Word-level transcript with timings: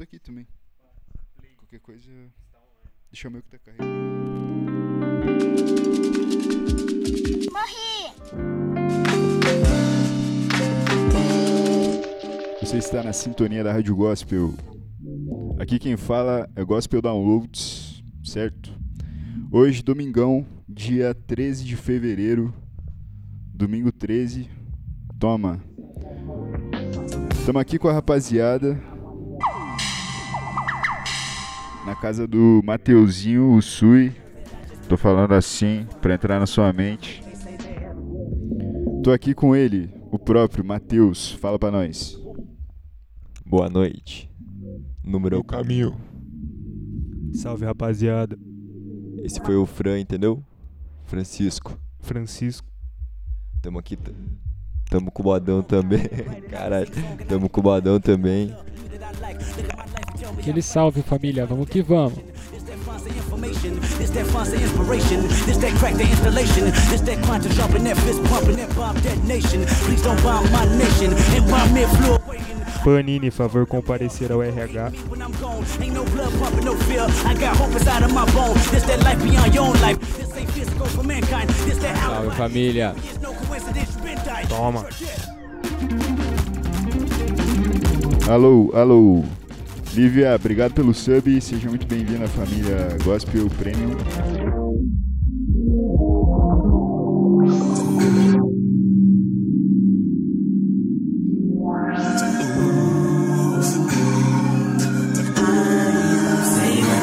tô 0.00 0.04
aqui 0.04 0.18
também. 0.18 0.46
Qualquer 1.58 1.80
coisa. 1.80 2.10
Deixa 3.12 3.28
o 3.28 3.30
meu 3.30 3.42
que 3.42 3.50
tá 3.50 3.58
carregando. 3.58 3.90
Você 12.60 12.78
está 12.78 13.02
na 13.02 13.12
sintonia 13.12 13.62
da 13.62 13.72
Rádio 13.72 13.94
Gospel. 13.94 14.54
Aqui 15.58 15.78
quem 15.78 15.98
fala 15.98 16.48
é 16.56 16.64
Gospel 16.64 17.02
Downloads, 17.02 18.02
certo? 18.24 18.72
Hoje, 19.52 19.82
domingão, 19.82 20.46
dia 20.66 21.14
13 21.14 21.62
de 21.62 21.76
fevereiro. 21.76 22.54
Domingo 23.52 23.92
13. 23.92 24.48
Toma. 25.18 25.62
Estamos 27.32 27.60
aqui 27.60 27.78
com 27.78 27.88
a 27.88 27.92
rapaziada. 27.92 28.89
Na 31.84 31.94
casa 31.94 32.26
do 32.26 32.60
Mateuzinho, 32.64 33.54
o 33.54 33.62
Sui. 33.62 34.12
Tô 34.88 34.96
falando 34.96 35.32
assim 35.34 35.86
pra 36.00 36.14
entrar 36.14 36.38
na 36.38 36.46
sua 36.46 36.72
mente. 36.72 37.22
Tô 39.02 39.12
aqui 39.12 39.32
com 39.34 39.56
ele, 39.56 39.90
o 40.10 40.18
próprio 40.18 40.64
Mateus. 40.64 41.32
Fala 41.32 41.58
pra 41.58 41.70
nós. 41.70 42.18
Boa 43.46 43.68
noite. 43.68 44.30
Número 45.02 45.38
o 45.38 45.44
caminho. 45.44 45.96
Salve 47.32 47.64
rapaziada, 47.64 48.36
Esse 49.24 49.40
foi 49.40 49.56
o 49.56 49.64
Fran, 49.64 50.00
entendeu? 50.00 50.42
Francisco. 51.06 51.78
Francisco. 52.00 52.66
Tamo 53.62 53.78
aqui. 53.78 53.96
Tamo 54.90 55.10
com 55.10 55.22
o 55.22 55.26
Badão 55.26 55.62
também. 55.62 56.00
Caralho. 56.50 56.88
Tamo 57.28 57.48
com 57.48 57.60
o 57.60 57.62
Badão 57.62 58.00
também. 58.00 58.54
Aquele 60.40 60.62
salve 60.62 61.02
família, 61.02 61.44
vamos 61.44 61.68
que 61.68 61.82
vamos. 61.82 62.14
Panini, 72.82 73.30
favor 73.30 73.66
comparecer 73.66 74.32
ao 74.32 74.42
RH. 74.42 74.92
Salve 82.08 82.30
família. 82.36 82.94
Toma. 84.48 84.86
Alô, 88.26 88.70
alô. 88.74 89.24
Lívia, 89.94 90.36
obrigado 90.36 90.72
pelo 90.72 90.94
sub. 90.94 91.40
Seja 91.40 91.68
muito 91.68 91.86
bem-vindo 91.86 92.22
à 92.22 92.28
família 92.28 92.96
Gospel 93.02 93.48
Premium. 93.50 93.96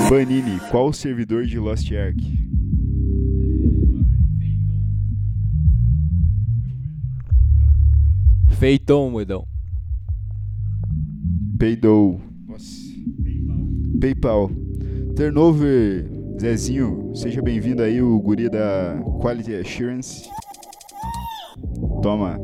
Panini, 0.10 0.58
qual 0.72 0.88
o 0.88 0.94
servidor 0.94 1.46
de 1.46 1.60
Lost 1.60 1.92
Ark? 1.92 2.18
Feitão, 8.58 9.12
moedão. 9.12 9.46
Peidou. 11.60 12.27
PayPal. 14.00 14.52
Turnover, 15.16 16.06
Zezinho, 16.40 17.12
seja 17.16 17.42
bem-vindo 17.42 17.82
aí, 17.82 18.02
o 18.02 18.20
guri 18.20 18.50
da 18.50 19.02
Quality 19.22 19.56
Assurance. 19.56 20.30
Toma. 22.02 22.40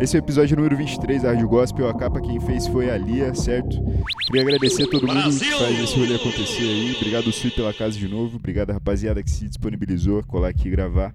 Esse 0.00 0.16
é 0.16 0.20
o 0.20 0.22
episódio 0.22 0.56
número 0.56 0.76
23 0.76 1.22
da 1.22 1.32
Rádio 1.32 1.48
Gospel. 1.48 1.88
A 1.88 1.94
capa 1.94 2.20
quem 2.20 2.38
fez 2.40 2.66
foi 2.66 2.90
a 2.90 2.98
Lia, 2.98 3.34
certo? 3.34 3.76
Queria 4.26 4.42
agradecer 4.42 4.82
a 4.82 4.90
todo 4.90 5.06
mundo 5.06 5.38
que 5.38 5.50
faz 5.50 5.80
esse 5.80 5.98
rolê 5.98 6.14
acontecer 6.14 6.64
aí. 6.64 6.94
Obrigado, 6.96 7.32
Sui, 7.32 7.50
pela 7.50 7.72
casa 7.72 7.98
de 7.98 8.06
novo. 8.06 8.36
Obrigado, 8.36 8.70
rapaziada, 8.70 9.22
que 9.22 9.30
se 9.30 9.48
disponibilizou 9.48 10.18
a 10.18 10.22
colar 10.22 10.48
aqui 10.48 10.68
e 10.68 10.70
gravar. 10.70 11.14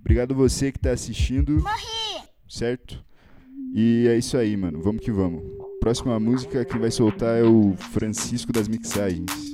Obrigado 0.00 0.34
você 0.34 0.72
que 0.72 0.78
tá 0.78 0.90
assistindo. 0.90 1.62
Certo? 2.48 3.04
E 3.74 4.06
é 4.08 4.16
isso 4.16 4.36
aí, 4.36 4.56
mano. 4.56 4.80
Vamos 4.82 5.02
que 5.02 5.10
vamos. 5.10 5.61
Próxima 5.82 6.20
música 6.20 6.64
que 6.64 6.78
vai 6.78 6.92
soltar 6.92 7.40
é 7.40 7.42
o 7.42 7.74
Francisco 7.76 8.52
das 8.52 8.68
Mixagens. 8.68 9.51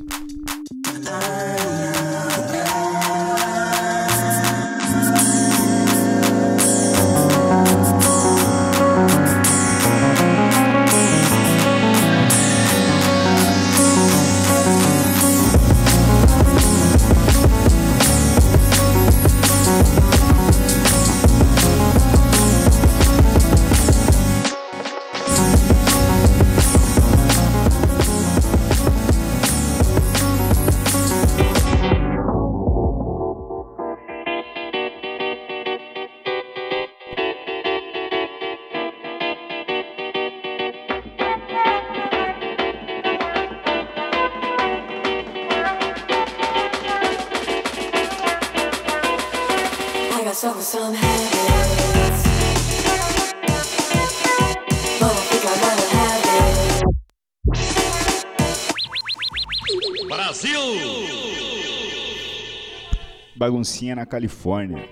Baguncinha 63.59 63.97
na 63.97 64.07
Califórnia. 64.07 64.89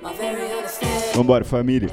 Vambora, 1.14 1.44
família. 1.44 1.88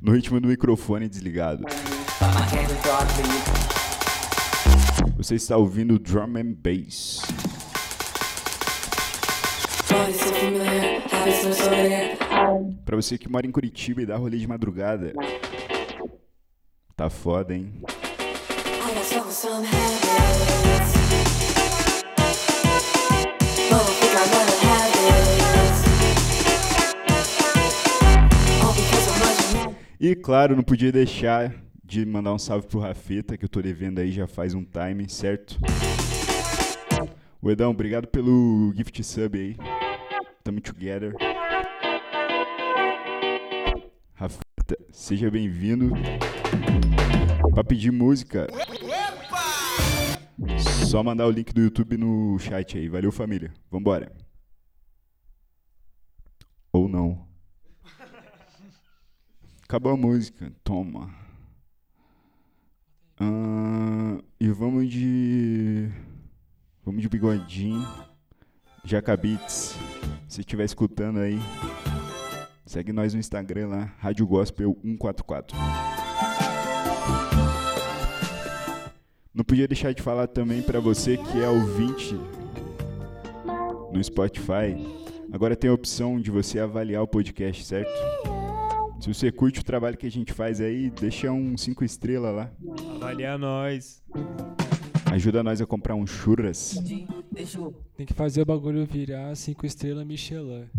No 0.00 0.12
ritmo 0.12 0.40
do 0.40 0.46
microfone 0.46 1.08
desligado. 1.08 1.64
Você 5.16 5.34
está 5.34 5.56
ouvindo 5.56 5.98
Drum 5.98 6.36
and 6.36 6.54
Bass. 6.56 7.22
Pra 12.84 12.96
você 12.96 13.18
que 13.18 13.28
mora 13.28 13.46
em 13.46 13.50
Curitiba 13.50 14.02
e 14.02 14.06
dá 14.06 14.16
rolê 14.16 14.38
de 14.38 14.46
madrugada. 14.46 15.12
Tá 16.94 17.10
foda, 17.10 17.54
hein? 17.54 17.82
E 30.06 30.14
claro, 30.14 30.54
não 30.54 30.62
podia 30.62 30.92
deixar 30.92 31.54
de 31.82 32.04
mandar 32.04 32.34
um 32.34 32.38
salve 32.38 32.66
pro 32.66 32.78
Rafeta, 32.78 33.38
que 33.38 33.46
eu 33.46 33.48
tô 33.48 33.62
devendo 33.62 34.00
aí 34.00 34.12
já 34.12 34.26
faz 34.26 34.52
um 34.52 34.62
time, 34.62 35.08
certo? 35.08 35.58
O 37.40 37.50
Edão, 37.50 37.70
obrigado 37.70 38.06
pelo 38.08 38.70
gift 38.76 39.02
sub 39.02 39.38
aí. 39.38 39.56
Tamo 40.42 40.60
together. 40.60 41.14
Rafeta, 44.12 44.76
seja 44.92 45.30
bem-vindo. 45.30 45.94
Pra 47.54 47.64
pedir 47.64 47.90
música, 47.90 48.46
só 50.86 51.02
mandar 51.02 51.26
o 51.26 51.30
link 51.30 51.54
do 51.54 51.62
YouTube 51.62 51.96
no 51.96 52.38
chat 52.38 52.76
aí. 52.76 52.90
Valeu, 52.90 53.10
família. 53.10 53.54
Vambora. 53.70 54.12
Ou 56.70 56.90
não. 56.90 57.33
Acabou 59.64 59.92
a 59.92 59.96
música. 59.96 60.52
Toma. 60.62 61.10
Ah, 63.18 64.18
e 64.38 64.48
vamos 64.48 64.90
de. 64.90 65.88
Vamos 66.84 67.00
de 67.00 67.08
bigodinho. 67.08 67.82
Jacabits. 68.84 69.74
Se 70.28 70.40
estiver 70.40 70.64
escutando 70.64 71.18
aí. 71.18 71.38
Segue 72.66 72.92
nós 72.92 73.14
no 73.14 73.20
Instagram 73.20 73.68
lá, 73.68 73.94
Rádio 73.98 74.26
Gospel 74.26 74.76
144. 74.82 75.56
Não 79.34 79.44
podia 79.44 79.66
deixar 79.66 79.92
de 79.92 80.02
falar 80.02 80.26
também 80.26 80.62
para 80.62 80.78
você 80.78 81.16
que 81.16 81.42
é 81.42 81.48
ouvinte 81.48 82.14
no 83.92 84.02
Spotify. 84.02 84.76
Agora 85.32 85.56
tem 85.56 85.70
a 85.70 85.74
opção 85.74 86.20
de 86.20 86.30
você 86.30 86.58
avaliar 86.58 87.02
o 87.02 87.08
podcast, 87.08 87.64
certo? 87.64 88.33
Se 89.04 89.12
você 89.12 89.30
curte 89.30 89.60
o 89.60 89.62
trabalho 89.62 89.98
que 89.98 90.06
a 90.06 90.10
gente 90.10 90.32
faz 90.32 90.62
aí, 90.62 90.88
deixa 90.88 91.30
um 91.30 91.58
5 91.58 91.84
estrelas 91.84 92.34
lá. 92.34 92.50
Avaliar 92.94 93.38
nós. 93.38 94.02
Ajuda 95.12 95.42
nós 95.42 95.60
a 95.60 95.66
comprar 95.66 95.94
um 95.94 96.06
churras. 96.06 96.82
Tem 97.98 98.06
que 98.06 98.14
fazer 98.14 98.40
o 98.40 98.46
bagulho 98.46 98.86
virar 98.86 99.36
5 99.36 99.66
estrelas 99.66 100.06
Michelin. 100.06 100.70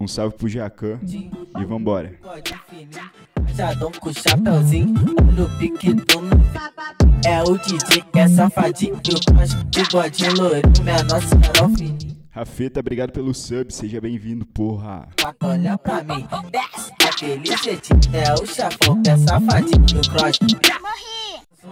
Um 0.00 0.08
salve 0.08 0.38
pro 0.38 0.48
Jacan 0.48 0.98
e 1.04 1.64
vambora. 1.66 2.18
Rajadão 3.46 3.92
com 3.92 4.10
chapéuzinho, 4.10 4.94
olha 5.28 5.44
o 5.44 5.58
pique 5.58 5.92
do 5.92 7.28
É 7.28 7.42
o 7.42 7.58
DJ 7.58 8.02
que 8.10 8.18
é 8.18 8.26
safadinho, 8.26 8.94
o 8.94 9.64
bigodinho 9.66 10.32
loirinho, 10.34 10.82
menor 10.82 11.20
serão 11.20 11.76
fininho. 11.76 12.19
Rafeta, 12.32 12.78
obrigado 12.78 13.10
pelo 13.10 13.34
sub, 13.34 13.74
seja 13.74 14.00
bem-vindo, 14.00 14.46
porra. 14.46 15.08
Olha 15.42 15.76
pra 15.76 16.02
mim, 16.04 16.26
desce 16.52 16.92
daquele 17.00 17.44
jeitinho, 17.56 18.00
é 18.12 18.32
o 18.34 18.46
chefão 18.46 19.02
é 19.04 19.16
safadinho, 19.16 19.84
o 19.84 20.10
cross. 20.10 20.38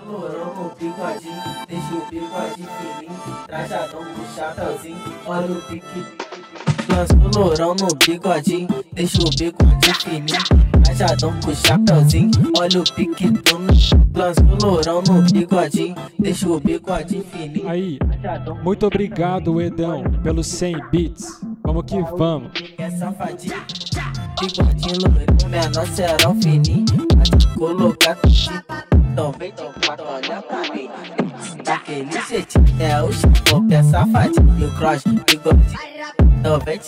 Lourão 0.05 0.55
no 0.55 0.75
bigodinho, 0.75 1.43
deixa 1.69 1.95
o 1.95 2.11
bigodinho 2.11 2.69
fininho, 2.97 3.47
trajadão 3.47 4.05
com 4.05 4.35
chapéuzinho, 4.35 4.99
olha 5.27 5.53
o 5.53 5.63
pique. 5.63 6.05
Lança 6.89 7.15
o 7.15 7.39
lourão 7.39 7.77
no 7.77 7.95
bigodinho, 7.95 8.69
deixa 8.93 9.19
o 9.19 9.31
bigode 9.31 9.95
fininho, 10.03 10.68
trajadão 10.96 11.35
com 11.44 11.55
chapéuzinho, 11.55 12.31
olha 12.58 12.81
o 12.81 12.85
pique 12.94 13.31
do 13.31 13.58
Lança 14.17 14.43
o 14.43 14.67
lourão 14.67 15.02
no 15.02 15.23
bigodinho, 15.23 15.94
deixa 16.19 16.49
o 16.49 16.58
bigode 16.58 17.23
fininho. 17.31 17.69
Aí, 17.69 17.99
muito 18.64 18.87
obrigado, 18.87 19.61
Edão, 19.61 20.02
pelos 20.23 20.46
100 20.49 20.90
bits. 20.90 21.40
Vamos 21.62 21.85
que 21.85 22.00
vamos. 22.17 22.50
é 22.79 22.90
safadinho. 22.90 23.55
Bigodinho 24.40 25.12
loirinho, 25.12 25.49
menor 25.49 25.87
será 25.88 26.31
o 26.31 26.35
fininho. 26.35 26.87
Pode 27.14 27.55
colocar 27.55 28.17
tudinho. 28.17 28.62
Então 29.12 29.32
vem 29.32 29.52
quatro, 29.52 30.05
olha 30.06 30.43
pra 30.43 30.75
mim. 30.75 30.90
Daquele 31.64 32.11
jeitinho, 32.29 32.64
é 32.81 33.02
o 33.02 33.69
que 33.69 33.75
é 33.75 33.82
safadinho. 33.82 34.58
E 34.58 34.64
o 34.64 34.75
cross, 34.76 35.02
bigodinho. 35.05 35.79
Então 36.40 36.58
vem 36.61 36.79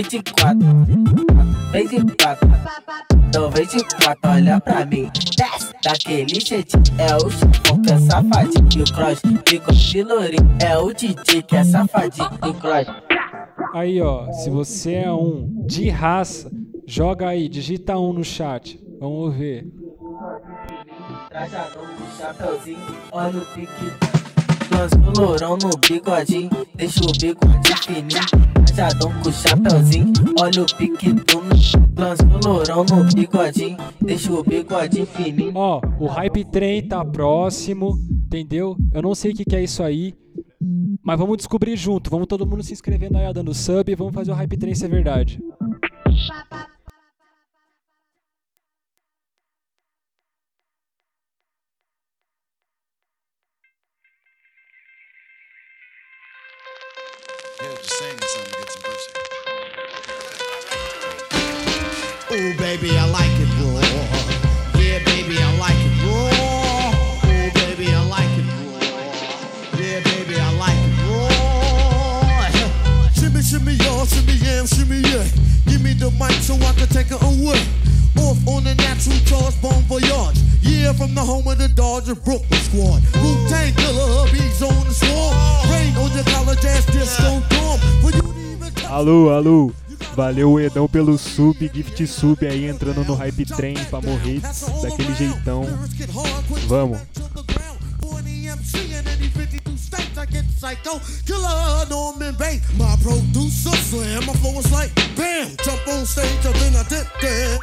de 0.00 0.22
quatro. 0.22 0.58
Então 0.58 0.84
vem 0.84 1.04
de 1.04 1.24
quatro. 1.26 1.68
Vem 1.70 1.86
de 1.86 2.16
quatro. 2.16 2.48
Vem 2.48 2.58
de 2.58 2.64
quatro. 2.84 3.18
Então 3.28 3.50
vem 3.50 3.66
de 3.66 3.84
quatro, 3.84 4.30
olha 4.30 4.60
pra 4.60 4.86
mim. 4.86 5.10
Desce 5.36 5.72
daquele 5.82 6.40
jeitinho, 6.40 6.82
é 6.98 7.16
o 7.16 7.30
chifão 7.30 7.82
que 7.82 7.92
é 7.92 7.98
safadinho. 7.98 8.68
E 8.76 8.82
o 8.82 8.92
cross, 8.92 9.20
bigode 9.22 10.02
lourinho. 10.02 10.56
É 10.60 10.78
o 10.78 10.92
DJ 10.92 11.42
que 11.42 11.56
é 11.56 11.64
safadinho. 11.64 12.30
E 12.44 12.48
o 12.48 12.54
cross. 12.54 12.86
Aí, 13.74 14.00
ó, 14.00 14.30
se 14.32 14.50
você 14.50 14.94
é 14.94 15.12
um 15.12 15.64
de 15.66 15.88
raça, 15.88 16.50
joga 16.86 17.28
aí, 17.28 17.48
digita 17.48 17.98
um 17.98 18.12
no 18.12 18.24
chat. 18.24 18.78
Vamos 19.00 19.34
ver. 19.34 19.66
Trajadão 21.28 21.82
com 21.82 22.18
chapéuzinho, 22.18 22.78
olha 23.12 23.38
o 23.38 23.46
pique. 23.46 24.11
Lança 24.82 24.98
o 24.98 25.20
lourão 25.20 25.56
no 25.62 25.70
bigodinho, 25.78 26.50
deixa 26.74 27.04
o 27.04 27.12
bigode 27.12 27.72
fininho. 27.84 28.64
Trajadão 28.66 29.12
com 29.22 29.30
chapéuzinho, 29.30 30.12
olha 30.40 30.62
o 30.62 30.76
pique 30.76 31.12
do 31.12 31.38
Lança 31.96 32.24
o 32.24 32.44
lourão 32.44 32.84
no 32.90 33.04
bigodinho, 33.14 33.76
deixa 34.00 34.32
o 34.32 34.42
bigode 34.42 35.06
fininho. 35.06 35.52
Ó, 35.54 35.80
o 36.00 36.06
Hype 36.08 36.44
Train 36.46 36.82
tá 36.88 37.04
próximo, 37.04 37.96
entendeu? 38.26 38.76
Eu 38.92 39.02
não 39.02 39.14
sei 39.14 39.30
o 39.30 39.34
que, 39.36 39.44
que 39.44 39.54
é 39.54 39.62
isso 39.62 39.84
aí, 39.84 40.16
mas 41.00 41.16
vamos 41.16 41.36
descobrir 41.36 41.76
junto. 41.76 42.10
Vamos 42.10 42.26
todo 42.26 42.44
mundo 42.44 42.64
se 42.64 42.72
inscrevendo 42.72 43.18
aí, 43.18 43.32
dando 43.32 43.54
sub 43.54 43.88
e 43.88 43.94
vamos 43.94 44.12
fazer 44.12 44.32
o 44.32 44.34
Hype 44.34 44.56
Train 44.56 44.74
ser 44.74 44.88
verdade. 44.88 45.38
Baby, 62.76 62.96
I 62.96 63.04
like 63.10 63.36
it 63.36 63.52
raw. 63.60 63.84
Yeah, 64.80 64.98
baby, 65.04 65.36
I 65.36 65.50
like 65.58 65.76
it 65.76 65.92
raw. 66.08 66.32
Ooh, 67.28 67.52
baby, 67.52 67.92
I 67.92 68.02
like 68.08 68.32
it 68.40 68.48
raw. 68.48 68.80
Yeah, 69.76 70.00
baby, 70.08 70.36
I 70.40 70.50
like 70.56 70.80
it 70.88 70.94
raw. 71.04 71.28
Shimmy, 73.12 73.42
shimmy, 73.42 73.72
y'all, 73.84 74.06
shimmy, 74.06 74.32
yam, 74.40 74.66
shimmy, 74.66 75.00
yeah. 75.04 75.24
Give 75.66 75.82
me 75.82 75.92
the 75.92 76.10
mic 76.12 76.32
so 76.40 76.54
I 76.54 76.72
can 76.72 76.88
take 76.88 77.10
it 77.10 77.20
away. 77.20 77.60
Off 78.24 78.40
on 78.48 78.64
the 78.64 78.74
natural 78.76 79.20
charge, 79.28 79.60
bon 79.60 79.82
voyage. 79.84 80.38
Yeah, 80.62 80.94
from 80.94 81.14
the 81.14 81.20
home 81.20 81.46
of 81.46 81.58
the 81.58 81.68
Dodger 81.68 82.14
Brooklyn 82.14 82.60
squad. 82.60 83.02
Wu 83.20 83.48
Tang 83.48 83.74
Killer, 83.74 84.08
hubby's 84.16 84.62
on 84.62 84.84
the 84.88 84.94
swarm. 84.94 85.36
Rain 85.68 85.92
on 85.96 86.10
your 86.16 86.24
college 86.24 86.64
ass 86.64 86.86
disco 86.86 87.42
dorm. 87.52 87.78
For 88.00 88.10
you 88.16 88.22
to 88.22 88.32
even 88.40 88.72
touch 88.72 88.88
Alô, 88.88 89.28
alô. 89.28 89.81
Valeu, 90.14 90.60
Edão, 90.60 90.88
pelo 90.88 91.16
sub, 91.16 91.70
gift 91.72 92.06
sub 92.06 92.46
aí 92.46 92.66
entrando 92.66 93.04
no 93.04 93.14
Hype 93.14 93.46
Train 93.46 93.74
pra 93.84 94.00
morrer 94.00 94.40
daquele 94.82 95.14
jeitão. 95.14 95.66
Vamos. 96.66 96.98
Killer 101.26 101.88
Norman 101.90 102.32
Bates, 102.34 102.70
my 102.78 102.96
producer 103.02 103.76
slam. 103.76 104.24
My 104.26 104.34
flow 104.34 104.58
is 104.60 104.70
like 104.70 104.92
bam, 105.16 105.56
jump 105.64 105.88
on 105.88 106.06
stage, 106.06 106.46
and 106.46 106.54
then 106.54 106.76
I 106.76 106.82
did 106.84 107.06
that. 107.20 107.58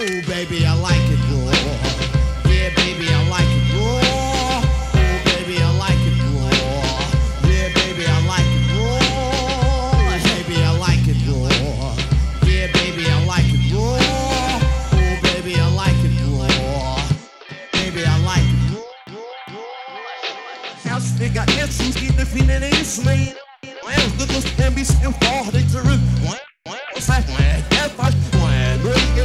Ooh, 0.00 0.22
baby, 0.26 0.66
I 0.66 0.74
like 0.74 1.00
it 1.08 1.18
raw. 1.30 1.52
Yeah, 2.50 2.70
baby, 2.74 3.08
I 3.08 3.28
like 3.28 3.48
it 3.48 3.53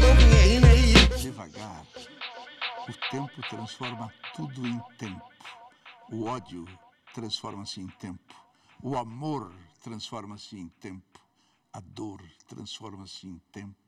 não 0.01 0.15
vem 0.15 0.59
nem 0.59 1.17
Devagar. 1.21 1.85
O 2.87 3.11
tempo 3.11 3.41
transforma 3.47 4.11
tudo 4.35 4.65
em 4.65 4.79
tempo. 4.97 5.29
O 6.11 6.25
ódio 6.25 6.65
transforma-se 7.13 7.79
em 7.79 7.87
tempo. 7.87 8.35
O 8.81 8.97
amor 8.97 9.53
transforma-se 9.83 10.57
em 10.57 10.67
tempo. 10.67 11.21
A 11.71 11.79
dor 11.79 12.23
transforma-se 12.47 13.27
em 13.27 13.39
tempo. 13.51 13.78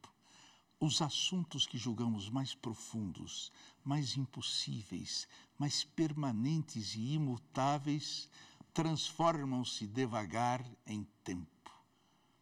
Os 0.84 1.00
assuntos 1.00 1.68
que 1.68 1.78
julgamos 1.78 2.28
mais 2.28 2.56
profundos, 2.56 3.52
mais 3.84 4.18
impossíveis, 4.18 5.28
mais 5.56 5.84
permanentes 5.84 6.96
e 6.96 7.14
imutáveis 7.14 8.28
transformam-se 8.74 9.86
devagar 9.86 10.66
em 10.88 11.04
tempo. 11.24 11.72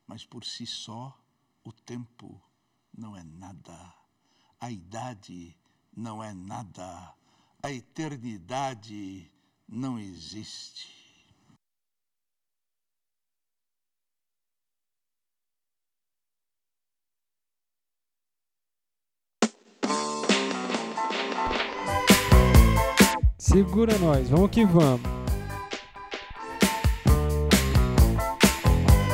Mas 0.07 0.25
por 0.25 0.45
si 0.45 0.65
só, 0.65 1.19
o 1.65 1.73
tempo 1.73 2.41
não 2.97 3.13
é 3.13 3.25
nada. 3.25 3.93
A 4.57 4.71
idade 4.71 5.53
não 5.93 6.23
é 6.23 6.33
nada. 6.33 7.13
A 7.61 7.69
eternidade 7.73 9.29
não 9.67 9.99
existe. 9.99 10.98
Segura 23.37 23.97
nós, 23.97 24.29
vamos 24.29 24.51
que 24.51 24.63
vamos. 24.65 25.01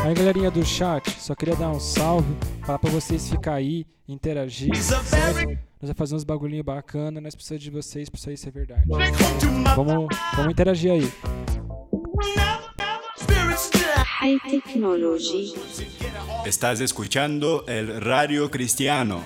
Aí 0.03 0.13
galerinha 0.13 0.51
do 0.51 0.63
chat, 0.63 1.09
só 1.19 1.33
queria 1.33 1.55
dar 1.55 1.69
um 1.69 1.79
salve, 1.79 2.35
falar 2.63 2.77
pra 2.77 2.91
vocês 2.91 3.27
ficar 3.27 3.55
aí, 3.55 3.87
interagir. 4.07 4.69
Nós 4.69 4.89
vamos 5.81 5.97
fazer 5.97 6.15
uns 6.15 6.23
bagulhinho 6.23 6.63
bacana, 6.63 7.19
nós 7.19 7.33
precisamos 7.33 7.63
de 7.63 7.71
vocês 7.71 8.09
pra 8.09 8.31
isso 8.31 8.43
ser 8.43 8.49
é 8.49 8.51
verdade. 8.51 8.83
Vamos, 9.75 10.07
vamos 10.35 10.51
interagir 10.51 10.91
aí. 10.91 11.11
Estás 16.45 16.79
escuchando 16.81 17.63
o 17.67 17.99
rádio 18.07 18.47
Cristiano. 18.49 19.23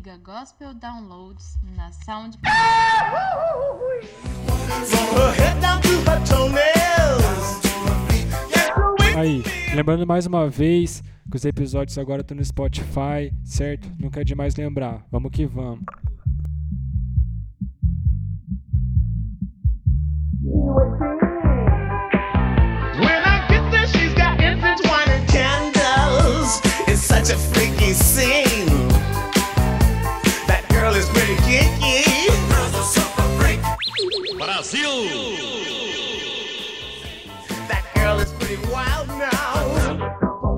siga 0.00 0.16
Gospel 0.24 0.72
Downloads 0.72 1.58
na 1.76 1.92
SoundCloud. 1.92 2.38
Aí, 9.14 9.42
lembrando 9.74 10.06
mais 10.06 10.24
uma 10.24 10.48
vez 10.48 11.02
que 11.30 11.36
os 11.36 11.44
episódios 11.44 11.98
agora 11.98 12.22
estão 12.22 12.34
no 12.34 12.42
Spotify, 12.42 13.30
certo? 13.44 13.92
Nunca 13.98 14.22
é 14.22 14.24
demais 14.24 14.56
lembrar. 14.56 15.04
Vamos 15.10 15.30
que 15.30 15.44
vamos. 15.44 15.84
such 26.96 27.30
a 27.30 27.38
freaky 27.38 27.92
scene. 27.94 28.59
Brasil! 34.36 34.90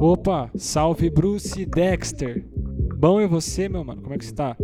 Opa, 0.01 0.51
salve 0.57 1.11
Bruce 1.11 1.67
Dexter. 1.67 2.45
Bom 2.97 3.21
e 3.21 3.27
você, 3.27 3.69
meu 3.69 3.85
mano? 3.85 4.03
Como 4.03 4.15
é 4.15 4.19
que 4.19 4.25
você 4.25 4.35
tá? 4.35 4.57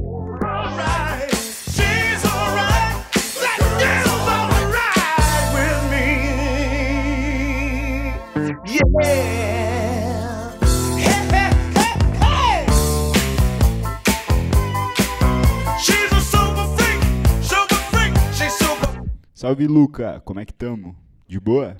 Yeah! 9.01 9.48
Salve 19.39 19.69
Luca, 19.69 20.21
como 20.25 20.41
é 20.41 20.45
que 20.45 20.53
tamo? 20.53 20.97
De 21.29 21.39
boa? 21.39 21.77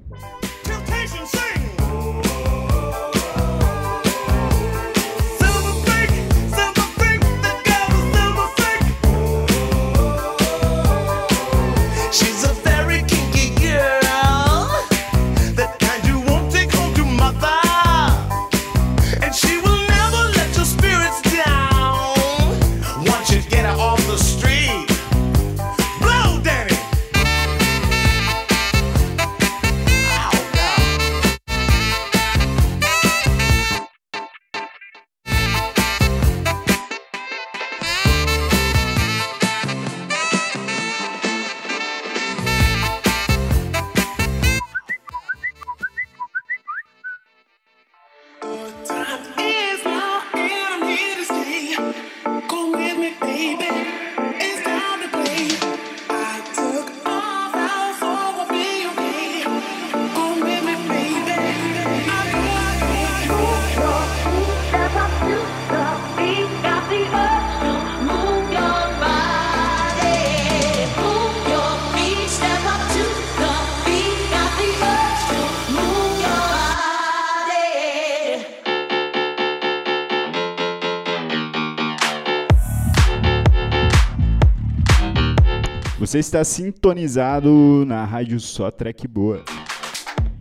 Você 86.19 86.21
está 86.21 86.43
sintonizado 86.43 87.85
na 87.87 88.05
rádio 88.05 88.41
Só 88.41 88.73
Track 88.73 89.07
Boa. 89.07 89.45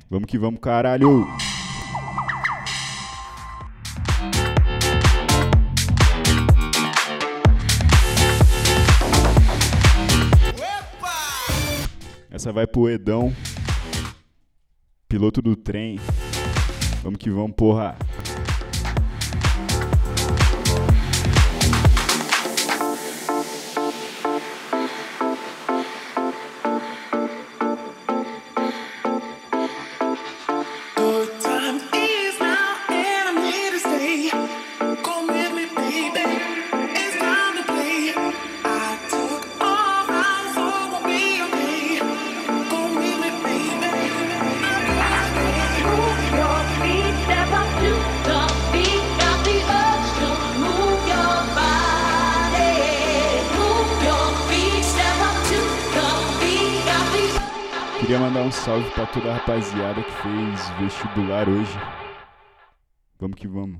Vamos 0.09 0.25
que 0.27 0.35
vamos, 0.35 0.59
caralho! 0.59 1.27
Essa 12.31 12.51
vai 12.51 12.65
pro 12.65 12.89
Edão, 12.89 13.31
piloto 15.07 15.43
do 15.43 15.55
trem. 15.55 15.99
Vamos 17.03 17.19
que 17.19 17.29
vamos, 17.29 17.55
porra! 17.55 17.95
salve 58.67 58.89
para 58.91 59.05
toda 59.05 59.31
a 59.31 59.37
rapaziada 59.37 60.03
que 60.03 60.11
fez 60.11 60.69
vestibular 60.77 61.47
hoje. 61.47 61.79
Vamos 63.17 63.39
que 63.39 63.47
vamos. 63.47 63.79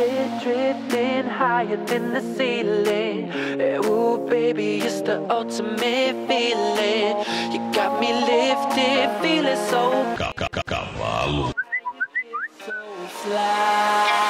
Drifting, 0.00 0.38
drifting 0.42 1.26
higher 1.28 1.76
than 1.84 2.14
the 2.14 2.22
ceiling. 2.34 3.30
Eh, 3.60 3.76
Ooh, 3.84 4.26
baby, 4.30 4.78
it's 4.78 5.02
the 5.02 5.20
ultimate 5.30 6.16
feeling. 6.26 7.16
You 7.52 7.60
got 7.74 8.00
me 8.00 8.10
lifted, 8.14 9.10
feeling 9.20 9.60
so 9.68 9.90
Ca- 10.16 10.32
ca- 10.32 10.48
ca- 10.48 10.62
Cavalo. 10.72 11.52
fly. 13.22 14.29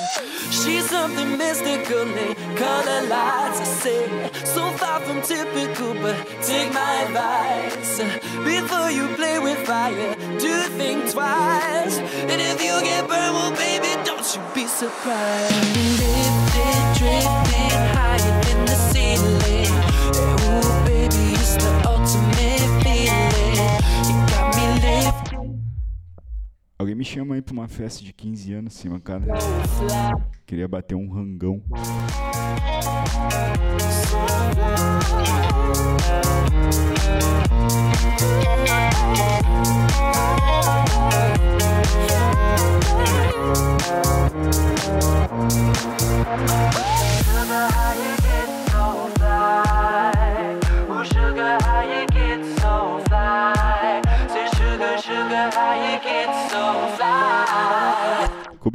She's 0.63 0.87
something 0.87 1.37
mystical, 1.39 2.05
they 2.05 2.35
color 2.55 3.01
lights. 3.07 3.59
I 3.59 3.63
say, 3.63 4.29
so 4.45 4.69
far 4.71 4.99
from 4.99 5.21
typical, 5.23 5.95
but 5.95 6.15
take 6.43 6.71
my 6.71 7.01
advice. 7.05 7.97
Before 8.45 8.91
you 8.91 9.07
play 9.15 9.39
with 9.39 9.57
fire, 9.65 10.15
do 10.39 10.61
think 10.77 11.09
twice. 11.09 11.97
And 11.97 12.39
if 12.39 12.61
you 12.61 12.79
get 12.83 13.07
burned, 13.07 13.33
well, 13.33 13.51
baby, 13.55 13.91
don't 14.05 14.35
you 14.35 14.41
be 14.53 14.67
surprised. 14.67 15.51
Alguém 26.81 26.95
me 26.95 27.05
chama 27.05 27.35
aí 27.35 27.43
pra 27.43 27.53
uma 27.53 27.67
festa 27.67 28.03
de 28.03 28.11
15 28.11 28.53
anos, 28.53 28.73
cima, 28.73 28.99
cara. 28.99 29.23
Queria 30.47 30.67
bater 30.67 30.95
um 30.95 31.11
rangão. 31.11 31.61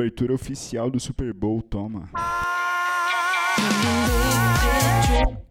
Cobertura 0.07 0.35
oficial 0.35 0.88
do 0.88 1.01
Super 1.01 1.33
Bowl, 1.33 1.61
toma. 1.61 2.09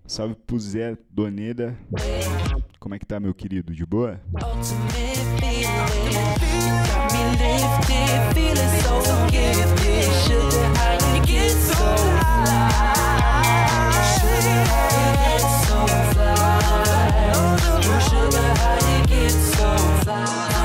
Salve 0.08 0.36
pro 0.48 0.58
Zé 0.58 0.98
Doneda. 1.12 1.78
Como 2.80 2.96
é 2.96 3.00
que 3.00 3.06
tá, 3.06 3.20
meu 3.20 3.34
querido? 3.34 3.74
De 3.74 3.86
boa? 3.86 4.22
Sugar, 18.02 18.56
how 18.58 18.76
you 18.88 19.08
get 19.08 19.32
so 19.32 19.78
fly? 20.04 20.65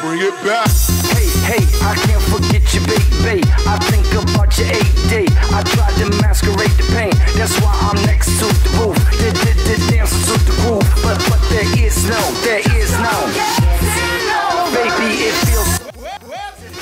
Bring 0.00 0.20
it 0.20 0.36
back. 0.44 0.68
Hey, 1.16 1.28
hey, 1.48 1.62
I 1.80 1.96
can't 1.96 2.22
forget 2.28 2.62
you, 2.74 2.80
baby. 2.84 3.40
I 3.64 3.80
think 3.88 4.04
about 4.12 4.52
your 4.58 4.68
eight 4.68 4.92
day. 5.08 5.26
I 5.56 5.64
tried 5.64 5.96
to 5.96 6.10
masquerade 6.20 6.76
the 6.76 6.84
pain. 6.92 7.16
That's 7.32 7.56
why 7.60 7.72
I'm 7.80 7.96
next 8.04 8.36
to 8.40 8.44
the 8.44 8.70
roof. 8.76 8.96
Did, 9.16 9.34
did, 9.40 9.56
did 9.64 9.80
dance 9.88 10.12
to 10.28 10.36
the 10.44 10.52
groove. 10.60 10.84
But, 11.00 11.16
but 11.32 11.40
there 11.48 11.64
is 11.80 12.04
no, 12.04 12.20
there 12.44 12.60
is 12.76 12.92
no. 13.00 13.16
Baby, 14.76 15.32
it 15.32 15.36
feels 15.48 15.80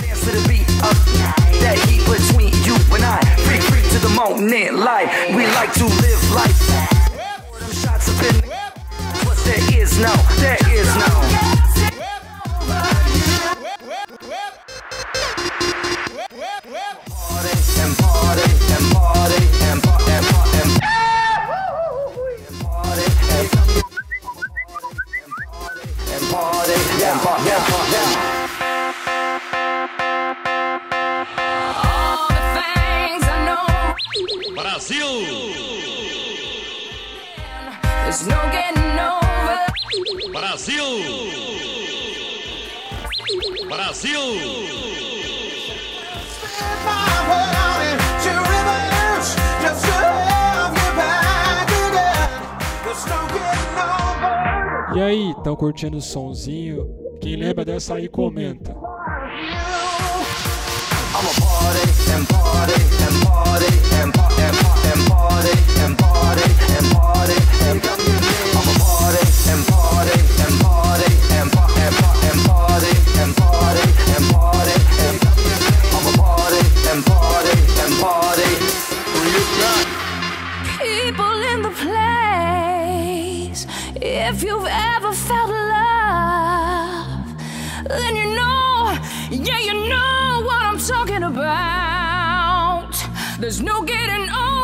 dance 0.03 0.21
to 0.27 0.31
the 0.35 0.43
beat 0.51 0.67
of 0.83 0.97
that 1.63 1.79
heat 1.87 2.03
between 2.11 2.51
you 2.67 2.75
and 2.91 3.05
I. 3.07 3.23
Free, 3.47 3.63
free 3.63 3.87
to 3.95 3.99
the 4.03 4.11
moment, 4.11 4.75
light. 4.75 5.07
We 5.31 5.47
like 5.55 5.73
to 5.75 5.87
live 5.87 6.23
life. 6.35 6.59
Shots 7.71 8.11
up 8.11 8.23
in 8.27 8.43
but 9.23 9.39
there 9.45 9.63
is 9.81 9.99
no, 9.99 10.15
there 10.43 10.59
is 10.75 10.91
no. 10.97 11.44
Brasil! 40.55 40.95
Brasil! 43.69 44.35
E 54.95 55.01
aí, 55.01 55.31
estão 55.31 55.57
curtindo 55.57 55.97
o 55.97 56.01
sonzinho? 56.01 56.89
Quem 57.21 57.35
lembra 57.35 57.65
dessa 57.65 57.97
aí, 57.97 58.09
comenta. 58.09 58.73
People 80.79 81.43
in 81.43 81.63
the 81.63 81.71
play 81.71 82.34
If 84.07 84.43
you've 84.43 84.67
ever 84.67 85.15
felt 85.15 85.49
love, 85.49 87.27
then 87.89 88.17
you 88.17 88.35
know, 88.35 88.99
yeah, 89.31 89.59
you 89.61 89.89
know 89.89 90.43
what 90.45 90.63
I'm 90.63 90.79
talking 90.79 91.23
about. 91.23 92.93
There's 93.39 93.63
no 93.63 93.81
getting 93.83 94.29
over. 94.29 94.64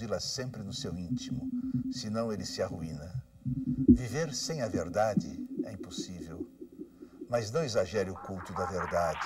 Produzi-la 0.00 0.20
sempre 0.20 0.62
no 0.62 0.72
seu 0.72 0.96
íntimo, 0.96 1.50
senão 1.92 2.32
ele 2.32 2.46
se 2.46 2.62
arruína. 2.62 3.22
Viver 3.88 4.32
sem 4.32 4.62
a 4.62 4.68
verdade 4.68 5.38
é 5.64 5.72
impossível. 5.72 6.48
Mas 7.28 7.50
não 7.50 7.62
exagere 7.62 8.10
o 8.10 8.14
culto 8.14 8.54
da 8.54 8.64
verdade. 8.66 9.20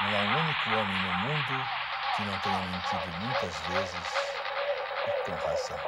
Não 0.00 0.08
há 0.08 0.22
um 0.24 0.40
único 0.44 0.70
homem 0.70 0.96
no 1.02 1.12
mundo 1.28 1.64
que 2.16 2.24
não 2.24 2.40
tenha 2.40 2.66
mentido 2.66 3.06
muitas 3.20 3.54
vezes 3.68 4.08
e 5.06 5.10
com 5.24 5.32
razão. 5.46 5.78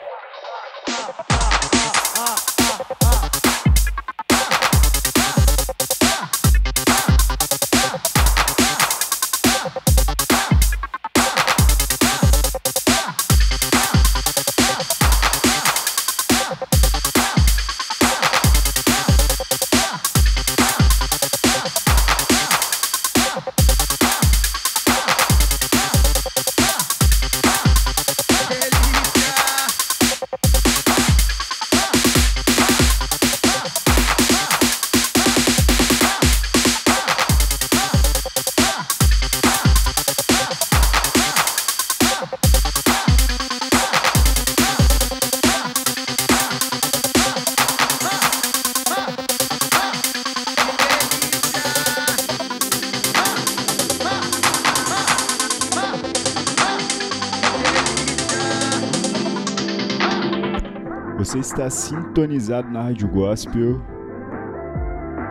Está 61.55 61.71
sintonizado 61.71 62.69
na 62.69 62.83
Rádio 62.83 63.09
Gospel. 63.09 63.81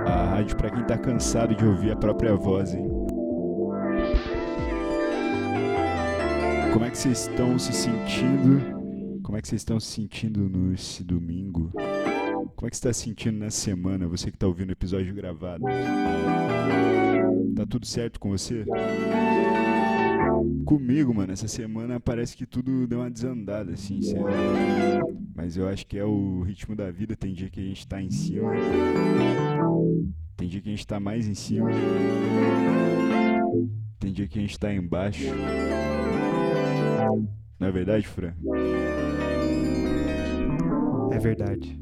A 0.07 0.35
rádio 0.35 0.55
para 0.55 0.69
quem 0.69 0.83
tá 0.85 0.97
cansado 0.97 1.53
de 1.53 1.65
ouvir 1.65 1.91
a 1.91 1.97
própria 1.97 2.33
voz, 2.33 2.73
hein? 2.73 2.87
Como 6.71 6.85
é 6.85 6.89
que 6.89 6.97
vocês 6.97 7.27
estão 7.27 7.59
se 7.59 7.73
sentindo? 7.73 9.21
Como 9.21 9.37
é 9.37 9.41
que 9.41 9.49
vocês 9.49 9.59
estão 9.59 9.81
se 9.81 9.87
sentindo 9.87 10.49
nesse 10.49 11.03
domingo? 11.03 11.71
Como 11.73 12.67
é 12.67 12.69
que 12.69 12.77
você 12.77 12.87
está 12.87 12.93
se 12.93 13.01
sentindo 13.01 13.39
nessa 13.39 13.59
semana, 13.59 14.07
você 14.07 14.31
que 14.31 14.37
tá 14.37 14.47
ouvindo 14.47 14.69
o 14.69 14.73
episódio 14.73 15.13
gravado? 15.13 15.65
Tá 17.53 17.65
tudo 17.69 17.85
certo 17.85 18.17
com 18.17 18.29
você? 18.29 18.63
Comigo, 20.65 21.13
mano, 21.13 21.33
essa 21.33 21.47
semana 21.47 21.99
parece 21.99 22.35
que 22.37 22.45
tudo 22.45 22.87
deu 22.87 22.99
uma 22.99 23.09
desandada, 23.09 23.73
assim, 23.73 23.99
lá. 24.13 24.31
Mas 25.35 25.57
eu 25.57 25.67
acho 25.67 25.85
que 25.85 25.97
é 25.97 26.05
o 26.05 26.41
ritmo 26.41 26.75
da 26.75 26.89
vida. 26.91 27.15
Tem 27.15 27.33
dia 27.33 27.49
que 27.49 27.59
a 27.59 27.63
gente 27.63 27.87
tá 27.87 28.01
em 28.01 28.09
cima, 28.09 28.51
tem 30.37 30.47
dia 30.47 30.61
que 30.61 30.69
a 30.69 30.71
gente 30.71 30.87
tá 30.87 30.99
mais 30.99 31.27
em 31.27 31.33
cima, 31.33 31.69
tem 33.99 34.11
dia 34.11 34.27
que 34.27 34.39
a 34.39 34.41
gente 34.41 34.59
tá 34.59 34.73
embaixo. 34.73 35.25
Não 37.59 37.67
é 37.67 37.71
verdade, 37.71 38.07
Fran? 38.07 38.33
É 41.11 41.19
verdade. 41.19 41.79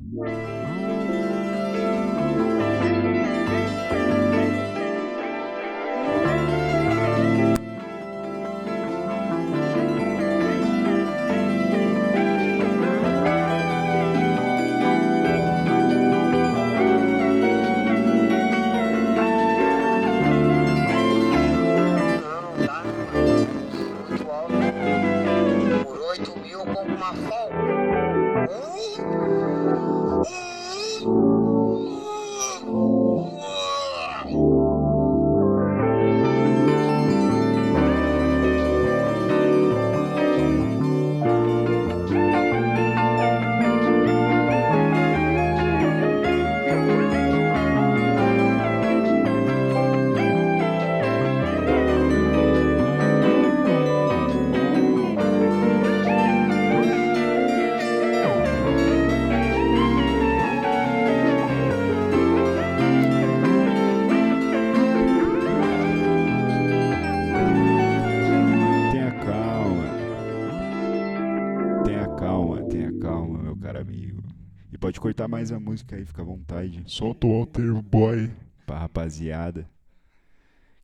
Pode 74.92 75.00
cortar 75.00 75.28
mais 75.28 75.54
a 75.54 75.60
música 75.60 75.96
aí, 75.96 76.04
fica 76.04 76.22
à 76.22 76.26
vontade. 76.26 76.84
Solta 76.86 77.26
o 77.26 77.34
Alter 77.34 77.82
Boy. 77.82 78.30
Pra 78.66 78.80
rapaziada. 78.80 79.70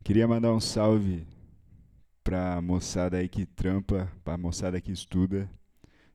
Queria 0.02 0.26
mandar 0.26 0.54
um 0.54 0.62
salve 0.62 1.28
pra 2.24 2.62
moçada 2.62 3.18
aí 3.18 3.28
que 3.28 3.46
trampa, 3.46 4.10
pra 4.24 4.38
moçada 4.38 4.80
que 4.80 4.94
estuda. 4.94 5.50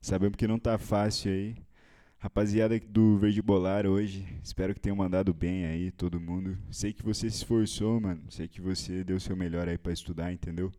Sabemos 0.00 0.36
que 0.36 0.46
não 0.46 0.58
tá 0.58 0.78
fácil 0.78 1.30
aí. 1.32 1.56
Rapaziada 2.18 2.80
do 2.80 3.18
Verde 3.18 3.42
Bolar 3.42 3.84
hoje, 3.84 4.26
espero 4.42 4.72
que 4.72 4.80
tenham 4.80 4.96
mandado 4.96 5.34
bem 5.34 5.66
aí, 5.66 5.90
todo 5.90 6.18
mundo. 6.18 6.56
Sei 6.70 6.94
que 6.94 7.02
você 7.02 7.28
se 7.28 7.36
esforçou, 7.36 8.00
mano. 8.00 8.22
Sei 8.30 8.48
que 8.48 8.60
você 8.60 9.04
deu 9.04 9.20
seu 9.20 9.36
melhor 9.36 9.68
aí 9.68 9.76
pra 9.76 9.92
estudar, 9.92 10.32
entendeu? 10.32 10.72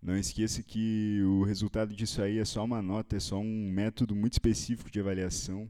Não 0.00 0.16
esqueça 0.16 0.62
que 0.62 1.20
o 1.24 1.42
resultado 1.42 1.92
disso 1.92 2.22
aí 2.22 2.38
é 2.38 2.44
só 2.44 2.64
uma 2.64 2.80
nota, 2.80 3.16
é 3.16 3.20
só 3.20 3.40
um 3.40 3.72
método 3.72 4.14
muito 4.14 4.34
específico 4.34 4.88
de 4.88 5.00
avaliação 5.00 5.68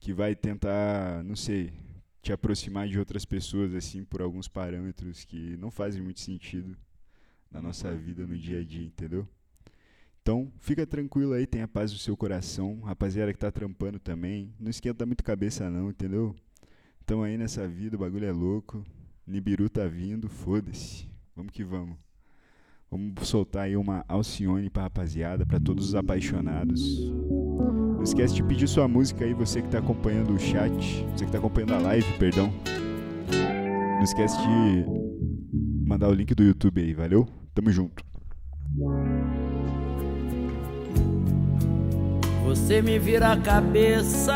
que 0.00 0.14
vai 0.14 0.34
tentar, 0.34 1.22
não 1.22 1.36
sei, 1.36 1.72
te 2.22 2.32
aproximar 2.32 2.88
de 2.88 2.98
outras 2.98 3.24
pessoas 3.24 3.74
assim 3.74 4.02
por 4.02 4.22
alguns 4.22 4.48
parâmetros 4.48 5.24
que 5.24 5.56
não 5.58 5.70
fazem 5.70 6.02
muito 6.02 6.20
sentido 6.20 6.76
na 7.50 7.60
nossa 7.60 7.94
vida 7.94 8.26
no 8.26 8.36
dia 8.36 8.60
a 8.60 8.64
dia, 8.64 8.86
entendeu? 8.86 9.28
Então, 10.22 10.52
fica 10.58 10.86
tranquilo 10.86 11.32
aí, 11.32 11.46
tenha 11.46 11.66
paz 11.68 11.92
no 11.92 11.98
seu 11.98 12.16
coração. 12.16 12.80
Rapaziada 12.80 13.32
que 13.32 13.38
tá 13.38 13.50
trampando 13.50 13.98
também, 13.98 14.54
não 14.58 14.70
esquenta 14.70 15.04
muito 15.04 15.22
cabeça 15.22 15.68
não, 15.68 15.90
entendeu? 15.90 16.34
Tamo 17.04 17.22
aí 17.22 17.36
nessa 17.36 17.66
vida, 17.66 17.96
o 17.96 18.00
bagulho 18.00 18.26
é 18.26 18.32
louco. 18.32 18.84
Nibiru 19.26 19.68
tá 19.68 19.86
vindo, 19.86 20.28
foda-se. 20.28 21.08
Vamos 21.34 21.52
que 21.52 21.64
vamos. 21.64 21.96
Vamos 22.90 23.28
soltar 23.28 23.64
aí 23.64 23.76
uma 23.76 24.04
Alcione 24.08 24.68
pra 24.70 24.82
rapaziada, 24.82 25.46
pra 25.46 25.60
todos 25.60 25.88
os 25.88 25.94
apaixonados. 25.94 27.10
Não 28.00 28.04
esquece 28.04 28.32
de 28.32 28.42
pedir 28.42 28.66
sua 28.66 28.88
música 28.88 29.26
aí, 29.26 29.34
você 29.34 29.60
que 29.60 29.68
tá 29.68 29.78
acompanhando 29.78 30.32
o 30.32 30.38
chat, 30.38 31.04
você 31.14 31.26
que 31.26 31.30
tá 31.30 31.36
acompanhando 31.36 31.74
a 31.74 31.78
live, 31.80 32.10
perdão. 32.18 32.50
Não 33.28 34.02
esquece 34.02 34.38
de 34.38 34.86
mandar 35.86 36.08
o 36.08 36.14
link 36.14 36.34
do 36.34 36.42
YouTube 36.42 36.80
aí, 36.80 36.94
valeu? 36.94 37.28
Tamo 37.54 37.70
junto. 37.70 38.02
Você 42.46 42.80
me 42.80 42.98
vira 42.98 43.32
a 43.32 43.36
cabeça, 43.36 44.32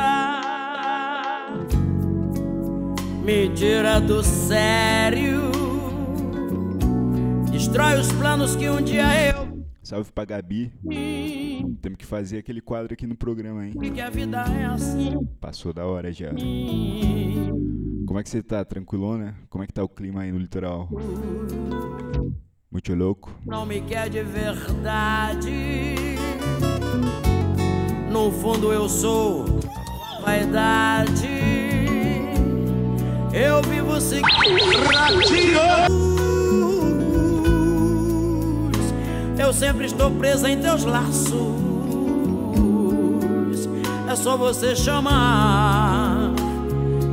me 3.24 3.48
tira 3.48 3.98
do 3.98 4.22
sério, 4.22 5.40
destrói 7.50 7.98
os 7.98 8.12
planos 8.12 8.54
que 8.56 8.68
um 8.68 8.82
dia 8.82 9.32
eu 9.32 9.43
Salve 9.84 10.10
pra 10.10 10.24
Gabi. 10.24 10.72
Temos 11.82 11.98
que 11.98 12.06
fazer 12.06 12.38
aquele 12.38 12.62
quadro 12.62 12.94
aqui 12.94 13.06
no 13.06 13.14
programa, 13.14 13.66
hein? 13.66 13.74
que 13.74 14.00
a 14.00 14.08
vida 14.08 14.42
é 14.58 14.64
assim. 14.64 15.22
Passou 15.38 15.74
da 15.74 15.84
hora 15.84 16.10
já. 16.10 16.30
Como 18.06 18.18
é 18.18 18.22
que 18.22 18.30
você 18.30 18.42
tá? 18.42 18.64
Tranquilona? 18.64 19.36
Como 19.50 19.62
é 19.62 19.66
que 19.66 19.74
tá 19.74 19.84
o 19.84 19.88
clima 19.88 20.22
aí 20.22 20.32
no 20.32 20.38
litoral? 20.38 20.88
Muito 22.72 22.94
louco? 22.94 23.30
Não 23.44 23.66
me 23.66 23.82
quer 23.82 24.08
de 24.08 24.22
verdade. 24.22 25.84
No 28.10 28.32
fundo 28.32 28.72
eu 28.72 28.88
sou 28.88 29.44
vaidade. 30.22 31.28
Eu 33.34 33.60
vivo 33.62 34.00
seguindo. 34.00 36.13
Eu 39.38 39.52
sempre 39.52 39.86
estou 39.86 40.10
presa 40.10 40.48
em 40.48 40.58
teus 40.60 40.84
laços. 40.84 41.34
É 44.10 44.16
só 44.16 44.36
você 44.36 44.76
chamar 44.76 46.32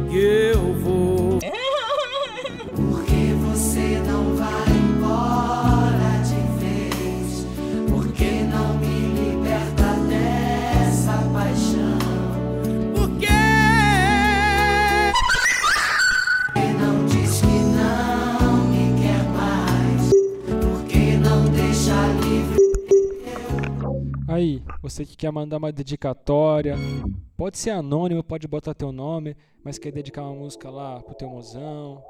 que 0.10 0.18
eu 0.54 0.74
vou. 0.74 1.11
Aí, 24.42 24.60
você 24.82 25.06
que 25.06 25.16
quer 25.16 25.32
mandar 25.32 25.58
uma 25.58 25.72
dedicatória, 25.72 26.76
pode 27.38 27.60
ser 27.60 27.70
anônimo, 27.70 28.24
pode 28.24 28.48
botar 28.48 28.74
teu 28.74 28.92
nome, 28.92 29.38
mas 29.64 29.78
quer 29.78 29.92
dedicar 29.92 30.24
uma 30.24 30.34
música 30.34 30.68
lá 30.68 31.00
pro 31.00 31.14
teu 31.14 31.30
mozão, 31.30 32.04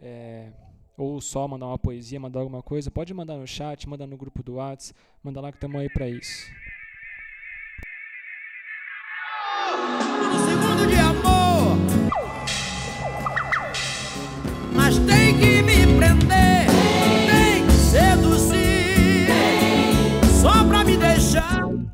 é, 0.00 0.52
ou 0.96 1.20
só 1.20 1.46
mandar 1.46 1.66
uma 1.66 1.78
poesia, 1.78 2.18
mandar 2.18 2.40
alguma 2.40 2.62
coisa, 2.62 2.90
pode 2.90 3.12
mandar 3.12 3.36
no 3.36 3.46
chat, 3.46 3.86
manda 3.86 4.06
no 4.06 4.16
grupo 4.16 4.42
do 4.42 4.54
Whats, 4.54 4.94
manda 5.22 5.38
lá 5.38 5.52
que 5.52 5.58
estamos 5.58 5.78
aí 5.78 5.90
pra 5.90 6.08
isso. 6.08 6.50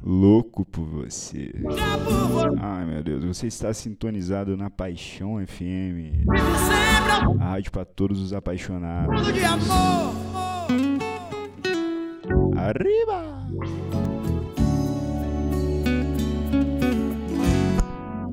Louco 0.04 0.64
por 0.64 0.84
você. 0.84 1.52
Ai 2.60 2.84
meu 2.84 3.02
Deus, 3.04 3.24
você 3.24 3.46
está 3.46 3.72
sintonizado 3.72 4.56
na 4.56 4.68
Paixão 4.68 5.44
FM. 5.46 6.26
A 7.40 7.44
rádio 7.44 7.70
para 7.70 7.84
todos 7.84 8.20
os 8.20 8.32
apaixonados. 8.32 9.14
Arriba! 12.56 13.46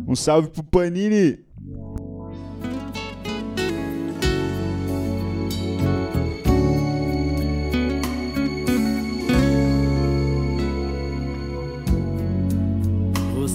Um 0.07 0.15
salve 0.15 0.49
pro 0.49 0.63
Panini! 0.63 1.48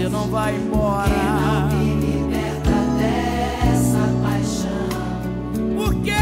Você 0.00 0.08
não 0.08 0.26
vai 0.28 0.56
embora. 0.56 1.10
Não 1.10 1.68
me 1.78 1.94
liberta 2.06 2.70
dessa 2.96 3.98
paixão? 4.22 4.88
Por 5.76 5.94
quê? 6.02 6.12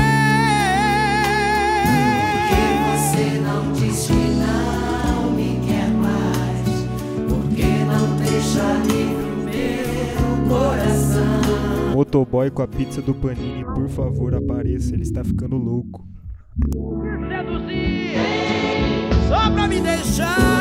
Porque 2.35 2.59
você 2.91 3.39
não 3.39 3.73
diz 3.73 4.07
que 4.09 4.15
não 4.15 5.31
me 5.31 5.61
quer 5.65 5.89
mais? 5.91 6.69
Porque 7.29 7.67
não 7.85 8.17
deixa 8.17 8.65
livre 8.89 9.29
o 9.29 10.49
meu 10.49 10.49
coração? 10.49 11.95
Motoboy 11.95 12.51
com 12.51 12.63
a 12.63 12.67
pizza 12.67 13.01
do 13.01 13.15
Panini, 13.15 13.65
por 13.65 13.89
favor, 13.89 14.35
apareça, 14.35 14.93
ele 14.93 15.05
está 15.05 15.23
ficando 15.23 15.57
louco. 15.57 16.05
seduzir 17.29 18.17
só 19.29 19.51
pra 19.51 19.69
me 19.69 19.81
deixar 19.81 20.58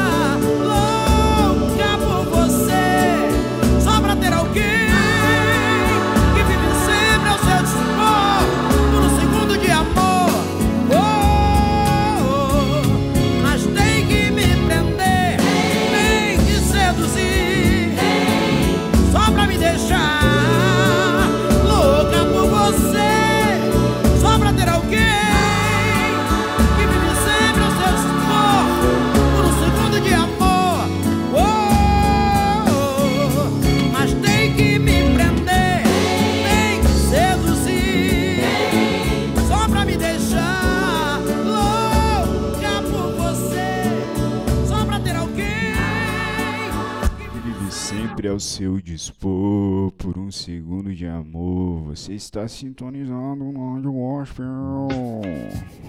ao 48.38 48.40
seu 48.40 48.80
dispor 48.80 49.92
por 49.94 50.16
um 50.16 50.30
segundo 50.30 50.94
de 50.94 51.08
amor. 51.08 51.86
Você 51.86 52.14
está 52.14 52.48
sintonizado 52.48 53.36
no 53.36 53.74
Rádio 53.74 53.92
Gospel. 53.92 54.88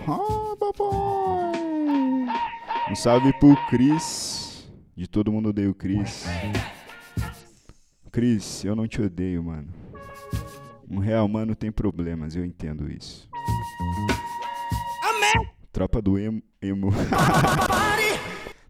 Ah, 0.07 0.57
papai! 0.59 1.61
Um 2.91 2.95
salve 2.97 3.35
pro 3.35 3.55
Cris. 3.69 4.67
De 4.97 5.07
todo 5.07 5.31
mundo 5.31 5.51
odeia 5.51 5.69
o 5.71 5.75
Cris. 5.75 6.25
Cris, 8.11 8.65
eu 8.65 8.75
não 8.75 8.89
te 8.89 9.03
odeio, 9.03 9.45
mano. 9.45 9.69
Um 10.91 11.01
real 11.01 11.29
mano 11.29 11.55
tem 11.55 11.71
problemas, 11.71 12.35
eu 12.35 12.47
entendo 12.47 12.91
isso. 12.91 13.29
Tropa 15.71 16.01
do 16.01 16.19
emo. 16.19 16.43
emo. 16.63 16.89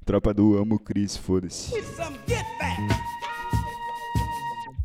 Tropa 0.05 0.35
do 0.35 0.59
amo 0.59 0.81
Cris, 0.81 1.17
foda-se. 1.17 1.73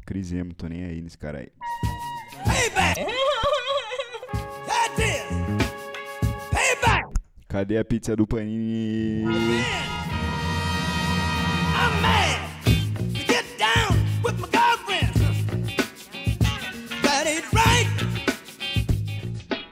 Cris 0.05 0.31
emo, 0.31 0.53
tô 0.53 0.67
nem 0.67 0.83
aí 0.83 1.01
nesse 1.01 1.17
cara 1.17 1.39
aí. 1.39 1.51
Cadê 7.53 7.77
a 7.77 7.85
pizza 7.85 8.15
do 8.15 8.25
Panini? 8.25 9.25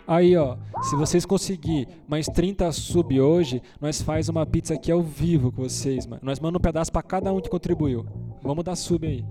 Aí, 0.08 0.38
ó, 0.38 0.58
se 0.84 0.96
vocês 0.96 1.26
conseguir 1.26 1.88
mais 2.08 2.28
30 2.28 2.72
sub 2.72 3.20
hoje, 3.20 3.64
nós 3.80 4.02
faz 4.02 4.30
uma 4.30 4.46
pizza 4.46 4.74
aqui 4.76 4.92
ao 4.92 5.02
vivo 5.02 5.52
com 5.52 5.64
vocês, 5.64 6.06
mano. 6.06 6.22
Nós 6.22 6.40
manda 6.40 6.58
um 6.60 6.62
pedaço 6.62 6.92
pra 6.92 7.02
cada 7.02 7.34
um 7.34 7.42
que 7.42 7.50
contribuiu. 7.50 8.06
Vamos 8.44 8.64
dar 8.64 8.76
sub 8.76 9.08
aí. 9.08 9.26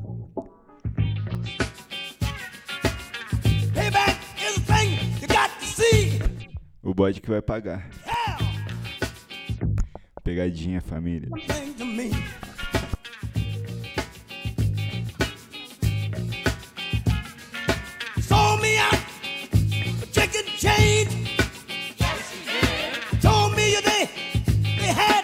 O 6.82 6.94
bode 6.94 7.20
que 7.20 7.28
vai 7.28 7.40
pagar. 7.40 7.88
Pegadinha, 10.24 10.80
família. 10.80 11.28
Out 18.78 18.96
for 19.98 20.06
chicken 20.12 20.44
chain. 20.56 21.06
Told 23.20 23.56
me 23.56 23.76
they 23.84 24.08
they 24.78 24.92
had 24.92 25.19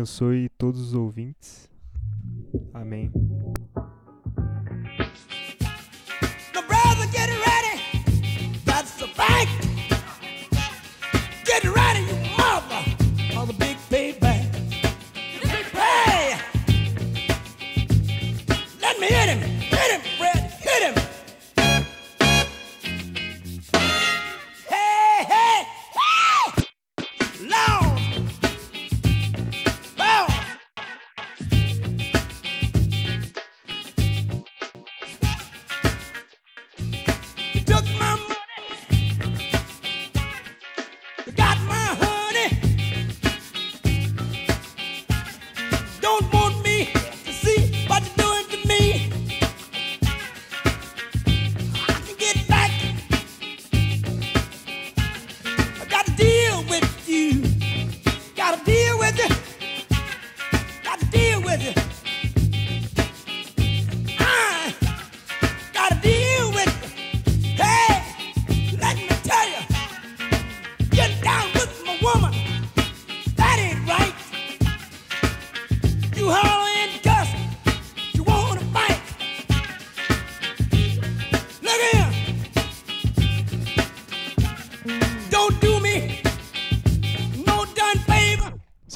abençoe 0.00 0.48
todos 0.56 0.80
os 0.80 0.94
ouvintes. 0.94 1.68
Amém. 2.72 3.10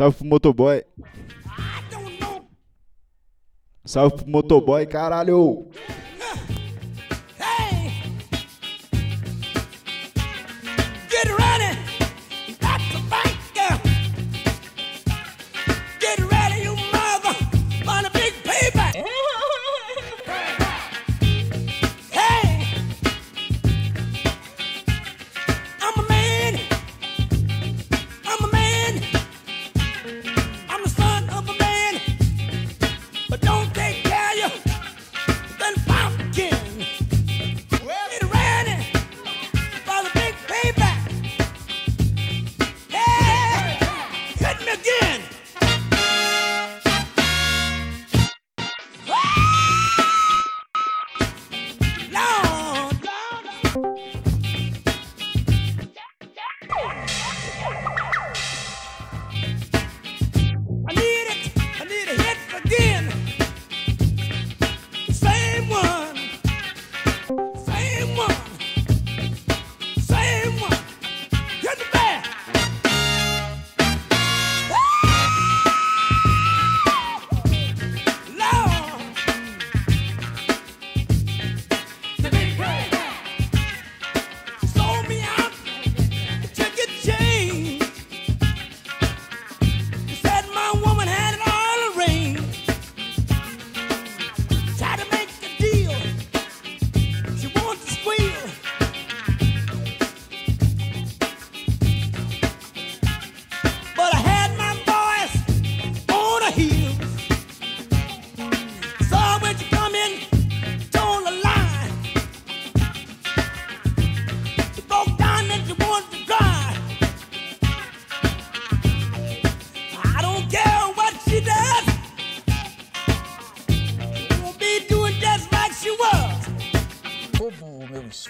Salve 0.05 0.19
pro 0.19 0.27
motoboy. 0.27 0.83
Salve 3.87 4.17
pro 4.17 4.27
motoboy, 4.27 4.87
caralho. 4.87 5.65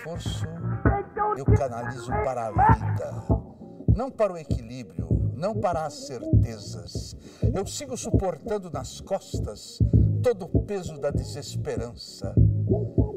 Esforço 0.05 0.45
eu 1.37 1.45
canalizo 1.47 2.11
para 2.11 2.47
a 2.47 2.75
vida, 2.75 3.25
não 3.97 4.11
para 4.11 4.35
o 4.35 4.37
equilíbrio, 4.37 5.09
não 5.35 5.55
para 5.55 5.87
as 5.87 5.95
certezas. 5.95 7.17
Eu 7.55 7.67
sigo 7.67 7.97
suportando 7.97 8.71
nas 8.71 9.01
costas 9.01 9.79
todo 10.23 10.49
o 10.53 10.63
peso 10.63 10.99
da 11.01 11.11
desesperança. 11.11 12.35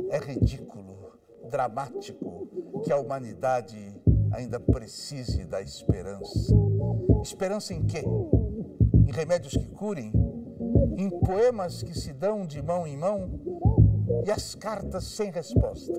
É 0.10 0.18
ridículo, 0.18 1.12
dramático 1.50 2.48
que 2.84 2.92
a 2.92 2.98
humanidade 2.98 4.02
ainda 4.32 4.60
precise 4.60 5.46
da 5.46 5.62
esperança. 5.62 6.56
Esperança 7.22 7.74
em 7.74 7.84
quê? 7.84 8.04
Em 9.06 9.12
remédios 9.12 9.56
que 9.56 9.68
curem? 9.68 10.12
Em 10.98 11.10
poemas 11.20 11.84
que 11.84 11.94
se 11.94 12.14
dão 12.14 12.46
de 12.46 12.62
mão 12.62 12.88
em 12.88 12.98
mão? 12.98 13.30
E 14.26 14.32
as 14.32 14.56
cartas 14.56 15.04
sem 15.04 15.30
resposta? 15.30 15.94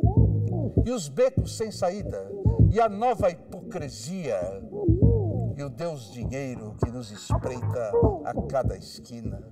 E 0.84 0.90
os 0.90 1.08
becos 1.08 1.56
sem 1.56 1.70
saída? 1.70 2.30
E 2.70 2.80
a 2.80 2.88
nova 2.88 3.30
hipocrisia? 3.30 4.38
E 5.56 5.62
o 5.62 5.68
Deus 5.68 6.12
dinheiro 6.12 6.76
que 6.82 6.90
nos 6.90 7.10
espreita 7.10 7.92
a 8.24 8.34
cada 8.48 8.76
esquina? 8.76 9.42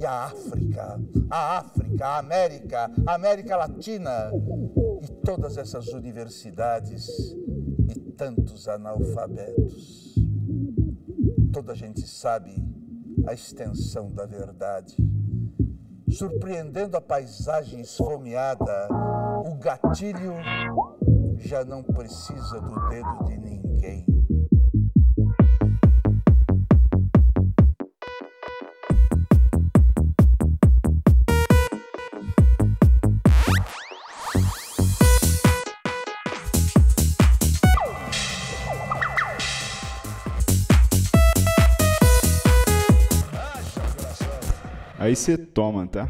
E 0.00 0.04
a 0.04 0.24
África, 0.24 1.00
a 1.30 1.58
África, 1.58 2.06
a 2.06 2.18
América, 2.18 2.90
a 3.06 3.14
América 3.14 3.56
Latina 3.56 4.30
e 5.02 5.08
todas 5.24 5.56
essas 5.56 5.88
universidades 5.88 7.36
e 7.88 8.00
tantos 8.12 8.68
analfabetos. 8.68 10.14
Toda 11.52 11.72
a 11.72 11.74
gente 11.74 12.06
sabe 12.06 12.54
a 13.26 13.32
extensão 13.32 14.10
da 14.12 14.24
verdade. 14.24 14.96
Surpreendendo 16.10 16.96
a 16.96 17.00
paisagem 17.00 17.80
esfomeada, 17.80 18.88
o 19.44 19.54
gatilho 19.56 20.34
já 21.36 21.64
não 21.64 21.82
precisa 21.82 22.60
do 22.60 22.88
dedo 22.88 23.24
de 23.24 23.38
ninguém. 23.38 24.17
Aí 44.98 45.14
você 45.14 45.38
toma, 45.38 45.86
tá? 45.86 46.08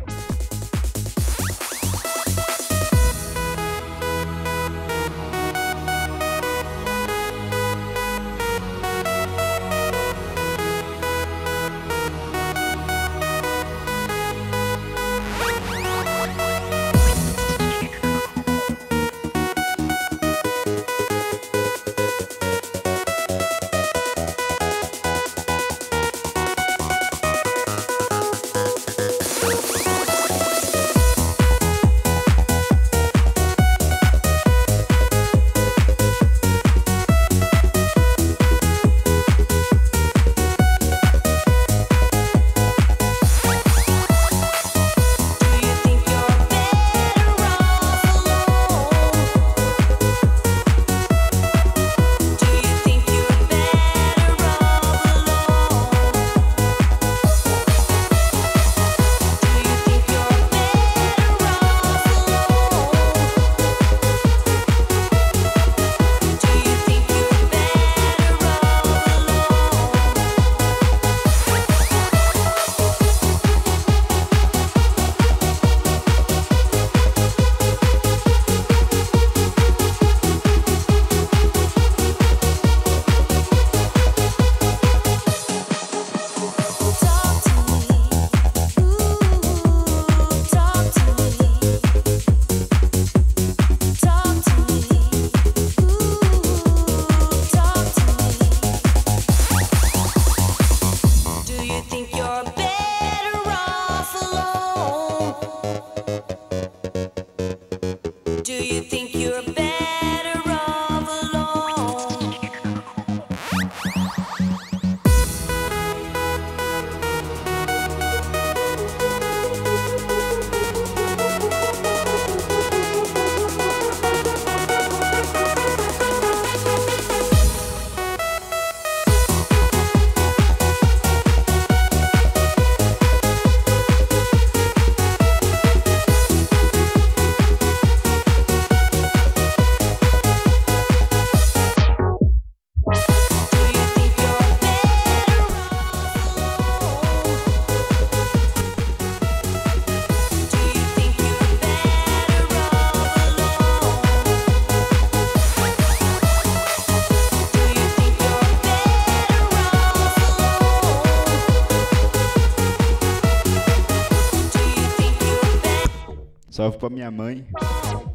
Salve 166.68 166.78
pra 166.78 166.90
minha 166.90 167.10
mãe. 167.10 167.46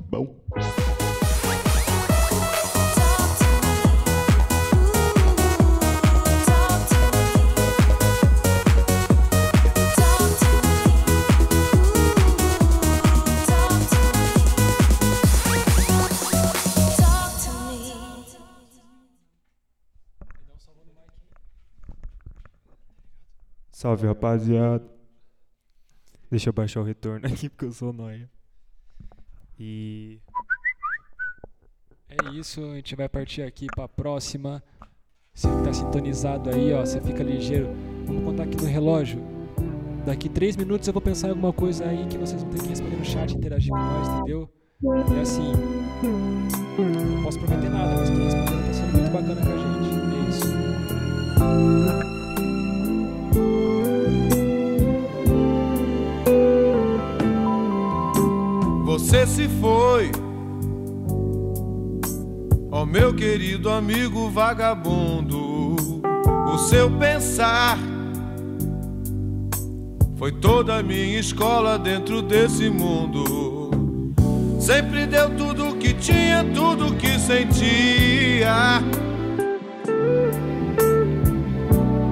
Bom. 0.09 0.35
Salve, 23.71 24.05
rapaziada. 24.05 24.87
Deixa 26.29 26.49
eu 26.49 26.53
baixar 26.53 26.81
o 26.81 26.83
retorno 26.83 27.25
aqui 27.25 27.49
porque 27.49 27.65
eu 27.65 27.71
sou 27.71 27.91
nóia. 27.91 28.29
E. 29.59 30.19
É 32.09 32.29
isso, 32.33 32.63
a 32.71 32.75
gente 32.75 32.95
vai 32.95 33.09
partir 33.09 33.41
aqui 33.41 33.67
pra 33.75 33.87
próxima. 33.87 34.63
Você 35.33 35.49
que 35.49 35.63
tá 35.63 35.73
sintonizado 35.73 36.49
aí, 36.49 36.71
ó, 36.73 36.85
você 36.85 37.01
fica 37.01 37.23
ligeiro. 37.23 37.69
Vamos 38.05 38.23
contar 38.23 38.43
aqui 38.43 38.55
no 38.55 38.65
relógio. 38.67 39.19
Daqui 40.05 40.29
três 40.29 40.55
minutos 40.55 40.87
eu 40.87 40.93
vou 40.93 41.01
pensar 41.01 41.27
em 41.27 41.31
alguma 41.31 41.53
coisa 41.53 41.85
aí 41.85 42.05
que 42.07 42.17
vocês 42.17 42.41
vão 42.43 42.51
ter 42.51 42.61
que 42.61 42.67
responder 42.67 42.97
no 42.97 43.05
chat, 43.05 43.33
interagir 43.35 43.71
com 43.71 43.79
nós, 43.79 44.07
entendeu? 44.09 44.49
E 44.83 45.19
assim, 45.21 45.53
não 47.15 47.23
posso 47.23 47.39
prometer 47.39 47.69
nada, 47.69 47.95
mas 47.97 48.09
tô 48.09 48.17
respondendo, 48.17 48.67
tá 48.67 48.73
sendo 48.73 48.91
muito 48.91 49.11
bacana 49.11 49.41
com 49.41 49.53
a 49.53 49.57
gente. 49.57 49.89
É 50.13 50.29
isso. 50.29 50.47
Você 59.03 59.27
se 59.27 59.49
foi, 59.59 60.09
ó 62.71 62.85
meu 62.85 63.13
querido 63.13 63.69
amigo 63.69 64.29
vagabundo. 64.29 65.75
O 66.51 66.57
seu 66.57 66.89
pensar 66.89 67.77
foi 70.15 70.31
toda 70.31 70.77
a 70.77 70.81
minha 70.81 71.19
escola 71.19 71.77
dentro 71.77 72.21
desse 72.21 72.69
mundo. 72.69 73.71
Sempre 74.57 75.05
deu 75.05 75.29
tudo 75.35 75.75
que 75.75 75.93
tinha, 75.93 76.45
tudo 76.55 76.95
que 76.95 77.19
sentia. 77.19 78.81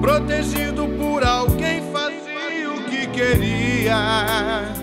Protegido 0.00 0.86
por 1.00 1.24
alguém, 1.24 1.82
fazia 1.90 2.70
o 2.70 2.84
que 2.84 3.06
queria. 3.06 4.81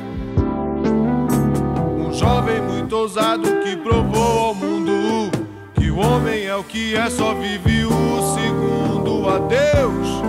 Jovem 2.20 2.62
muito 2.62 2.98
ousado 2.98 3.48
que 3.64 3.78
provou 3.78 4.48
ao 4.48 4.54
mundo 4.54 5.32
que 5.74 5.90
o 5.90 5.98
homem 6.00 6.44
é 6.44 6.54
o 6.54 6.66
que 6.66 6.94
é, 6.94 7.10
só 7.10 7.34
vive 7.34 7.86
o 7.86 8.36
segundo. 8.36 9.30
Adeus. 9.30 10.22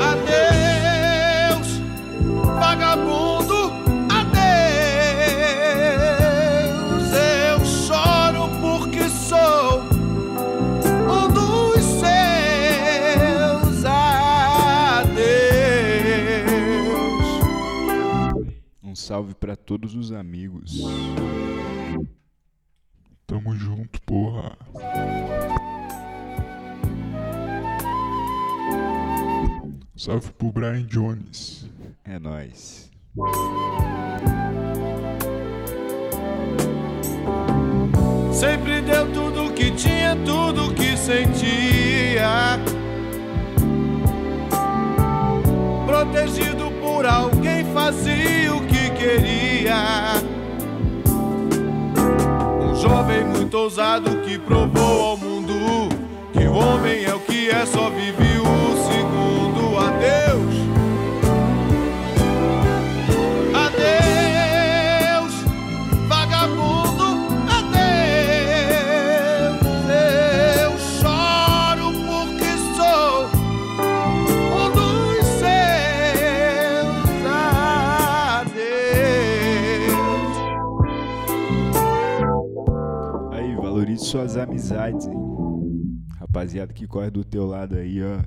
Adeus, 0.00 1.80
vagabundo. 2.60 3.27
Salve 19.08 19.34
pra 19.34 19.56
todos 19.56 19.94
os 19.94 20.12
amigos. 20.12 20.82
Tamo 23.26 23.56
junto, 23.56 24.02
porra. 24.02 24.54
Salve 29.96 30.30
pro 30.32 30.52
Brian 30.52 30.84
Jones. 30.84 31.66
É 32.04 32.18
nóis. 32.18 32.90
Sempre 38.30 38.82
deu 38.82 39.10
tudo 39.10 39.54
que 39.54 39.70
tinha, 39.70 40.16
tudo 40.16 40.74
que 40.74 40.94
sentia. 40.98 41.67
Um 52.60 52.74
jovem 52.76 53.24
muito 53.24 53.54
ousado 53.54 54.10
que 54.22 54.38
provou 54.38 55.10
ao 55.10 55.16
mundo 55.16 55.54
que 56.32 56.44
o 56.46 56.52
homem 56.52 57.04
é 57.04 57.14
o 57.14 57.20
que 57.20 57.50
é, 57.50 57.64
só 57.66 57.90
vive 57.90 58.27
amizades, 84.88 85.06
hein? 85.06 85.18
Rapaziada 86.16 86.72
que 86.72 86.86
corre 86.86 87.10
do 87.10 87.24
teu 87.24 87.46
lado 87.46 87.76
aí, 87.76 88.02
ó. 88.02 88.22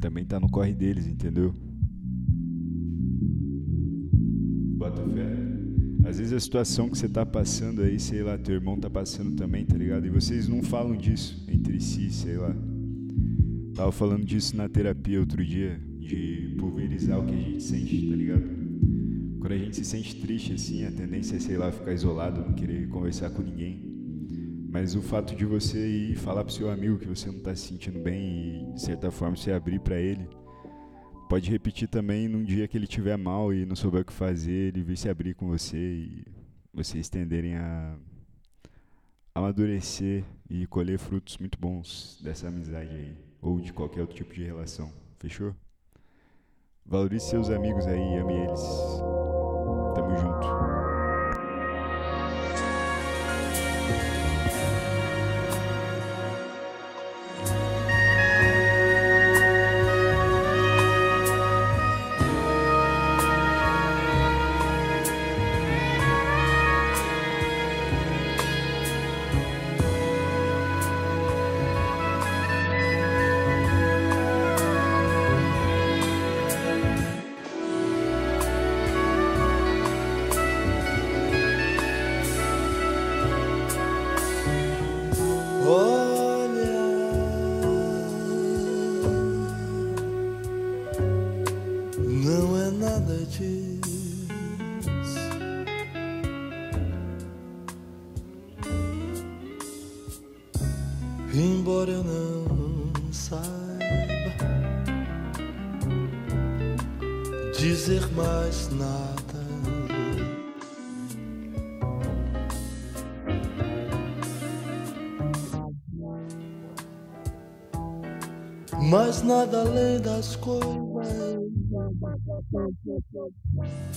Também 0.00 0.24
tá 0.24 0.40
no 0.40 0.50
corre 0.50 0.72
deles, 0.72 1.06
entendeu? 1.06 1.54
Bota 4.78 5.02
fé. 5.08 5.36
Às 6.08 6.18
vezes 6.18 6.32
a 6.32 6.40
situação 6.40 6.88
que 6.88 6.98
você 6.98 7.08
tá 7.08 7.24
passando 7.24 7.82
aí, 7.82 8.00
sei 8.00 8.22
lá, 8.22 8.36
teu 8.36 8.54
irmão 8.54 8.78
tá 8.78 8.88
passando 8.88 9.36
também, 9.36 9.64
tá 9.64 9.76
ligado? 9.76 10.06
E 10.06 10.10
vocês 10.10 10.48
não 10.48 10.62
falam 10.62 10.96
disso 10.96 11.44
entre 11.48 11.78
si, 11.80 12.10
sei 12.10 12.36
lá. 12.36 12.54
Tava 13.74 13.92
falando 13.92 14.24
disso 14.24 14.56
na 14.56 14.68
terapia 14.68 15.20
outro 15.20 15.44
dia, 15.44 15.80
de 15.98 16.54
pulverizar 16.58 17.20
o 17.20 17.26
que 17.26 17.34
a 17.34 17.38
gente 17.38 17.62
sente, 17.62 18.08
tá 18.08 18.16
ligado? 18.16 18.60
Quando 19.38 19.52
a 19.52 19.58
gente 19.58 19.76
se 19.76 19.84
sente 19.84 20.16
triste 20.16 20.54
assim, 20.54 20.84
a 20.84 20.90
tendência 20.90 21.36
é, 21.36 21.38
sei 21.38 21.56
lá, 21.56 21.70
ficar 21.70 21.92
isolado, 21.92 22.40
não 22.40 22.52
querer 22.52 22.88
conversar 22.88 23.30
com 23.30 23.42
ninguém. 23.42 23.89
Mas 24.72 24.94
o 24.94 25.02
fato 25.02 25.34
de 25.34 25.44
você 25.44 25.84
ir 25.84 26.14
falar 26.14 26.44
pro 26.44 26.52
seu 26.52 26.70
amigo 26.70 26.96
que 26.96 27.08
você 27.08 27.28
não 27.28 27.40
tá 27.40 27.52
se 27.56 27.66
sentindo 27.66 27.98
bem 27.98 28.70
e, 28.70 28.72
de 28.74 28.80
certa 28.80 29.10
forma, 29.10 29.36
se 29.36 29.50
abrir 29.50 29.80
pra 29.80 29.98
ele, 29.98 30.28
pode 31.28 31.50
repetir 31.50 31.88
também 31.88 32.28
num 32.28 32.44
dia 32.44 32.68
que 32.68 32.78
ele 32.78 32.86
tiver 32.86 33.16
mal 33.16 33.52
e 33.52 33.66
não 33.66 33.74
souber 33.74 34.02
o 34.02 34.04
que 34.04 34.12
fazer, 34.12 34.68
ele 34.68 34.84
vir 34.84 34.96
se 34.96 35.08
abrir 35.08 35.34
com 35.34 35.48
você 35.48 35.76
e 35.76 36.24
vocês 36.72 37.08
tenderem 37.08 37.56
a 37.56 37.96
amadurecer 39.34 40.22
e 40.48 40.64
colher 40.68 41.00
frutos 41.00 41.36
muito 41.38 41.58
bons 41.58 42.20
dessa 42.22 42.46
amizade 42.46 42.90
aí, 42.90 43.16
ou 43.42 43.58
de 43.58 43.72
qualquer 43.72 44.02
outro 44.02 44.14
tipo 44.14 44.32
de 44.32 44.44
relação. 44.44 44.92
Fechou? 45.18 45.52
Valorize 46.86 47.26
seus 47.26 47.50
amigos 47.50 47.88
aí, 47.88 48.18
ame 48.18 48.34
eles. 48.34 48.62
Tamo 49.96 50.16
junto. 50.16 50.79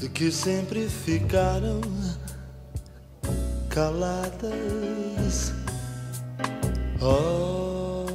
Que 0.10 0.32
sempre 0.32 0.88
ficaram 0.90 1.82
caladas. 3.70 5.54
Oh, 7.02 8.06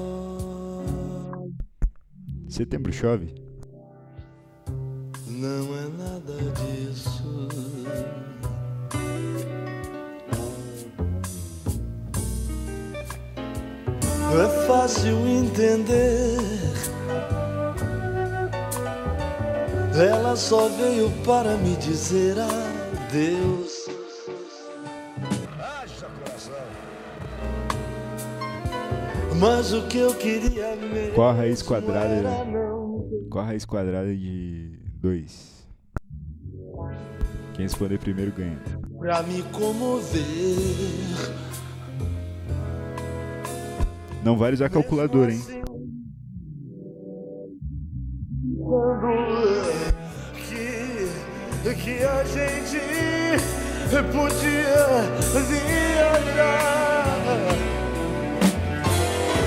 Setembro 2.49 2.93
chove? 2.93 3.48
Para 21.29 21.59
me 21.59 21.77
dizer 21.77 22.37
Deus. 23.13 23.87
Mas 29.39 29.75
o 29.75 29.87
que 29.89 29.99
eu 29.99 30.15
queria 30.15 30.75
mesmo 30.75 31.15
Qual 31.15 31.29
a 31.29 31.33
raiz 31.35 31.63
quadrada? 31.63 32.15
era 32.15 32.45
não 32.47 33.07
Qual 33.31 33.45
a 33.45 33.49
raiz 33.49 33.67
quadrada 33.67 34.09
de 34.17 34.73
2? 35.03 35.69
Quem 37.53 37.65
responder 37.65 37.99
primeiro 37.99 38.33
ganha. 38.33 38.59
pra 38.99 39.23
me 39.23 39.43
comover. 39.43 40.25
Não 44.25 44.39
vale 44.39 44.55
usar 44.55 44.71
calculadora, 44.71 45.33
hein? 45.33 45.43
Que, 51.89 52.05
a 52.05 52.23
gente 52.25 52.81
podia 54.13 54.87
viajar 55.47 57.07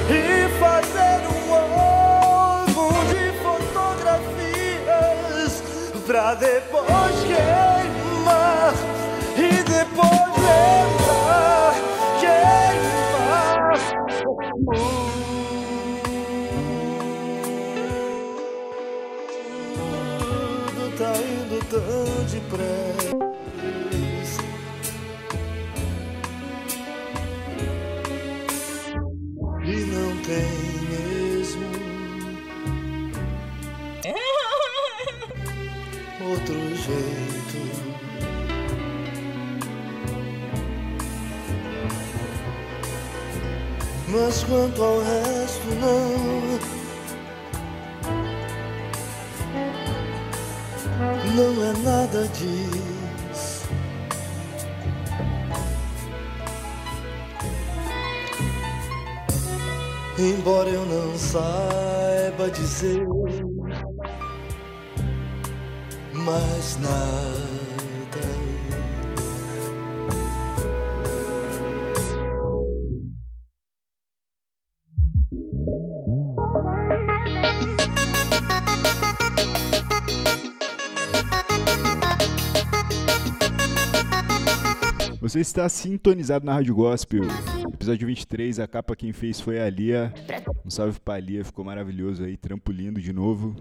e 0.10 0.50
fazer 0.60 1.22
um 1.30 1.54
álbum 1.54 2.89
de 3.10 3.32
fotografias 3.44 5.52
pra 6.08 6.34
depois 6.34 7.16
queimar 7.28 8.74
e 9.38 9.64
depois 9.64 10.32
lembrar 10.42 11.76
queimar. 12.20 13.78
Tudo 14.66 15.11
tão 21.72 21.80
depressa. 22.30 23.15
E 29.63 29.76
não 29.86 30.17
tem 30.24 30.51
mesmo 30.89 31.63
outro 36.30 36.76
jeito. 36.76 37.32
Mas 44.09 44.43
quanto 44.43 44.84
ao 44.84 44.99
resto, 44.99 45.67
não. 45.80 46.41
Não 51.42 51.64
é 51.66 51.74
nada 51.74 52.28
disso. 52.28 53.68
Embora 60.20 60.70
eu 60.70 60.86
não 60.86 61.18
saiba 61.18 62.48
dizer 62.52 63.04
mais 66.14 66.78
nada. 66.78 67.51
Você 85.32 85.39
está 85.39 85.69
sintonizado 85.69 86.45
na 86.45 86.55
Rádio 86.55 86.75
Gospel. 86.75 87.23
Episódio 87.73 88.05
23, 88.05 88.59
a 88.59 88.67
capa 88.67 88.97
quem 88.97 89.13
fez 89.13 89.39
foi 89.39 89.61
a 89.61 89.69
Lia. 89.69 90.13
Um 90.65 90.69
salve 90.69 90.99
pra 90.99 91.17
Lia, 91.21 91.45
ficou 91.45 91.63
maravilhoso 91.63 92.25
aí, 92.25 92.36
trampo 92.36 92.69
lindo 92.69 92.99
de 92.99 93.13
novo. 93.13 93.55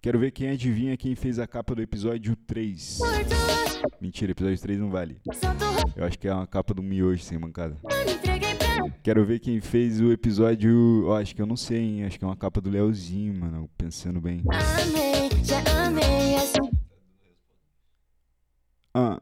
Quero 0.00 0.18
ver 0.18 0.30
quem 0.30 0.48
adivinha 0.48 0.96
quem 0.96 1.14
fez 1.14 1.38
a 1.38 1.46
capa 1.46 1.74
do 1.74 1.82
episódio 1.82 2.34
3. 2.46 3.00
Mentira, 4.00 4.32
episódio 4.32 4.58
3 4.58 4.80
não 4.80 4.88
vale. 4.88 5.20
Eu 5.94 6.06
acho 6.06 6.18
que 6.18 6.26
é 6.26 6.32
uma 6.32 6.46
capa 6.46 6.72
do 6.72 6.82
miojo 6.82 7.22
sem 7.22 7.36
mancada. 7.36 7.76
Quero 9.02 9.22
ver 9.26 9.38
quem 9.38 9.60
fez 9.60 10.00
o 10.00 10.10
episódio. 10.10 11.04
Ó, 11.08 11.18
acho 11.18 11.36
que 11.36 11.42
eu 11.42 11.46
não 11.46 11.58
sei, 11.58 11.80
hein? 11.80 12.04
Acho 12.06 12.18
que 12.18 12.24
é 12.24 12.28
uma 12.28 12.36
capa 12.36 12.58
do 12.58 12.70
Leozinho, 12.70 13.38
mano. 13.38 13.68
Pensando 13.76 14.18
bem. 14.18 14.42
Amei, 14.48 15.28
já 15.44 15.58
amei 15.84 16.36
assim. 16.36 16.77
Ah, 18.94 19.18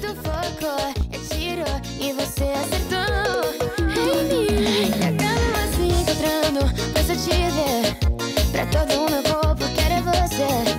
tu 0.00 0.14
focou, 0.16 0.80
eu 1.12 1.28
tiro 1.28 1.64
e 2.00 2.12
você 2.14 2.44
acertou. 2.44 2.98
Em 3.78 4.24
mim, 4.24 4.88
e 4.88 5.02
acaba 5.04 5.60
se 5.74 5.82
encontrando, 5.82 6.60
pois 6.94 7.10
eu 7.10 7.16
te 7.16 7.36
ver. 7.52 8.50
Pra 8.50 8.66
todo 8.66 8.92
o 8.94 9.10
meu 9.10 9.22
corpo, 9.22 9.64
quero 9.74 9.94
é 9.94 10.00
você. 10.00 10.77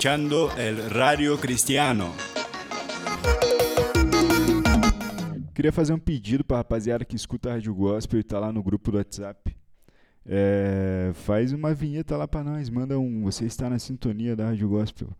Escuchando 0.00 0.50
el 0.56 0.88
Radio 0.88 1.36
Cristiano. 1.36 2.14
Queria 5.54 5.70
fazer 5.70 5.92
um 5.92 5.98
pedido 5.98 6.42
pra 6.42 6.56
rapaziada 6.56 7.04
que 7.04 7.14
escuta 7.14 7.50
a 7.50 7.52
Rádio 7.52 7.74
Gospel 7.74 8.20
e 8.20 8.22
tá 8.22 8.38
lá 8.38 8.50
no 8.50 8.62
grupo 8.62 8.90
do 8.90 8.96
WhatsApp. 8.96 9.54
É, 10.24 11.10
faz 11.12 11.52
uma 11.52 11.74
vinheta 11.74 12.16
lá 12.16 12.26
pra 12.26 12.42
nós, 12.42 12.70
manda 12.70 12.98
um. 12.98 13.24
Você 13.24 13.44
está 13.44 13.68
na 13.68 13.78
sintonia 13.78 14.34
da 14.34 14.46
Rádio 14.46 14.70
Gospel. 14.70 15.10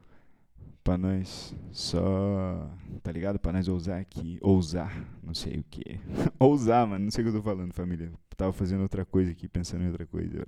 Pra 0.82 0.96
nós. 0.96 1.54
Só. 1.72 2.66
Tá 3.02 3.12
ligado? 3.12 3.38
Pra 3.38 3.52
nós 3.52 3.68
ousar 3.68 4.00
aqui. 4.00 4.38
Ousar. 4.40 5.04
Não 5.22 5.34
sei 5.34 5.58
o 5.58 5.64
que. 5.70 6.00
ousar, 6.40 6.86
mano. 6.86 7.04
Não 7.04 7.10
sei 7.10 7.22
o 7.22 7.30
que 7.30 7.36
eu 7.36 7.42
tô 7.42 7.46
falando, 7.46 7.74
família. 7.74 8.10
Tava 8.34 8.54
fazendo 8.54 8.80
outra 8.80 9.04
coisa 9.04 9.30
aqui, 9.30 9.46
pensando 9.46 9.84
em 9.84 9.88
outra 9.88 10.06
coisa. 10.06 10.42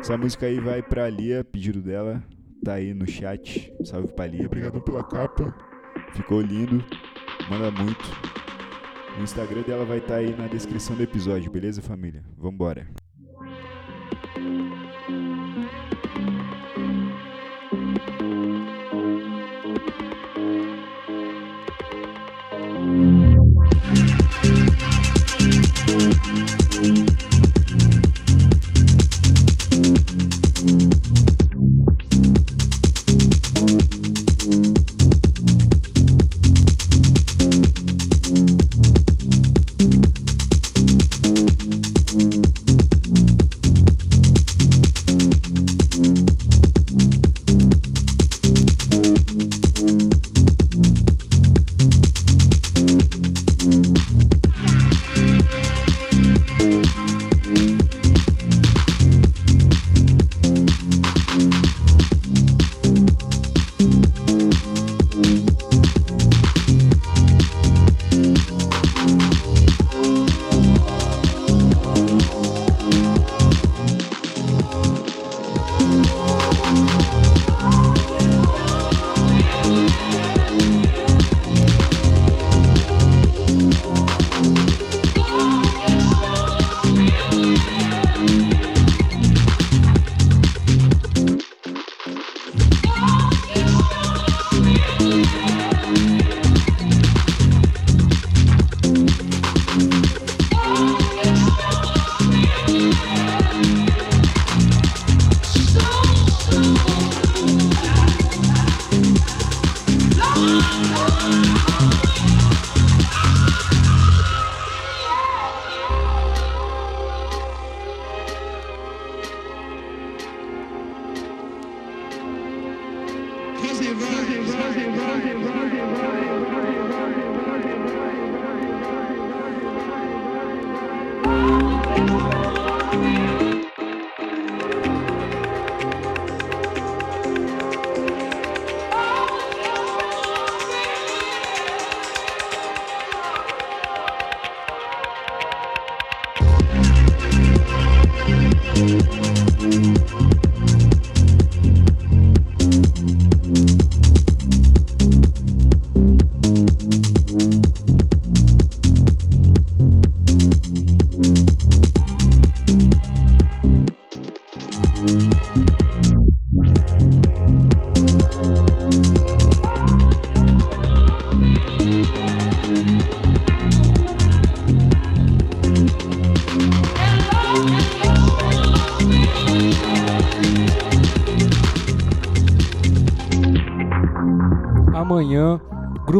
Essa 0.00 0.16
música 0.16 0.46
aí 0.46 0.58
vai 0.58 0.82
pra 0.82 1.08
Lia, 1.10 1.44
pedido 1.44 1.82
dela. 1.82 2.22
Tá 2.64 2.74
aí 2.74 2.94
no 2.94 3.06
chat. 3.06 3.72
Salve 3.84 4.08
pra 4.08 4.26
Lia. 4.26 4.46
Obrigado 4.46 4.80
pela 4.80 5.04
capa. 5.04 5.54
Ficou 6.14 6.40
lindo. 6.40 6.82
Manda 7.50 7.70
muito. 7.70 8.04
O 9.18 9.22
Instagram 9.22 9.60
dela 9.60 9.84
vai 9.84 9.98
estar 9.98 10.16
aí 10.16 10.34
na 10.34 10.46
descrição 10.46 10.96
do 10.96 11.02
episódio, 11.02 11.52
beleza, 11.52 11.82
família? 11.82 12.24
Vambora. 12.38 12.88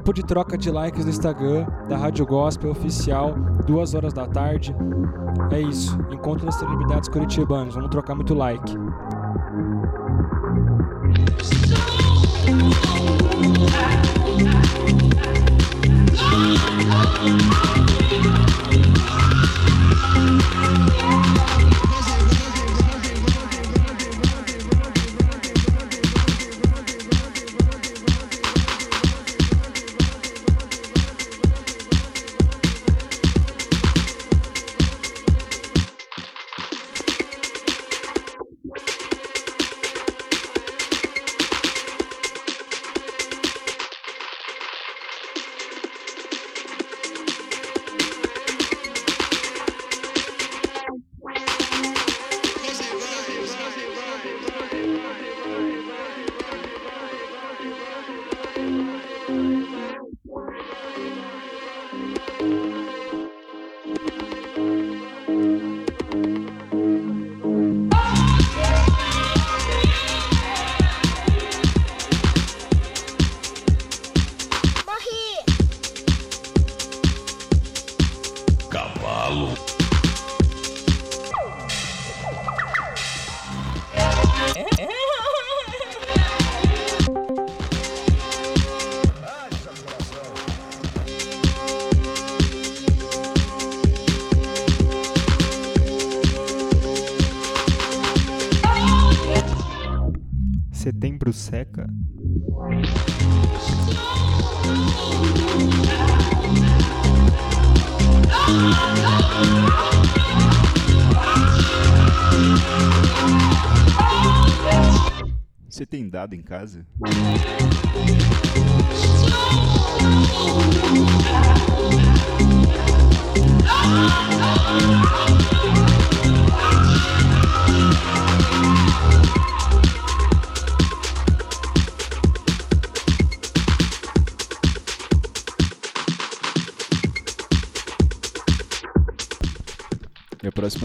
Grupo 0.01 0.15
de 0.15 0.25
troca 0.25 0.57
de 0.57 0.71
likes 0.71 1.05
no 1.05 1.11
Instagram 1.11 1.67
da 1.87 1.95
Rádio 1.95 2.25
Gospel 2.25 2.71
Oficial, 2.71 3.35
duas 3.67 3.93
horas 3.93 4.15
da 4.15 4.27
tarde. 4.27 4.75
É 5.51 5.61
isso. 5.61 5.95
Encontro 6.11 6.47
das 6.47 6.55
celebridades 6.55 7.07
curitibanos. 7.07 7.75
Vamos 7.75 7.91
trocar 7.91 8.15
muito 8.15 8.33
like. 8.33 8.80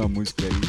A 0.05 0.07
próxima 0.07 0.19
música 0.19 0.43
aí. 0.45 0.61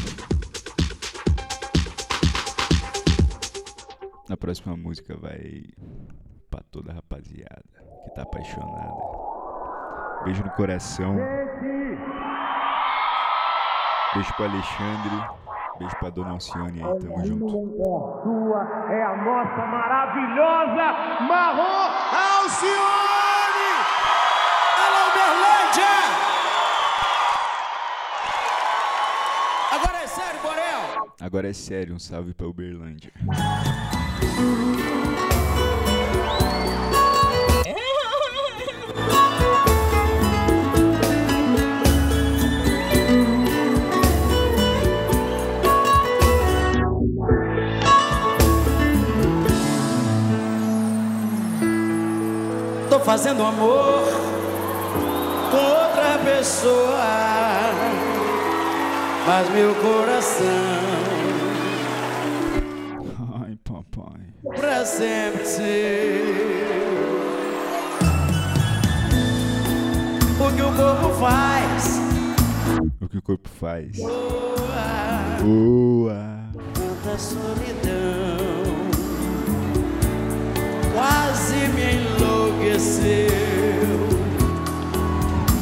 A 4.31 4.37
próxima 4.37 4.75
música 4.75 5.15
vai 5.15 5.61
pra 6.49 6.61
toda 6.71 6.91
a 6.91 6.95
rapaziada 6.95 7.63
que 8.03 8.15
tá 8.15 8.23
apaixonada. 8.23 8.95
Beijo 10.23 10.43
no 10.43 10.49
coração. 10.51 11.15
Beijo 14.15 14.33
pro 14.33 14.45
Alexandre. 14.45 15.27
Beijo 15.77 15.95
pra 15.99 16.09
Dona 16.09 16.31
Alcione 16.31 16.81
aí, 16.83 16.99
tamo 16.99 17.23
junto. 17.23 17.47
Sua 18.23 18.89
é 18.89 19.03
a 19.03 19.17
nossa 19.17 19.67
maravilhosa 19.67 20.93
Marrom 21.29 21.91
Alcione! 22.41 23.69
Alô, 24.81 25.01
Uberlândia! 25.11 26.16
Agora 31.19 31.49
é 31.49 31.53
sério, 31.53 31.95
um 31.95 31.99
salve 31.99 32.31
pra 32.31 32.47
Uberlândia. 32.47 33.11
Tô 52.91 52.99
fazendo 52.99 53.41
amor 53.43 54.03
com 55.49 55.57
outra 55.57 56.19
pessoa, 56.23 57.73
mas 59.25 59.49
meu 59.49 59.73
coração 59.75 61.06
papai. 64.57 64.69
pra 64.75 64.85
sempre 64.85 65.45
seu. 65.45 66.37
O 70.39 70.51
que 70.55 70.61
o 70.61 70.71
corpo 70.75 71.09
faz, 71.19 71.99
O 73.01 73.07
que 73.09 73.17
o 73.17 73.21
corpo 73.21 73.49
faz? 73.59 73.97
Boa. 75.41 76.07
tanta 76.73 77.17
solidão, 77.17 78.37
quase 80.93 81.67
me 81.69 81.95
enlouqueceu. 81.95 83.27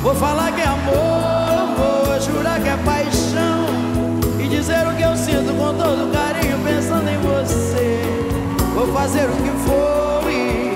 Vou 0.02 0.16
falar 0.16 0.52
que 0.52 0.62
é 0.62 0.66
amor, 0.68 1.15
fazer 9.06 9.30
o 9.30 9.34
que 9.34 9.52
for 9.68 10.32
e 10.32 10.74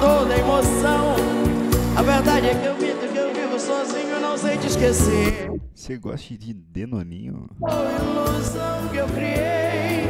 toda 0.00 0.34
a 0.34 0.38
emoção. 0.38 1.16
A 1.96 2.02
verdade 2.02 2.50
é 2.50 2.54
que 2.54 2.64
eu 2.64 2.74
minto 2.74 3.12
que 3.12 3.18
eu 3.18 3.34
vivo 3.34 3.58
sozinho, 3.58 4.20
não 4.20 4.38
sei 4.38 4.56
te 4.56 4.68
esquecer. 4.68 5.50
Você 5.74 5.96
gosta 5.96 6.34
de 6.38 6.54
Denoninho? 6.54 7.48
Ilusão 7.60 8.88
que 8.88 8.98
eu 8.98 9.06
criei, 9.08 10.06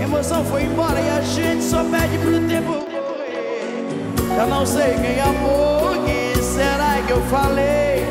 emoção 0.00 0.44
foi 0.44 0.62
embora 0.62 1.00
e 1.00 1.08
a 1.08 1.20
gente 1.22 1.64
só 1.64 1.82
pede 1.82 2.18
pro 2.18 2.46
tempo 2.46 2.72
correr. 2.84 4.40
Eu 4.40 4.46
não 4.46 4.64
sei 4.64 4.94
quem 4.94 5.18
amou, 5.18 6.04
que 6.04 6.40
será 6.40 7.02
que 7.04 7.12
eu 7.12 7.20
falei? 7.22 8.06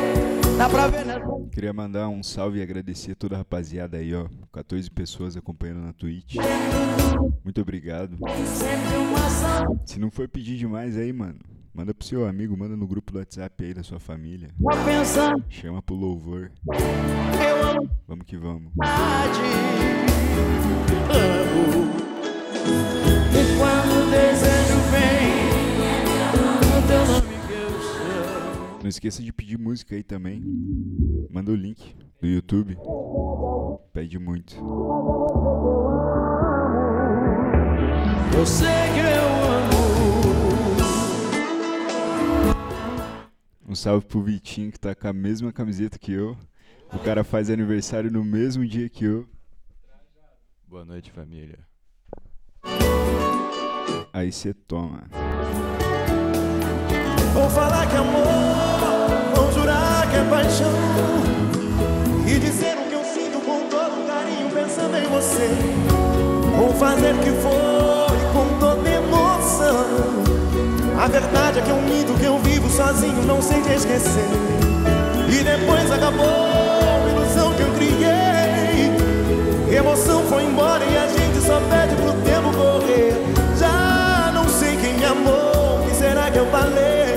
Dá 0.58 0.68
pra 0.68 0.88
ver 0.88 1.06
né? 1.06 1.18
Queria 1.58 1.72
mandar 1.72 2.08
um 2.08 2.22
salve 2.22 2.60
e 2.60 2.62
agradecer 2.62 3.16
toda 3.16 3.34
a 3.34 3.38
rapaziada 3.38 3.96
aí, 3.96 4.14
ó. 4.14 4.28
14 4.52 4.88
pessoas 4.92 5.36
acompanhando 5.36 5.80
na 5.80 5.92
Twitch. 5.92 6.36
Muito 7.42 7.60
obrigado. 7.60 8.16
Se 9.84 9.98
não 9.98 10.08
for 10.08 10.28
pedir 10.28 10.56
demais 10.56 10.96
aí, 10.96 11.12
mano, 11.12 11.40
manda 11.74 11.92
pro 11.92 12.06
seu 12.06 12.28
amigo, 12.28 12.56
manda 12.56 12.76
no 12.76 12.86
grupo 12.86 13.10
do 13.10 13.18
WhatsApp 13.18 13.64
aí 13.64 13.74
da 13.74 13.82
sua 13.82 13.98
família. 13.98 14.50
Chama 15.48 15.82
pro 15.82 15.96
louvor. 15.96 16.52
Vamos 18.06 18.24
que 18.24 18.36
vamos. 18.36 18.72
E 23.34 23.58
quando 23.58 24.06
o 24.06 24.10
desejo 24.12 24.78
vem, 24.92 25.48
o 26.78 26.86
teu 26.86 27.04
nome. 27.04 27.37
Não 28.80 28.88
esqueça 28.88 29.22
de 29.22 29.32
pedir 29.32 29.58
música 29.58 29.96
aí 29.96 30.04
também. 30.04 30.40
Manda 31.30 31.50
o 31.50 31.54
link 31.56 31.96
do 32.20 32.26
YouTube. 32.28 32.78
Pede 33.92 34.18
muito. 34.18 34.54
Eu 38.36 38.46
sei 38.46 38.68
que 38.94 39.00
eu 39.00 39.24
amo. 39.52 39.78
Um 43.68 43.74
salve 43.74 44.06
pro 44.06 44.22
Vitinho 44.22 44.70
que 44.70 44.78
tá 44.78 44.94
com 44.94 45.08
a 45.08 45.12
mesma 45.12 45.52
camiseta 45.52 45.98
que 45.98 46.12
eu. 46.12 46.36
O 46.92 46.98
cara 47.00 47.24
faz 47.24 47.50
aniversário 47.50 48.10
no 48.10 48.24
mesmo 48.24 48.64
dia 48.64 48.88
que 48.88 49.04
eu. 49.04 49.28
Boa 50.68 50.84
noite, 50.84 51.10
família. 51.10 51.58
Aí 54.12 54.30
você 54.30 54.54
toma. 54.54 55.08
Vou 57.34 57.48
falar 57.50 57.86
que 57.86 57.94
é 57.94 57.98
amor, 57.98 59.34
vou 59.34 59.52
jurar 59.52 60.06
que 60.10 60.16
é 60.16 60.24
paixão. 60.28 60.72
E 62.26 62.38
dizer 62.38 62.76
o 62.78 62.88
que 62.88 62.94
eu 62.94 63.04
sinto 63.04 63.38
com 63.44 63.68
todo 63.68 64.06
carinho, 64.06 64.50
pensando 64.52 64.96
em 64.96 65.08
você. 65.08 65.48
Vou 66.56 66.72
fazer 66.74 67.14
que 67.18 67.30
for 67.40 68.08
e 68.14 68.32
com 68.32 68.58
toda 68.58 68.88
emoção. 68.88 69.86
A 71.00 71.06
verdade 71.06 71.60
é 71.60 71.62
que 71.62 71.70
eu 71.70 71.80
minto 71.80 72.12
que 72.18 72.24
eu 72.24 72.38
vivo 72.40 72.68
sozinho, 72.68 73.22
não 73.24 73.40
sei 73.40 73.62
te 73.62 73.72
esquecer. 73.72 74.28
E 75.28 75.44
depois 75.44 75.90
acabou 75.92 76.26
a 76.26 77.08
ilusão 77.10 77.52
que 77.54 77.62
eu 77.62 77.72
criei. 77.74 78.92
Emoção 79.78 80.22
foi 80.24 80.42
embora 80.44 80.84
e 80.84 80.96
a 80.96 81.06
gente 81.06 81.40
só 81.46 81.60
pede 81.70 81.94
pro 81.94 82.12
tempo 82.24 82.50
correr. 82.56 83.14
Já 83.56 84.32
não 84.34 84.48
sei 84.48 84.76
quem 84.76 84.94
me 84.94 85.04
amou, 85.04 85.57
que 86.30 86.38
eu 86.38 86.46
falei? 86.46 87.14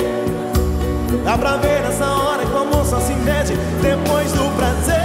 Dá 1.25 1.37
pra 1.37 1.57
ver 1.57 1.81
nessa 1.81 2.05
hora 2.05 2.45
que 2.45 2.51
o 2.51 2.57
amor 2.57 2.85
só 2.85 2.99
se 2.99 3.13
mede 3.13 3.53
depois 3.81 4.31
do 4.31 4.49
prazer. 4.55 4.95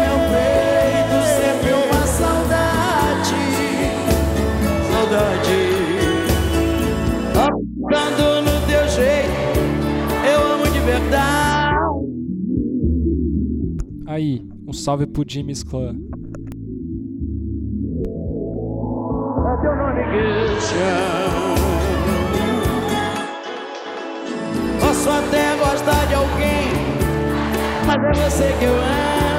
Meu 0.00 0.16
peito 0.32 1.22
sempre 1.36 1.72
uma 1.72 2.06
saudade. 2.06 3.36
Saudade. 4.90 5.76
Dando 7.88 8.42
no 8.42 8.56
teu 8.66 8.88
jeito, 8.88 9.30
eu 10.26 10.40
amo 10.54 10.66
de 10.66 10.80
verdade. 10.80 11.76
Aí, 14.06 14.42
um 14.66 14.72
salve 14.72 15.06
pro 15.06 15.24
Jimmy's 15.26 15.62
Clan. 15.62 15.94
É 19.46 19.56
teu 19.60 19.76
nome 19.76 20.02
que 20.10 20.60
Posso 25.06 25.18
até 25.20 25.54
gostar 25.54 26.04
de 26.06 26.14
alguém, 26.14 26.66
mas 27.86 27.96
é 27.96 28.24
você 28.24 28.52
que 28.58 28.64
eu 28.64 28.74
amo. 28.74 29.35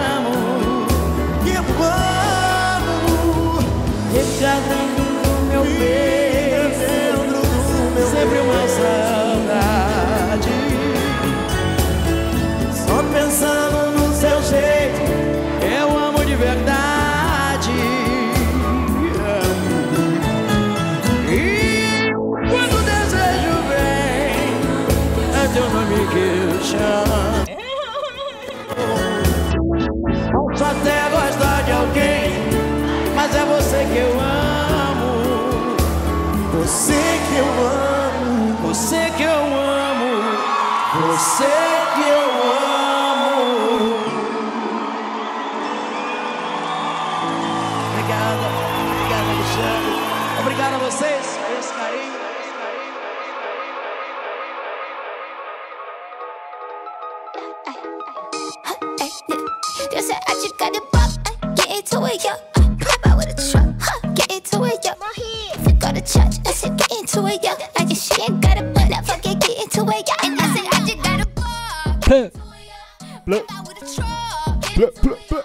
Plá, 73.27 74.91
plá, 75.01 75.17
plá. 75.27 75.43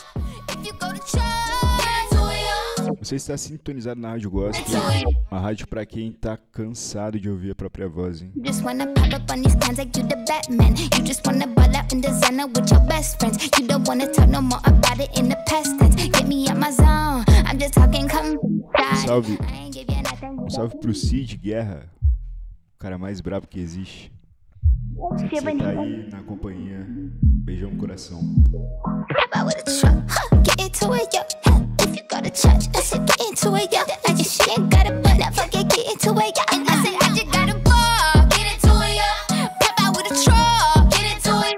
Você 3.01 3.17
está 3.17 3.37
sintonizado 3.37 4.01
na 4.01 4.11
Rádio 4.11 4.31
Gospel. 4.31 4.81
Uma 5.31 5.41
rádio 5.41 5.67
pra 5.67 5.85
quem 5.85 6.13
tá 6.13 6.37
cansado 6.53 7.19
de 7.19 7.29
ouvir 7.29 7.51
a 7.51 7.55
própria 7.57 7.89
voz, 7.89 8.23
hein? 8.23 8.33
Salve. 19.07 19.37
Um 20.39 20.49
salve 20.51 20.79
pro 20.79 20.95
Cid 20.95 21.37
Guerra, 21.37 21.91
o 22.77 22.79
cara 22.79 22.97
mais 22.97 23.21
brabo 23.21 23.49
que 23.49 23.59
existe. 23.59 24.13
Você 25.11 25.41
tá 25.43 25.51
aí 25.69 26.09
na 26.11 26.23
companhia. 26.23 26.87
Beijão 27.45 27.71
no 27.71 27.79
coração. 27.79 28.21
Pop 28.51 29.37
out 29.37 29.47
with 29.47 29.59
a 29.59 29.81
truck. 29.81 29.97
Huh, 30.09 30.37
get 30.43 30.61
into 30.61 30.93
it, 30.95 31.13
yo. 31.13 31.23
Huh, 31.45 31.61
If 31.81 31.97
you 31.97 32.03
go 32.09 32.21
to 32.21 32.31
church, 32.31 32.69
I 32.75 32.81
said 32.81 33.05
get 33.07 33.21
into 33.21 33.55
it, 33.57 33.73
yo. 33.73 33.81
Like 34.07 34.21
if 34.21 34.27
she 34.31 34.51
ain't 34.51 34.71
got 34.71 34.87
a 34.87 34.93
butt, 34.93 35.19
now 35.19 35.31
fuck 35.33 35.55
it, 35.55 35.69
get 35.69 35.91
into 35.91 36.11
it, 36.19 36.37
yo. 36.37 36.43
And 36.53 36.69
I 36.69 36.85
said 36.85 36.95
I 37.03 37.09
just 37.15 37.31
got 37.33 37.49
a 37.51 37.55
ball, 37.59 38.27
get 38.31 38.47
into 38.55 38.73
it, 38.87 38.95
yo. 38.97 39.49
Pop 39.61 39.81
out 39.81 39.97
with 39.97 40.13
a 40.13 40.15
truck, 40.23 40.91
get 40.91 41.05
into 41.11 41.35
it. 41.49 41.57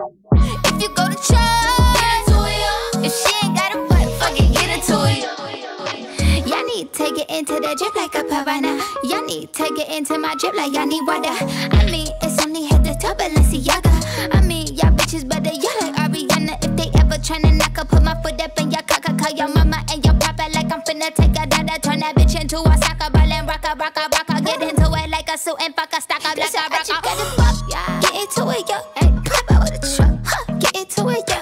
If 0.65 0.83
you 0.83 0.89
go 0.97 1.05
to 1.07 1.17
church, 1.21 2.01
get 2.01 2.13
into 2.17 2.37
it, 2.49 2.59
yo. 2.65 3.05
If 3.05 3.13
she 3.13 3.47
ain't 3.47 3.55
got 3.57 3.75
a 3.77 3.79
butt, 3.89 4.09
fuck 4.19 4.41
it, 4.41 4.53
get 4.57 4.71
into 4.73 4.97
it, 5.05 5.21
yo. 5.21 6.49
Y'all 6.49 6.65
need 6.67 6.93
to 6.95 7.05
get 7.15 7.29
into 7.31 7.55
the 7.61 7.75
drip 7.77 7.95
like 7.95 8.15
a 8.15 8.25
piranha. 8.25 8.84
Need 9.27 9.55
to 9.55 9.75
get 9.75 9.89
into 9.89 10.19
my 10.19 10.35
drip 10.39 10.55
like 10.55 10.73
y'all 10.75 10.85
need 10.87 11.01
water. 11.07 11.31
I 11.31 11.89
mean, 11.91 12.09
it's 12.21 12.45
only 12.45 12.67
hit 12.67 12.85
the 12.85 12.95
top 13.01 13.17
Balenciaga. 13.19 13.89
I 14.35 14.41
mean, 14.43 14.67
y'all 14.77 14.93
bitches 14.93 15.27
better 15.27 15.51
y'all 15.51 15.73
like 15.81 15.97
Ariana. 15.97 16.63
If 16.63 16.77
they 16.77 16.91
ever 17.01 17.17
tryna 17.17 17.57
knock, 17.57 17.79
I 17.79 17.85
put 17.85 18.03
my 18.03 18.15
foot 18.23 18.41
up 18.43 18.61
in 18.61 18.71
your 18.71 18.83
cock. 18.83 19.05
Call 19.17 19.33
your 19.33 19.49
mama 19.49 19.83
and 19.91 20.05
your 20.05 20.13
papa 20.15 20.51
like 20.53 20.71
I'm 20.71 20.83
finna 20.83 21.15
take 21.15 21.37
a 21.41 21.47
dada. 21.47 21.81
Turn 21.81 22.01
that 22.01 22.15
bitch 22.17 22.39
into 22.39 22.59
a 22.59 22.77
soccer 22.85 23.11
ball 23.11 23.33
and 23.33 23.49
rock 23.49 23.65
a 23.65 23.75
rock 23.77 23.97
a 23.97 24.09
rock 24.13 24.29
a. 24.29 24.43
Get 24.43 24.61
into 24.61 24.93
it 24.93 25.09
like 25.09 25.31
a 25.31 25.39
suit 25.39 25.57
and 25.61 25.75
fuck 25.75 25.93
a 25.97 26.03
stock 26.03 26.25
up 26.25 26.37
like 26.37 26.53
a 26.53 26.69
rock 26.69 26.85
a. 26.85 28.01
Get 28.03 28.15
into 28.15 28.43
it, 28.53 28.69
yo. 28.69 28.77
Hey, 29.01 29.09
pop 29.25 29.53
out 29.53 29.65
with 29.65 29.81
a 29.81 29.97
truck. 29.97 30.21
Huh, 30.25 30.53
get 30.61 30.77
into 30.77 31.09
it, 31.09 31.25
yo. 31.33 31.41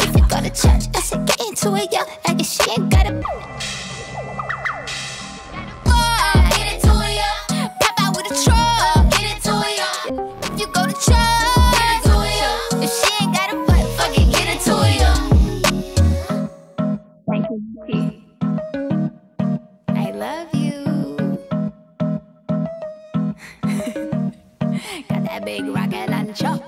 If 0.00 0.16
you 0.16 0.24
go 0.28 0.40
to 0.40 0.48
church, 0.48 0.88
I 0.96 1.00
said 1.00 1.26
get 1.26 1.40
into 1.44 1.74
it, 1.76 1.92
yo. 1.92 2.00
Like 2.24 2.40
if 2.40 2.46
she 2.46 2.64
ain't 2.70 2.88
got 2.88 3.06
a 3.06 3.12
big 25.48 25.64
rocket 25.64 26.10
launcher. 26.10 26.67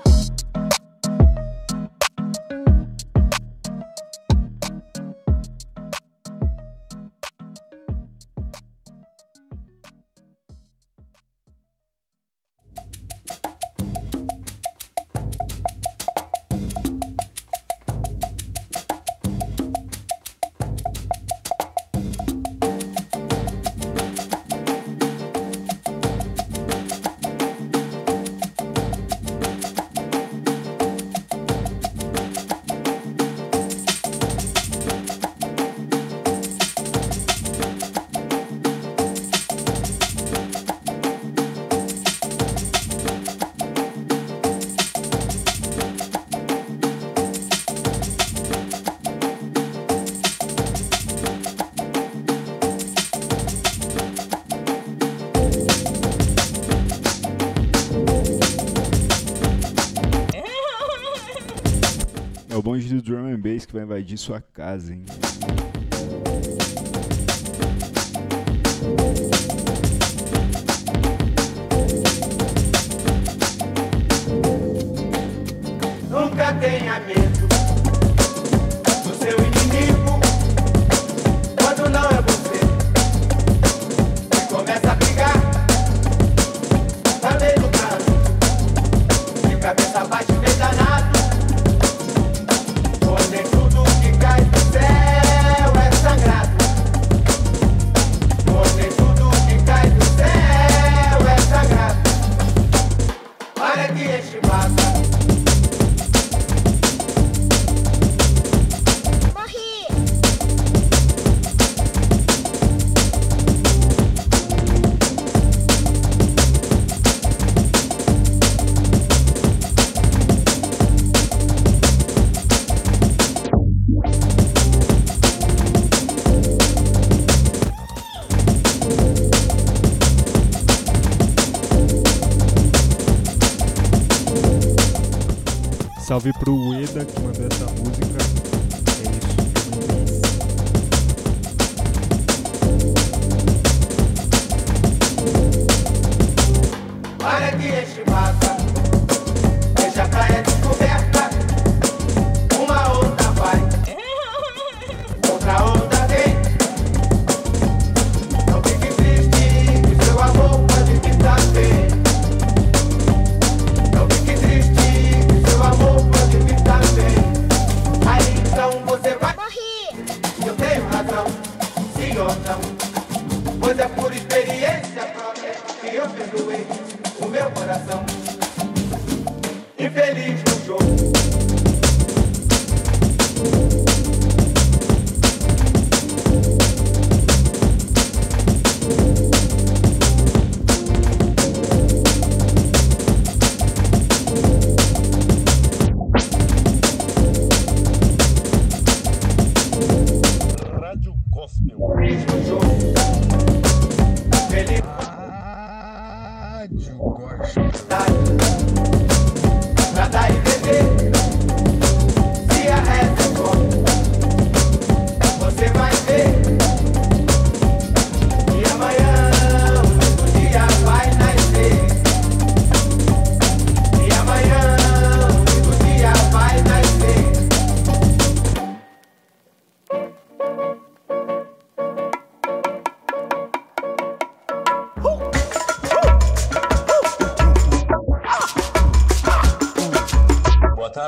e 62.91 62.97
o 62.97 63.01
drum 63.01 63.27
and 63.27 63.39
bass 63.39 63.65
que 63.65 63.73
vai 63.73 63.83
invadir 63.83 64.17
sua 64.17 64.41
casa, 64.41 64.93
hein? 64.93 65.05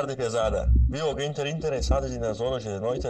tarde, 0.04 0.16
pesada. 0.18 0.70
Viu? 0.90 1.06
Alguém 1.06 1.30
estaria 1.30 1.52
interessado 1.52 2.08
em 2.08 2.14
ir 2.14 2.20
na 2.20 2.34
zona 2.34 2.58
hoje 2.58 2.70
de 2.70 2.80
noite? 2.80 3.08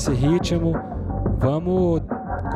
nesse 0.00 0.12
ritmo. 0.12 0.72
Vamos 1.38 2.02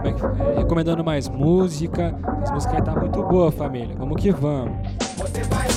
é 0.02 0.12
que, 0.12 0.24
é, 0.24 0.58
recomendando 0.58 1.04
mais 1.04 1.28
música. 1.28 2.14
As 2.42 2.50
músicas 2.50 2.84
tá 2.84 2.96
muito 2.96 3.22
boa, 3.22 3.52
família. 3.52 3.94
Vamos 3.98 4.20
que 4.20 4.30
vamos. 4.30 4.72
Você 5.18 5.42
vai 5.44 5.68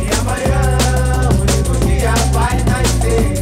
e 0.00 0.10
amanhã 0.20 1.28
o 1.70 1.86
dia 1.86 2.14
vai 2.32 2.56
nascer. 2.64 3.33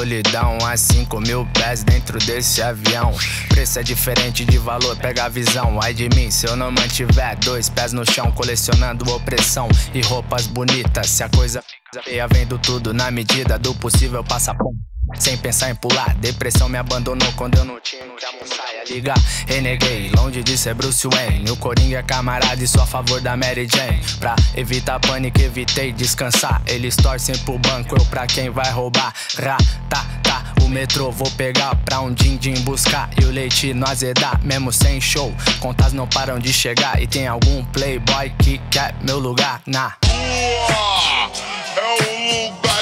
Solidão. 0.00 0.58
A 0.64 0.76
5 0.76 1.20
mil 1.20 1.46
pés 1.52 1.82
dentro 1.84 2.18
desse 2.18 2.62
avião. 2.62 3.12
Preço 3.48 3.78
é 3.78 3.82
diferente 3.82 4.44
de 4.44 4.56
valor, 4.56 4.96
pega 4.96 5.24
a 5.24 5.28
visão. 5.28 5.78
Ai 5.82 5.92
de 5.92 6.08
mim, 6.08 6.30
se 6.30 6.46
eu 6.46 6.56
não 6.56 6.70
mantiver 6.70 7.36
dois 7.38 7.68
pés 7.68 7.92
no 7.92 8.10
chão, 8.10 8.32
colecionando 8.32 9.10
opressão 9.12 9.68
e 9.92 10.00
roupas 10.00 10.46
bonitas. 10.46 11.08
Se 11.10 11.22
a 11.22 11.28
coisa 11.28 11.62
fica 11.62 12.02
feia, 12.02 12.26
vendo 12.28 12.58
tudo 12.58 12.94
na 12.94 13.10
medida 13.10 13.58
do 13.58 13.74
possível, 13.74 14.24
passa 14.24 14.54
pão. 14.54 14.72
Sem 15.18 15.36
pensar 15.36 15.70
em 15.70 15.74
pular, 15.74 16.14
depressão 16.14 16.68
me 16.68 16.78
abandonou 16.78 17.30
quando 17.32 17.58
eu 17.58 17.64
não 17.64 17.80
tinha 17.80 18.02
que 18.02 18.24
almoçar 18.24 18.69
e 18.86 18.92
ligar. 18.92 19.18
Reneguei, 19.46 20.10
longe 20.16 20.42
de 20.42 20.56
ser 20.56 20.74
Bruce 20.74 21.06
Wayne. 21.06 21.50
O 21.50 21.56
Coringa 21.56 21.98
é 21.98 22.02
camarada 22.02 22.62
e 22.62 22.66
sou 22.66 22.82
a 22.82 22.86
favor 22.86 23.20
da 23.20 23.36
Mary 23.36 23.68
Jane. 23.70 24.00
Pra 24.18 24.36
evitar 24.54 25.00
pânico, 25.00 25.40
evitei 25.40 25.92
descansar. 25.92 26.62
Eles 26.66 26.96
torcem 26.96 27.36
pro 27.38 27.58
banco, 27.58 27.96
eu 27.96 28.04
pra 28.06 28.26
quem 28.26 28.50
vai 28.50 28.70
roubar. 28.70 29.12
Ra, 29.38 29.56
tá, 29.88 30.06
tá, 30.22 30.44
o 30.62 30.68
metrô 30.68 31.10
vou 31.10 31.30
pegar 31.32 31.74
pra 31.76 32.00
um 32.00 32.12
din-din 32.12 32.60
buscar. 32.62 33.10
E 33.20 33.24
o 33.24 33.30
leite 33.30 33.74
no 33.74 33.86
azedar, 33.86 34.40
mesmo 34.42 34.72
sem 34.72 35.00
show. 35.00 35.34
Contas 35.58 35.92
não 35.92 36.06
param 36.06 36.38
de 36.38 36.52
chegar. 36.52 37.00
E 37.00 37.06
tem 37.06 37.26
algum 37.26 37.64
playboy 37.66 38.30
que 38.38 38.58
quer 38.70 38.94
meu 39.02 39.18
lugar 39.18 39.60
na. 39.66 39.94
É 40.02 41.82
o 41.82 42.50
lugar 42.50 42.79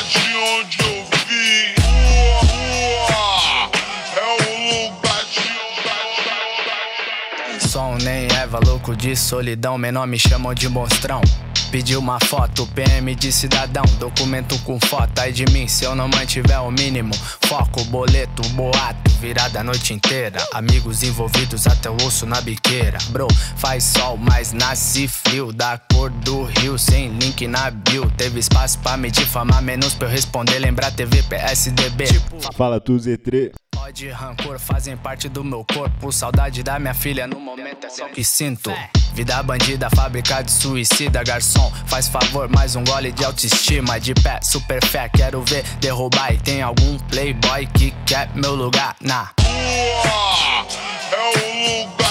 De 8.96 9.14
solidão. 9.14 9.76
Menor 9.76 10.06
me 10.06 10.18
chamam 10.18 10.54
de 10.54 10.68
monstrão. 10.68 11.20
Pediu 11.70 12.00
uma 12.00 12.18
foto, 12.18 12.66
PM 12.68 13.14
de 13.14 13.30
cidadão. 13.30 13.84
Documento 13.98 14.58
com 14.60 14.80
foto 14.80 15.18
aí 15.18 15.32
de 15.32 15.44
mim. 15.52 15.68
Se 15.68 15.84
eu 15.84 15.94
não 15.94 16.08
mantiver 16.08 16.62
o 16.62 16.70
mínimo, 16.70 17.12
foco, 17.44 17.84
boleto, 17.84 18.42
boato. 18.50 19.10
Virada 19.20 19.60
a 19.60 19.64
noite 19.64 19.92
inteira. 19.92 20.38
Amigos 20.54 21.02
envolvidos 21.02 21.66
até 21.66 21.90
o 21.90 21.96
osso 22.06 22.24
na 22.24 22.40
biqueira. 22.40 22.96
Bro, 23.10 23.28
faz 23.56 23.84
sol, 23.84 24.16
mas 24.16 24.52
nasce 24.52 25.06
frio. 25.06 25.52
Da 25.52 25.78
cor 25.92 26.08
do 26.08 26.44
rio, 26.44 26.78
sem 26.78 27.10
link 27.10 27.46
na 27.46 27.70
bio. 27.70 28.10
Teve 28.16 28.40
espaço 28.40 28.78
pra 28.78 28.96
me 28.96 29.10
difamar, 29.10 29.60
menos 29.60 29.92
pra 29.92 30.08
eu 30.08 30.10
responder. 30.10 30.58
Lembrar 30.58 30.90
TV, 30.92 31.22
PSDB. 31.24 32.06
Fala 32.56 32.80
tu, 32.80 32.96
Z3. 32.96 33.52
Ódio 33.76 34.08
e 34.08 34.12
rancor 34.12 34.58
fazem 34.58 34.96
parte 34.96 35.28
do 35.28 35.42
meu 35.44 35.64
corpo. 35.64 36.12
Saudade 36.12 36.62
da 36.62 36.78
minha 36.78 36.94
filha 36.94 37.26
no 37.26 37.38
momento 37.38 37.86
é 37.86 37.90
só 37.90 38.06
o 38.06 38.10
que 38.10 38.24
sinto. 38.24 38.72
Vida 39.14 39.42
bandida, 39.42 39.88
fábrica 39.88 40.42
de 40.42 40.50
suicida. 40.50 41.22
Garçom, 41.22 41.57
faz 41.86 42.08
favor, 42.08 42.48
mais 42.48 42.76
um 42.76 42.84
gole 42.84 43.12
de 43.12 43.24
autoestima. 43.24 43.98
De 44.00 44.14
pé, 44.14 44.40
super 44.42 44.84
fé, 44.84 45.08
quero 45.08 45.42
ver 45.42 45.64
derrubar. 45.80 46.32
E 46.32 46.38
tem 46.38 46.62
algum 46.62 46.98
playboy 47.10 47.66
que 47.66 47.92
quer 48.06 48.30
meu 48.34 48.54
lugar 48.54 48.96
na. 49.00 49.30
É 49.38 49.92
o 51.12 51.86
lugar 51.86 52.07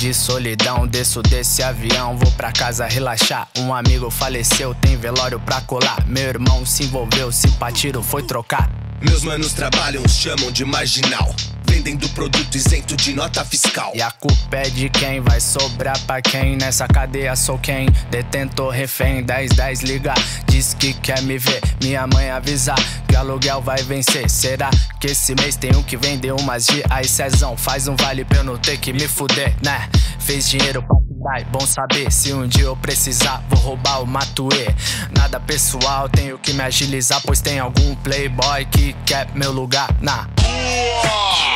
de 0.00 0.14
solidão. 0.14 0.86
Desço 0.86 1.20
desse 1.20 1.62
avião, 1.62 2.16
vou 2.16 2.32
pra 2.32 2.50
casa 2.50 2.86
relaxar. 2.86 3.46
Um 3.58 3.74
amigo 3.74 4.10
faleceu, 4.10 4.74
tem 4.74 4.96
velório 4.96 5.38
pra 5.38 5.60
colar. 5.60 6.06
Meu 6.06 6.26
irmão 6.26 6.64
se 6.64 6.84
envolveu, 6.84 7.30
se 7.30 7.48
pra 7.48 8.02
foi 8.02 8.22
trocar. 8.22 8.70
Meus 9.02 9.22
manos 9.22 9.52
trabalham, 9.52 10.02
chamam 10.08 10.50
de 10.50 10.64
marginal. 10.64 11.34
Vendendo 11.70 12.08
produto 12.08 12.56
isento 12.56 12.96
de 12.96 13.14
nota 13.14 13.44
fiscal. 13.44 13.92
E 13.94 14.02
a 14.02 14.10
culpa 14.10 14.56
é 14.56 14.68
de 14.68 14.88
quem 14.90 15.20
vai 15.20 15.40
sobrar 15.40 15.96
pra 16.00 16.20
quem? 16.20 16.56
Nessa 16.56 16.88
cadeia 16.88 17.36
sou 17.36 17.58
quem? 17.60 17.88
Detentor, 18.10 18.70
refém, 18.70 19.22
10, 19.22 19.52
10 19.52 19.80
liga. 19.82 20.12
Diz 20.48 20.74
que 20.74 20.92
quer 20.92 21.22
me 21.22 21.38
ver, 21.38 21.60
minha 21.80 22.04
mãe 22.08 22.28
avisar 22.28 22.76
que 23.08 23.14
aluguel 23.14 23.62
vai 23.62 23.80
vencer. 23.84 24.28
Será 24.28 24.68
que 25.00 25.06
esse 25.06 25.32
mês 25.36 25.54
tenho 25.54 25.80
que 25.84 25.96
vender 25.96 26.32
umas 26.32 26.66
de 26.66 26.82
Aí 26.90 27.06
Cezão, 27.06 27.56
faz 27.56 27.86
um 27.86 27.94
vale 27.94 28.24
pra 28.24 28.38
eu 28.38 28.44
não 28.44 28.58
ter 28.58 28.76
que 28.76 28.92
me 28.92 29.06
fuder, 29.06 29.54
né? 29.62 29.88
Fez 30.18 30.48
dinheiro 30.48 30.82
pra 30.82 30.96
Ai, 31.32 31.44
bom 31.44 31.64
saber, 31.66 32.10
se 32.10 32.32
um 32.32 32.48
dia 32.48 32.64
eu 32.64 32.74
precisar, 32.74 33.44
vou 33.48 33.60
roubar 33.60 34.02
o 34.02 34.06
Matuê. 34.06 34.74
Nada 35.14 35.38
pessoal, 35.38 36.08
tenho 36.08 36.38
que 36.38 36.52
me 36.54 36.62
agilizar, 36.62 37.20
pois 37.24 37.40
tem 37.40 37.58
algum 37.58 37.94
playboy 37.96 38.64
que 38.64 38.94
quer 39.04 39.28
meu 39.34 39.52
lugar 39.52 39.94
na. 40.00 40.26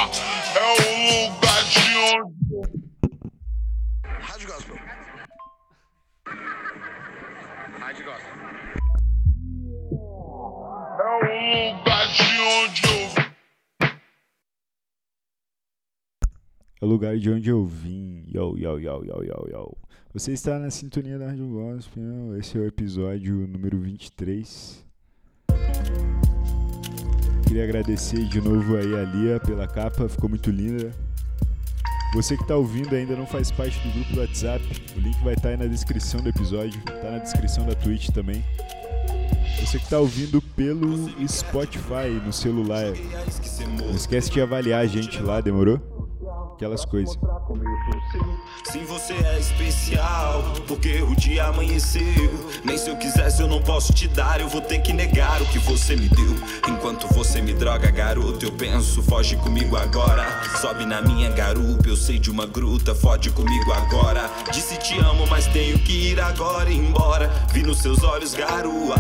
É 0.05 0.61
o 0.61 1.31
lugar 1.31 1.65
de 1.65 1.97
onde 1.97 2.35
Rádio 4.21 4.49
Gospel. 4.49 4.77
Rádio 7.81 8.05
Gospel. 8.05 8.35
É 11.01 11.07
o 11.07 11.27
lugar 11.27 12.07
de 12.09 12.41
onde 12.41 12.87
eu 12.87 13.09
vim. 13.09 13.25
É 16.81 16.85
o 16.85 16.87
lugar 16.87 17.17
de 17.17 17.31
onde 17.31 17.51
eu 17.51 17.65
vim. 17.65 18.25
Yo, 18.29 18.59
yo, 18.59 18.79
yo, 18.79 19.05
yo, 19.05 19.25
yo, 19.25 19.49
yo. 19.51 19.77
Você 20.13 20.33
está 20.33 20.59
na 20.59 20.71
sintonia 20.71 21.19
da 21.19 21.29
Rádio 21.29 21.49
Gospel. 21.49 22.37
Esse 22.39 22.59
é 22.59 22.61
o 22.61 22.67
episódio 22.67 23.47
número 23.49 23.81
23. 23.81 24.85
Queria 27.55 27.69
agradecer 27.69 28.25
de 28.25 28.41
novo 28.41 28.77
aí 28.77 28.97
a 28.97 29.05
Lia 29.05 29.39
pela 29.39 29.69
capa, 29.69 30.09
ficou 30.09 30.29
muito 30.29 30.51
linda. 30.51 30.91
Você 32.13 32.37
que 32.37 32.43
está 32.43 32.57
ouvindo 32.57 32.93
ainda 32.93 33.15
não 33.15 33.29
faz 33.29 33.53
parte 33.53 33.79
do 33.79 33.95
grupo 33.95 34.13
do 34.13 34.21
WhatsApp, 34.23 34.83
o 34.97 34.99
link 34.99 35.17
vai 35.23 35.35
estar 35.35 35.51
aí 35.51 35.57
na 35.57 35.67
descrição 35.67 36.21
do 36.21 36.29
episódio, 36.29 36.83
tá 36.83 37.13
na 37.13 37.19
descrição 37.19 37.65
da 37.65 37.77
Twitch 37.77 38.09
também. 38.09 38.45
Você 39.61 39.79
que 39.79 39.85
está 39.85 40.01
ouvindo 40.01 40.43
pelo 40.43 41.09
Spotify 41.29 42.09
no 42.27 42.33
celular, 42.33 42.93
não 43.79 43.95
esquece 43.95 44.33
de 44.33 44.41
avaliar 44.41 44.83
a 44.83 44.87
gente 44.89 45.23
lá, 45.23 45.41
demorou? 45.41 45.94
Aquelas 46.55 46.85
coisas. 46.85 47.19
Sim, 48.71 48.85
você 48.85 49.13
é 49.13 49.41
especial, 49.41 50.53
porque 50.69 51.03
o 51.03 51.17
dia 51.17 51.47
amanheceu. 51.47 52.03
Nem 52.65 52.79
se 52.79 52.89
eu 52.89 52.97
quisesse 52.97 53.43
eu 53.43 53.49
não 53.49 53.61
posso 53.61 53.93
te 53.93 54.07
dar, 54.07 54.41
eu 54.41 54.49
vou 54.49 54.61
ter 54.61 54.79
que 54.79 54.93
negar 54.93 55.43
o 55.43 55.47
que 55.47 55.59
você 55.59 55.97
me 55.97 56.09
deu. 56.09 56.37
Enquanto 56.69 57.13
você 57.13 57.43
me 57.43 57.53
droga, 57.53 57.91
garoto, 57.91 58.47
eu 58.47 58.53
penso, 58.53 59.03
foge 59.03 59.37
comigo 59.37 59.77
agora. 59.77 60.25
Sobe 60.61 60.87
na 60.87 61.03
minha 61.03 61.29
garupa, 61.31 61.89
eu 61.89 61.97
sei 61.97 62.21
de 62.21 62.31
uma 62.31 62.47
gruta, 62.47 62.95
fode 62.95 63.31
comigo 63.31 63.73
agora. 63.73 64.31
Disse 64.53 64.77
te 64.79 64.97
amo, 65.01 65.27
mas 65.27 65.49
tenho 65.49 65.77
que 65.81 66.11
ir 66.11 66.21
agora 66.21 66.71
e 66.71 66.77
embora. 66.77 67.29
Vi 67.53 67.65
nos 67.65 67.79
seus 67.79 68.05
olhos 68.05 68.33
garoa, 68.33 68.97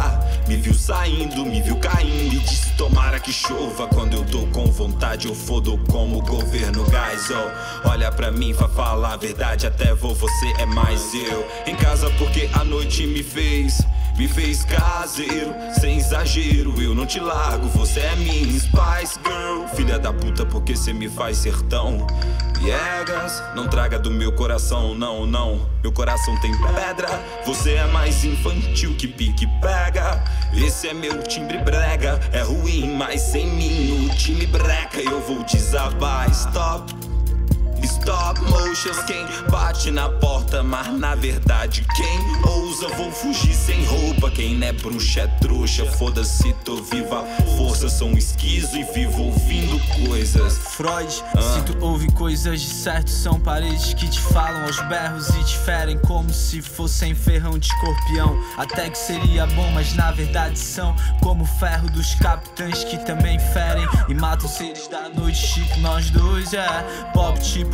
me 0.48 0.56
viu 0.56 0.74
saindo, 0.74 1.46
me 1.46 1.62
viu 1.62 1.76
caindo 1.76 2.34
e 2.34 2.40
disse 2.40 2.76
tomara 2.76 3.20
que 3.20 3.32
chova. 3.32 3.86
Quando 3.86 4.14
eu 4.14 4.24
tô 4.24 4.44
com 4.48 4.66
vontade, 4.66 5.28
eu 5.28 5.34
fodo 5.34 5.78
como 5.88 6.18
o 6.18 6.22
governo 6.22 6.84
gás. 6.90 7.30
Oh, 7.44 7.88
olha 7.88 8.10
pra 8.10 8.30
mim, 8.30 8.52
fa 8.52 8.68
falar 8.68 9.14
a 9.14 9.16
verdade, 9.16 9.66
até 9.66 9.94
vou, 9.94 10.14
você 10.14 10.52
é 10.58 10.66
mais 10.66 11.12
eu. 11.14 11.46
Em 11.66 11.76
casa 11.76 12.10
porque 12.18 12.48
a 12.52 12.64
noite 12.64 13.06
me 13.06 13.22
fez. 13.22 13.80
Me 14.16 14.28
fez 14.28 14.64
caseiro, 14.64 15.52
sem 15.80 15.98
exagero, 15.98 16.80
eu 16.80 16.94
não 16.94 17.04
te 17.04 17.18
largo, 17.18 17.66
você 17.70 17.98
é 17.98 18.14
minha 18.14 18.60
Spice 18.60 19.18
Girl. 19.24 19.66
Filha 19.74 19.98
da 19.98 20.12
puta, 20.12 20.46
porque 20.46 20.76
cê 20.76 20.92
me 20.92 21.08
faz 21.08 21.38
ser 21.38 21.60
tão 21.62 22.06
Piegas, 22.64 23.42
não 23.54 23.68
traga 23.68 23.98
do 23.98 24.10
meu 24.10 24.32
coração, 24.32 24.94
não, 24.94 25.26
não. 25.26 25.68
Meu 25.82 25.92
coração 25.92 26.34
tem 26.40 26.50
pedra, 26.58 27.08
você 27.44 27.74
é 27.74 27.86
mais 27.88 28.24
infantil 28.24 28.94
que 28.96 29.06
pique 29.06 29.46
pega. 29.60 30.24
Esse 30.54 30.88
é 30.88 30.94
meu 30.94 31.22
timbre 31.24 31.58
brega. 31.58 32.18
É 32.32 32.40
ruim, 32.40 32.96
mas 32.96 33.20
sem 33.20 33.46
mim 33.46 34.06
no 34.06 34.14
time 34.14 34.46
breca 34.46 34.98
eu 35.00 35.20
vou 35.20 35.42
desabar. 35.44 36.30
Stop. 36.30 37.13
Stop 37.84 38.40
motions, 38.50 38.98
quem 39.04 39.26
bate 39.50 39.90
na 39.90 40.08
porta, 40.08 40.62
mas 40.62 40.88
na 40.98 41.14
verdade 41.14 41.84
quem 41.94 42.50
ousa 42.50 42.88
vou 42.88 43.12
fugir 43.12 43.54
sem 43.54 43.84
roupa. 43.84 44.30
Quem 44.30 44.56
não 44.56 44.66
é 44.66 44.72
bruxa 44.72 45.20
é 45.20 45.26
trouxa, 45.26 45.84
foda-se, 45.84 46.52
tô 46.64 46.76
viva. 46.76 47.24
Força, 47.58 47.90
sou 47.90 48.08
um 48.08 48.16
esquizo 48.16 48.76
e 48.76 48.84
vivo 48.84 49.24
ouvindo 49.24 49.78
coisas. 50.06 50.56
Freud, 50.56 51.12
se 51.12 51.62
tu 51.66 51.76
ouve 51.84 52.10
coisas 52.12 52.60
de 52.62 52.68
certo, 52.68 53.10
são 53.10 53.38
paredes 53.38 53.92
que 53.92 54.08
te 54.08 54.20
falam 54.20 54.64
aos 54.64 54.80
berros 54.88 55.28
e 55.28 55.44
te 55.44 55.58
ferem 55.58 55.98
como 55.98 56.32
se 56.32 56.62
fossem 56.62 57.14
ferrão 57.14 57.58
de 57.58 57.66
escorpião. 57.66 58.34
Até 58.56 58.88
que 58.88 58.98
seria 58.98 59.46
bom, 59.48 59.70
mas 59.72 59.94
na 59.94 60.10
verdade 60.10 60.58
são 60.58 60.96
como 61.20 61.44
o 61.44 61.46
ferro 61.58 61.90
dos 61.90 62.14
capitães 62.14 62.82
que 62.84 62.96
também 63.04 63.38
ferem 63.38 63.86
e 64.08 64.14
matam 64.14 64.48
seres 64.48 64.88
da 64.88 65.10
noite, 65.10 65.52
tipo 65.52 65.80
nós 65.80 66.08
dois, 66.10 66.54
é. 66.54 66.66
Pop 67.12 67.38
tipo 67.40 67.73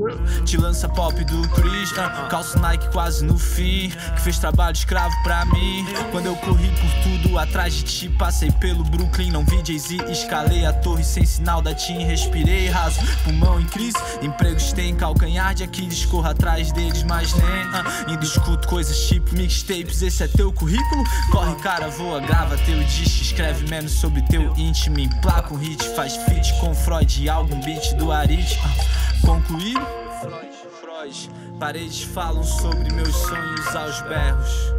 Girl, 0.00 0.44
te 0.44 0.56
lança 0.56 0.88
pop 0.88 1.22
do 1.24 1.48
Chris, 1.50 1.92
ah, 1.98 2.26
calço 2.30 2.58
Nike 2.58 2.90
quase 2.90 3.24
no 3.24 3.38
fim, 3.38 3.90
que 4.14 4.20
fez 4.20 4.38
trabalho 4.38 4.74
escravo 4.74 5.14
pra 5.22 5.44
mim. 5.46 5.84
Quando 6.10 6.26
eu 6.26 6.36
corri 6.36 6.68
por 6.68 6.90
tudo 7.02 7.38
atrás 7.38 7.74
de 7.74 7.82
ti, 7.82 8.08
passei 8.08 8.50
pelo 8.52 8.82
Brooklyn, 8.84 9.30
não 9.30 9.44
vi 9.44 9.62
Jay-Z, 9.64 10.10
escalei 10.10 10.64
a 10.64 10.72
torre 10.72 11.04
sem 11.04 11.26
sinal 11.26 11.60
da 11.60 11.74
TIM, 11.74 12.04
respirei 12.04 12.68
raso, 12.68 13.00
pulmão 13.24 13.60
em 13.60 13.66
crise, 13.66 13.98
empregos 14.22 14.72
tem 14.72 14.94
calcanhar 14.94 15.54
de 15.54 15.64
Aquiles, 15.64 16.06
corro 16.06 16.28
atrás 16.28 16.72
deles, 16.72 17.02
mas 17.02 17.34
nem, 17.34 17.62
ah, 17.74 18.04
ainda 18.06 18.24
escuto 18.24 18.66
coisas 18.68 18.96
tipo 19.08 19.34
mixtapes, 19.34 20.02
esse 20.02 20.22
é 20.22 20.28
teu 20.28 20.52
currículo? 20.52 21.04
Corre 21.30 21.54
cara, 21.56 21.88
voa, 21.88 22.20
grava 22.20 22.56
teu 22.58 22.82
disco, 22.84 23.22
escreve 23.22 23.68
menos 23.68 23.92
sobre 23.92 24.22
teu 24.22 24.54
íntimo, 24.56 24.98
emplaca 24.98 25.52
um 25.52 25.58
hit, 25.58 25.84
faz 25.94 26.16
feat 26.16 26.54
com 26.60 26.74
Freud 26.74 27.22
e 27.22 27.28
algum 27.28 27.60
beat 27.60 27.94
do 27.96 28.10
Arit. 28.10 28.58
Ah, 28.64 29.09
Concluir? 29.24 29.76
Freud, 30.20 30.52
Freud, 30.80 31.30
paredes 31.58 32.02
falam 32.02 32.42
sobre 32.42 32.92
meus 32.92 33.14
sonhos 33.14 33.76
aos 33.76 34.00
berros. 34.02 34.74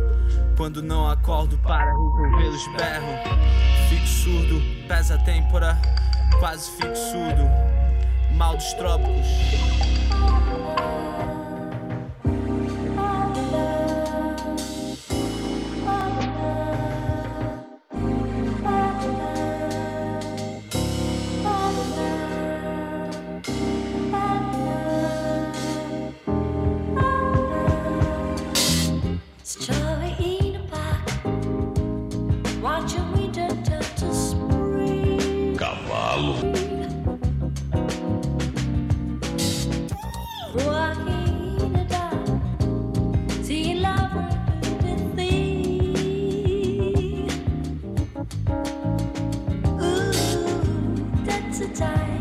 Quando 0.58 0.84
não 0.84 1.10
acordo 1.10 1.58
para 1.60 1.86
resolvê-los 1.86 2.68
berro. 2.78 3.08
Fico 3.90 4.08
surdo, 4.08 4.62
pesa 4.88 5.16
a 5.16 5.18
têmpora, 5.20 5.78
quase 6.40 6.72
fico 6.72 6.96
surdo. 6.96 7.50
Mal 8.36 8.56
dos 8.56 8.74
trópicos. 8.74 10.01
Ooh, 51.74 52.21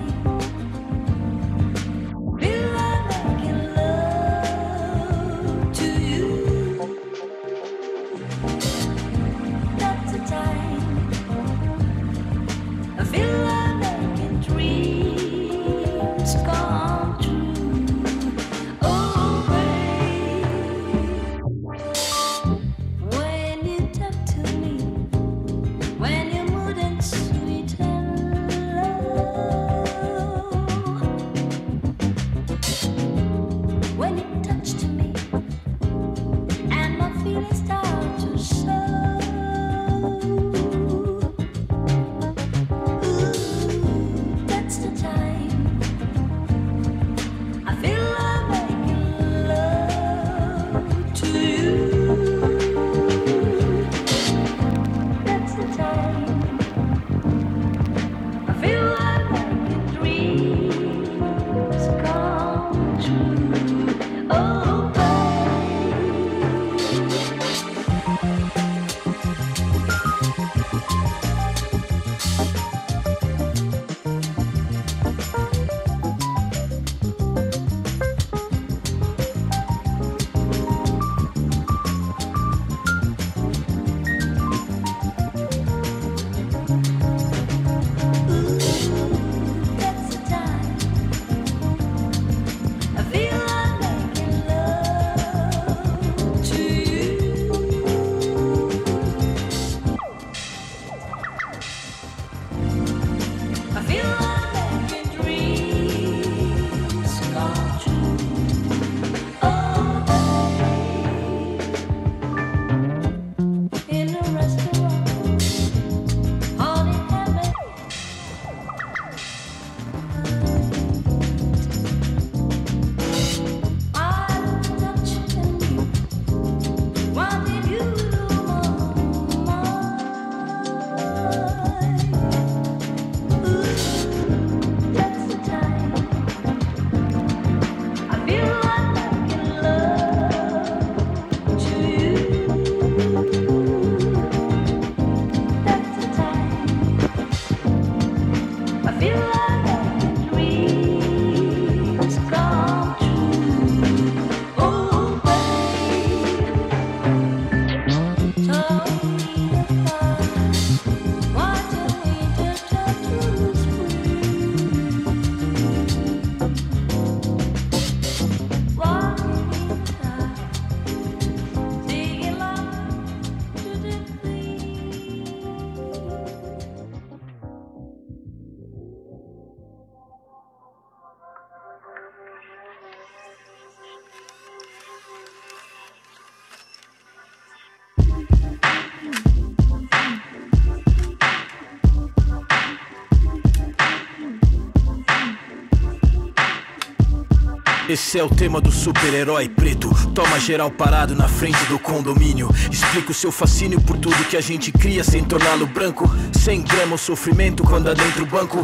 Esse 197.90 198.20
é 198.20 198.22
o 198.22 198.28
tema 198.28 198.60
do 198.60 198.70
super-herói 198.70 199.48
preto. 199.48 199.90
Toma 200.14 200.38
geral 200.38 200.70
parado 200.70 201.12
na 201.12 201.26
frente 201.26 201.58
do 201.64 201.76
condomínio. 201.76 202.48
Explica 202.70 203.10
o 203.10 203.14
seu 203.14 203.32
fascínio 203.32 203.80
por 203.80 203.98
tudo 203.98 204.14
que 204.26 204.36
a 204.36 204.40
gente 204.40 204.70
cria 204.70 205.02
sem 205.02 205.24
torná-lo 205.24 205.66
branco. 205.66 206.08
Sem 206.32 206.62
drama 206.62 206.92
ou 206.92 206.98
sofrimento 206.98 207.64
quando 207.64 207.90
adentra 207.90 208.22
o 208.22 208.26
banco. 208.26 208.58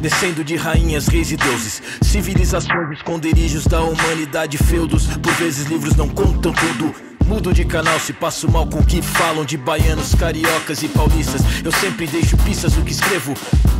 Descendo 0.00 0.42
de 0.42 0.56
rainhas, 0.56 1.06
reis 1.06 1.30
e 1.30 1.36
deuses. 1.36 1.80
Civilizações, 2.02 2.98
esconderijos 2.98 3.64
da 3.64 3.80
humanidade, 3.80 4.58
feudos. 4.58 5.06
Por 5.18 5.32
vezes 5.34 5.68
livros 5.68 5.94
não 5.94 6.08
contam 6.08 6.52
tudo. 6.52 7.13
Mudo 7.26 7.54
de 7.54 7.64
canal 7.64 7.98
se 7.98 8.12
passo 8.12 8.50
mal 8.50 8.66
com 8.66 8.80
o 8.80 8.84
que 8.84 9.00
falam 9.00 9.46
de 9.46 9.56
baianos, 9.56 10.14
cariocas 10.14 10.82
e 10.82 10.88
paulistas. 10.88 11.40
Eu 11.64 11.72
sempre 11.72 12.06
deixo 12.06 12.36
pistas 12.38 12.76
no 12.76 12.84
que 12.84 12.92
escrevo. 12.92 13.32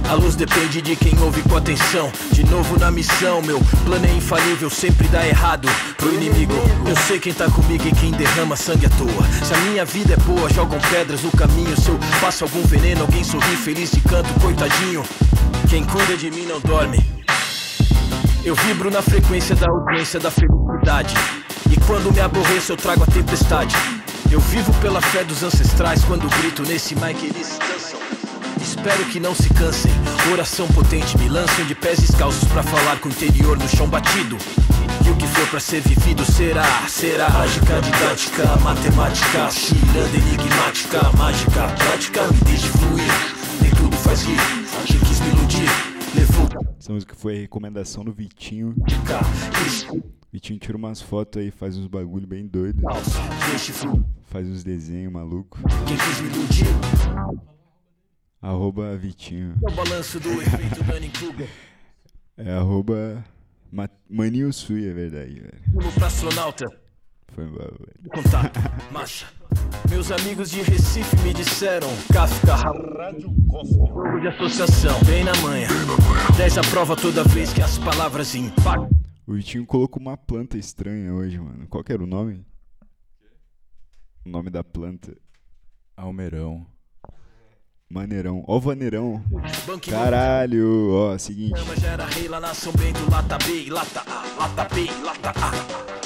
A 0.08 0.14
luz 0.14 0.34
depende 0.34 0.80
de 0.80 0.96
quem 0.96 1.18
ouve 1.20 1.42
com 1.42 1.56
atenção. 1.56 2.10
De 2.32 2.42
novo 2.44 2.78
na 2.78 2.90
missão, 2.90 3.42
meu 3.42 3.60
plano 3.84 4.06
é 4.06 4.14
infalível, 4.14 4.70
sempre 4.70 5.06
dá 5.08 5.26
errado 5.26 5.68
pro 5.98 6.12
inimigo. 6.14 6.54
Eu 6.88 6.96
sei 6.96 7.18
quem 7.18 7.34
tá 7.34 7.50
comigo 7.50 7.86
e 7.86 7.92
quem 7.92 8.12
derrama 8.12 8.56
sangue 8.56 8.86
à 8.86 8.90
toa. 8.90 9.46
Se 9.46 9.52
a 9.52 9.58
minha 9.68 9.84
vida 9.84 10.14
é 10.14 10.16
boa, 10.16 10.50
jogam 10.50 10.80
pedras 10.90 11.22
no 11.22 11.30
caminho. 11.30 11.78
Se 11.78 11.90
eu 11.90 11.98
passo 12.22 12.44
algum 12.44 12.62
veneno, 12.62 13.02
alguém 13.02 13.22
sorri 13.22 13.56
feliz 13.56 13.90
de 13.90 14.00
canto, 14.00 14.32
coitadinho. 14.40 15.02
Quem 15.68 15.84
cuida 15.84 16.16
de 16.16 16.30
mim 16.30 16.46
não 16.46 16.60
dorme. 16.60 16.98
Eu 18.42 18.54
vibro 18.54 18.90
na 18.90 19.02
frequência 19.02 19.54
da 19.54 19.70
audiência 19.70 20.18
da 20.18 20.30
felicidade. 20.30 21.14
E 21.74 21.76
quando 21.88 22.12
me 22.12 22.20
aborreço, 22.20 22.70
eu 22.70 22.76
trago 22.76 23.02
a 23.02 23.06
tempestade. 23.06 23.74
Eu 24.30 24.38
vivo 24.38 24.72
pela 24.74 25.00
fé 25.00 25.24
dos 25.24 25.42
ancestrais. 25.42 26.04
Quando 26.04 26.28
grito 26.38 26.62
nesse 26.62 26.94
mic, 26.94 27.20
eles 27.20 27.58
dançam. 27.58 27.98
Espero 28.62 29.04
que 29.06 29.18
não 29.18 29.34
se 29.34 29.52
cansem. 29.52 29.90
Oração 30.32 30.68
potente, 30.68 31.18
me 31.18 31.28
lancem 31.28 31.64
de 31.64 31.74
pés 31.74 31.98
descalços 31.98 32.44
pra 32.44 32.62
falar 32.62 33.00
com 33.00 33.08
o 33.08 33.10
interior 33.10 33.58
no 33.58 33.68
chão 33.68 33.88
batido. 33.88 34.38
E 35.04 35.10
o 35.10 35.16
que 35.16 35.26
for 35.26 35.48
pra 35.48 35.58
ser 35.58 35.80
vivido 35.80 36.24
será, 36.24 36.64
será 36.86 37.28
mágica, 37.30 37.80
didática, 37.80 38.56
matemática, 38.62 39.50
ciranda 39.50 40.16
enigmática, 40.16 41.10
mágica, 41.18 41.68
prática, 41.76 42.22
me 42.28 42.38
deixe 42.44 42.68
fluir. 42.68 43.12
Nem 43.60 43.70
tudo 43.72 43.96
faz 43.96 44.22
rir. 44.22 44.38
Quem 44.86 45.00
quis 45.00 45.18
me 45.18 45.28
iludir, 45.30 45.93
Essa 46.78 46.92
música 46.92 47.14
foi 47.14 47.36
recomendação 47.40 48.04
do 48.04 48.12
Vitinho. 48.12 48.74
Vitinho 50.32 50.58
tira 50.58 50.76
umas 50.76 51.00
fotos 51.00 51.40
aí, 51.40 51.50
faz 51.50 51.76
uns 51.76 51.86
bagulho 51.86 52.26
bem 52.26 52.46
doido. 52.46 52.82
Faz 54.26 54.46
uns 54.48 54.62
desenhos 54.64 55.12
iludir, 55.12 56.66
Arroba 58.40 58.96
Vitinho. 58.96 59.54
é 62.36 62.52
arroba 62.52 63.24
Ma- 63.72 63.88
Maninho 64.08 64.52
Sui, 64.52 64.86
é 64.88 64.92
verdade, 64.92 65.40
velho. 65.40 65.62
Foi 67.34 67.46
mal, 67.46 67.56
velho. 67.56 68.10
Contato, 68.12 68.60
marcha. 68.92 69.26
Meus 69.90 70.12
amigos 70.12 70.50
de 70.50 70.62
Recife 70.62 71.16
me 71.22 71.34
disseram 71.34 71.88
Kafka, 72.12 72.54
Rádio 72.54 73.34
Jogo 73.50 74.20
de 74.20 74.28
associação, 74.28 75.02
bem 75.04 75.24
na 75.24 75.34
manhã 75.36 75.68
10 76.36 76.58
a 76.58 76.60
prova 76.62 76.96
toda 76.96 77.22
vez 77.24 77.52
que 77.52 77.62
as 77.62 77.78
palavras 77.78 78.34
impactam 78.34 78.88
O 79.26 79.34
Vitinho 79.34 79.66
colocou 79.66 80.00
uma 80.00 80.16
planta 80.16 80.56
estranha 80.56 81.12
hoje, 81.12 81.38
mano. 81.38 81.66
Qual 81.68 81.82
que 81.82 81.92
era 81.92 82.02
o 82.02 82.06
nome? 82.06 82.44
O 84.24 84.28
nome 84.28 84.48
da 84.48 84.62
planta. 84.62 85.16
Almeirão. 85.96 86.64
Maneirão. 87.88 88.44
Ó, 88.46 88.58
vaneirão. 88.60 89.22
Caralho. 89.88 90.92
Ó, 90.92 91.18
seguinte. 91.18 91.60
Mas 91.66 91.80
já 91.80 91.88
era 91.88 92.06
rei 92.06 92.28
lá 92.28 92.40
na 92.40 92.54
São 92.54 92.72
Bento, 92.72 93.10
lata 93.10 93.38
B, 93.38 93.70
lata 93.70 94.02
A, 94.06 94.40
lata 94.40 94.74
B, 94.74 94.86
lata 95.04 95.30
A 95.30 96.03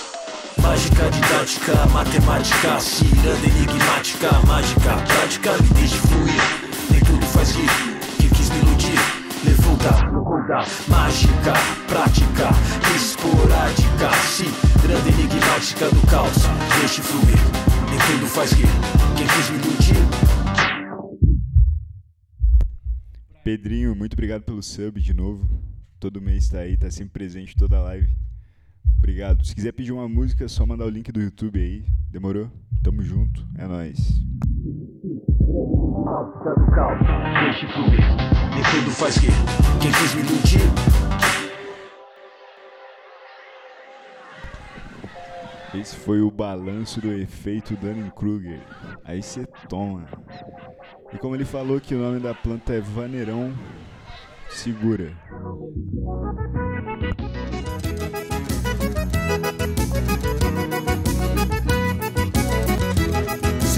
Mágica, 0.69 1.11
didática, 1.11 1.87
matemática, 1.87 2.79
ciranda 2.79 3.47
enigmática, 3.47 4.31
mágica, 4.47 4.97
prática, 5.07 5.53
me 5.63 5.69
deixe 5.71 5.97
fluir. 5.97 6.43
Nem 6.91 7.01
tudo 7.01 7.25
faz 7.25 7.53
rir, 7.53 7.71
quem 8.19 8.29
quis 8.29 8.51
me 8.51 8.59
iludir, 8.59 8.99
loucura. 10.13 10.67
Mágica, 10.89 11.55
prática, 11.87 12.51
esporádica, 12.95 14.11
ciranda 14.29 15.09
enigmática 15.09 15.89
do 15.89 16.07
caos, 16.07 16.37
deixe 16.81 17.01
fluir. 17.01 17.39
Nem 17.89 17.99
tudo 18.01 18.27
faz 18.27 18.53
rir, 18.53 18.69
quem 19.17 19.27
quis 19.27 19.49
me 19.49 19.57
iludir, 19.57 19.97
Pedrinho, 23.43 23.97
muito 23.97 24.13
obrigado 24.13 24.43
pelo 24.43 24.63
sub 24.63 25.01
de 25.01 25.15
novo. 25.15 25.49
Todo 25.99 26.21
mês 26.21 26.51
tá 26.51 26.59
aí, 26.59 26.77
tá 26.77 26.91
sempre 26.91 27.15
presente 27.15 27.57
toda 27.57 27.79
a 27.79 27.83
live. 27.85 28.28
Obrigado. 28.97 29.45
Se 29.45 29.55
quiser 29.55 29.73
pedir 29.73 29.93
uma 29.93 30.09
música, 30.09 30.45
é 30.45 30.49
só 30.49 30.65
mandar 30.65 30.87
o 30.87 30.91
link 30.91 31.13
do 31.13 31.21
YouTube 31.21 31.61
aí. 31.61 31.85
Demorou? 32.11 32.51
Tamo 32.83 33.03
junto. 33.03 33.47
É 33.57 33.67
nóis. 33.67 34.23
Mágica 36.05 36.55
do 36.55 36.71
caos, 36.73 36.99
deixe 37.41 37.67
fluir. 37.73 38.01
Nem 38.55 38.63
tudo 38.71 38.91
faz 38.91 39.17
rir, 39.17 39.33
quem 39.81 39.91
quis 39.93 40.15
me 40.15 40.23
iludir, 40.23 40.99
Esse 45.75 45.95
foi 45.97 46.23
o 46.23 46.31
balanço 46.31 47.01
do 47.01 47.13
efeito 47.13 47.77
Dunning-Kruger. 47.77 48.61
Aí 49.05 49.23
você 49.23 49.47
toma. 49.69 50.07
E 51.13 51.19
como 51.19 51.35
ele 51.35 51.45
falou 51.45 51.81
que 51.81 51.95
o 51.95 51.99
nome 51.99 52.19
da 52.19 52.35
planta 52.35 52.73
é 52.73 52.81
vaneirão, 52.81 53.53
segura. 54.49 55.13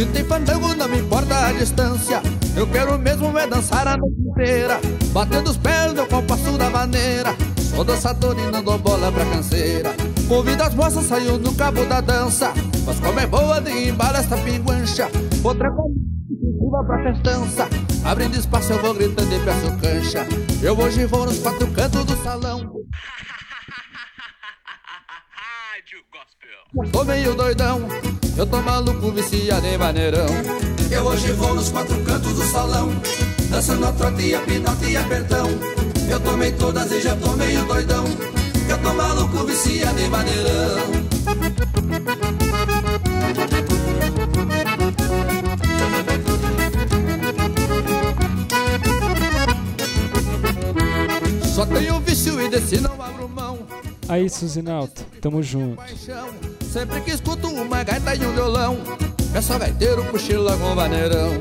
Se 0.01 0.07
tem 0.07 0.25
fandango, 0.25 0.75
não 0.77 0.89
me 0.89 0.99
importa 0.99 1.49
a 1.49 1.53
distância. 1.53 2.23
Eu 2.57 2.67
quero 2.67 2.99
mesmo 2.99 3.37
é 3.39 3.47
dançar 3.47 3.87
a 3.87 3.99
noite 3.99 4.19
inteira. 4.19 4.81
Batendo 5.13 5.51
os 5.51 5.59
pés 5.59 5.93
no 5.93 6.07
compasso 6.07 6.57
da 6.57 6.71
maneira. 6.71 7.37
Sou 7.59 7.85
dançador 7.85 8.35
e 8.39 8.51
não 8.51 8.63
dou 8.63 8.79
bola 8.79 9.13
pra 9.13 9.27
canseira. 9.27 9.91
Convido 10.27 10.63
as 10.63 10.75
moças, 10.75 11.05
saiu 11.05 11.39
no 11.39 11.55
cabo 11.55 11.85
da 11.85 12.01
dança. 12.01 12.51
Mas 12.87 12.99
como 12.99 13.21
é 13.21 13.27
boa 13.27 13.61
de 13.61 13.89
embala 13.89 14.21
esta 14.21 14.39
pinguancha. 14.39 15.07
Outra 15.45 15.71
comitiva 15.71 16.83
pra 16.87 17.03
festança. 17.03 17.69
Abrindo 18.03 18.39
espaço, 18.39 18.73
eu 18.73 18.81
vou 18.81 18.95
gritando 18.95 19.35
e 19.35 19.39
peço 19.41 19.77
cancha. 19.83 20.27
Eu 20.63 20.79
hoje 20.79 21.05
vou 21.05 21.27
nos 21.27 21.41
quatro 21.41 21.67
cantos 21.73 22.07
do 22.07 22.17
salão. 22.25 22.73
Tô 26.93 27.03
meio 27.03 27.35
doidão, 27.35 27.81
eu 28.37 28.47
tô 28.47 28.61
maluco, 28.63 29.11
viciado 29.11 29.67
em 29.67 29.77
maneirão. 29.77 30.29
Eu 30.89 31.05
hoje 31.05 31.33
vou 31.33 31.55
nos 31.55 31.69
quatro 31.69 31.97
cantos 32.05 32.33
do 32.33 32.45
salão 32.45 32.91
Dançando 33.49 33.87
a 33.87 33.93
trote 33.93 34.23
e 34.23 34.35
a 34.35 34.41
pinote 34.41 34.87
e 34.87 34.97
apertão 34.97 35.49
Eu 36.09 36.21
tomei 36.21 36.53
todas 36.53 36.91
e 36.91 37.01
já 37.01 37.15
tô 37.17 37.33
meio 37.33 37.65
doidão 37.65 38.05
Eu 38.69 38.79
tô 38.79 38.93
maluco, 38.95 39.47
viciado 39.47 40.01
em 40.01 40.09
maneirão 40.09 41.11
Só 51.55 51.67
tenho 51.67 52.01
vício 52.01 52.41
e 52.41 52.49
desse 52.49 52.81
não 52.81 53.01
abro 53.01 53.29
mão. 53.29 53.59
Aí, 54.09 54.29
Suzinalto, 54.29 55.05
tamo 55.21 55.43
junto. 55.43 55.81
Sempre 56.73 57.01
que 57.01 57.11
escuto 57.11 57.49
uma 57.49 57.83
gaita 57.83 58.15
e 58.15 58.25
um 58.25 58.33
violão, 58.33 58.79
peço 59.33 59.53
ao 59.53 59.59
gaiteiro 59.59 60.05
cochila 60.05 60.57
com 60.57 60.73
vaneirão. 60.77 61.33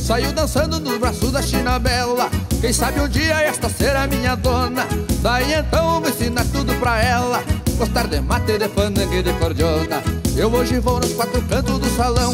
Saiu 0.00 0.32
dançando 0.32 0.78
nos 0.78 0.96
braços 0.98 1.32
da 1.32 1.42
China 1.42 1.76
Bela. 1.80 2.30
Quem 2.60 2.72
sabe 2.72 3.00
um 3.00 3.08
dia 3.08 3.42
esta 3.42 3.68
será 3.68 4.06
minha 4.06 4.36
dona. 4.36 4.86
Daí 5.22 5.54
então 5.54 6.00
vou 6.00 6.08
ensinar 6.08 6.44
tudo 6.52 6.72
pra 6.76 7.02
ela. 7.02 7.42
Gostar 7.76 8.06
de 8.06 8.20
mate, 8.20 8.58
de 8.58 8.68
fandangue 8.68 9.16
e 9.16 9.22
de 9.24 9.32
cordiona. 9.32 10.00
Eu 10.36 10.52
hoje 10.52 10.78
vou 10.78 11.00
nos 11.00 11.12
quatro 11.14 11.42
cantos 11.42 11.80
do 11.80 11.96
salão, 11.96 12.32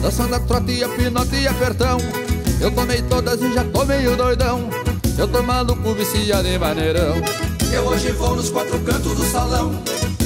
dançando 0.00 0.34
a 0.34 0.40
trote 0.40 0.82
a 0.82 0.88
pinote 0.88 1.36
e 1.36 1.46
apertão. 1.46 1.98
Eu 2.58 2.70
tomei 2.70 3.02
todas 3.02 3.38
e 3.42 3.52
já 3.52 3.64
tô 3.64 3.84
meio 3.84 4.16
doidão. 4.16 4.70
Eu 5.18 5.28
tô 5.28 5.42
maluco, 5.42 5.92
viciado 5.92 6.48
em 6.48 6.58
maneirão. 6.58 7.16
Eu 7.70 7.82
hoje 7.84 8.12
vou 8.12 8.34
nos 8.34 8.48
quatro 8.48 8.80
cantos 8.80 9.14
do 9.14 9.24
salão 9.26 9.78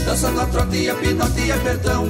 Dançando 0.06 0.40
a 0.40 0.46
trote 0.46 0.76
e 0.76 0.88
a 0.88 0.94
pinote 0.94 1.40
e 1.40 1.50
apertão 1.50 2.06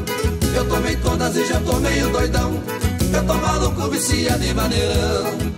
Eu 0.55 0.69
tomei 0.69 0.97
todas 0.97 1.35
e 1.35 1.47
já 1.47 1.59
tô 1.61 1.77
meio 1.81 2.11
doidão 2.11 2.63
Eu 3.11 3.25
tô 3.27 3.35
maluco, 3.35 3.89
viciado 3.89 4.45
em 4.45 4.53
maneirão 4.53 5.57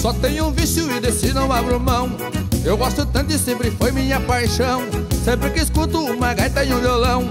Só 0.00 0.14
tenho 0.14 0.46
um 0.46 0.52
vício 0.52 0.90
e 0.90 0.98
desse 0.98 1.34
não 1.34 1.52
abro 1.52 1.78
mão. 1.78 2.10
Eu 2.64 2.78
gosto 2.78 3.04
tanto 3.04 3.34
e 3.34 3.38
sempre 3.38 3.70
foi 3.70 3.92
minha 3.92 4.18
paixão. 4.18 4.82
Sempre 5.22 5.50
que 5.50 5.60
escuto 5.60 5.98
uma 5.98 6.32
gaita 6.32 6.64
e 6.64 6.72
um 6.72 6.80
violão, 6.80 7.30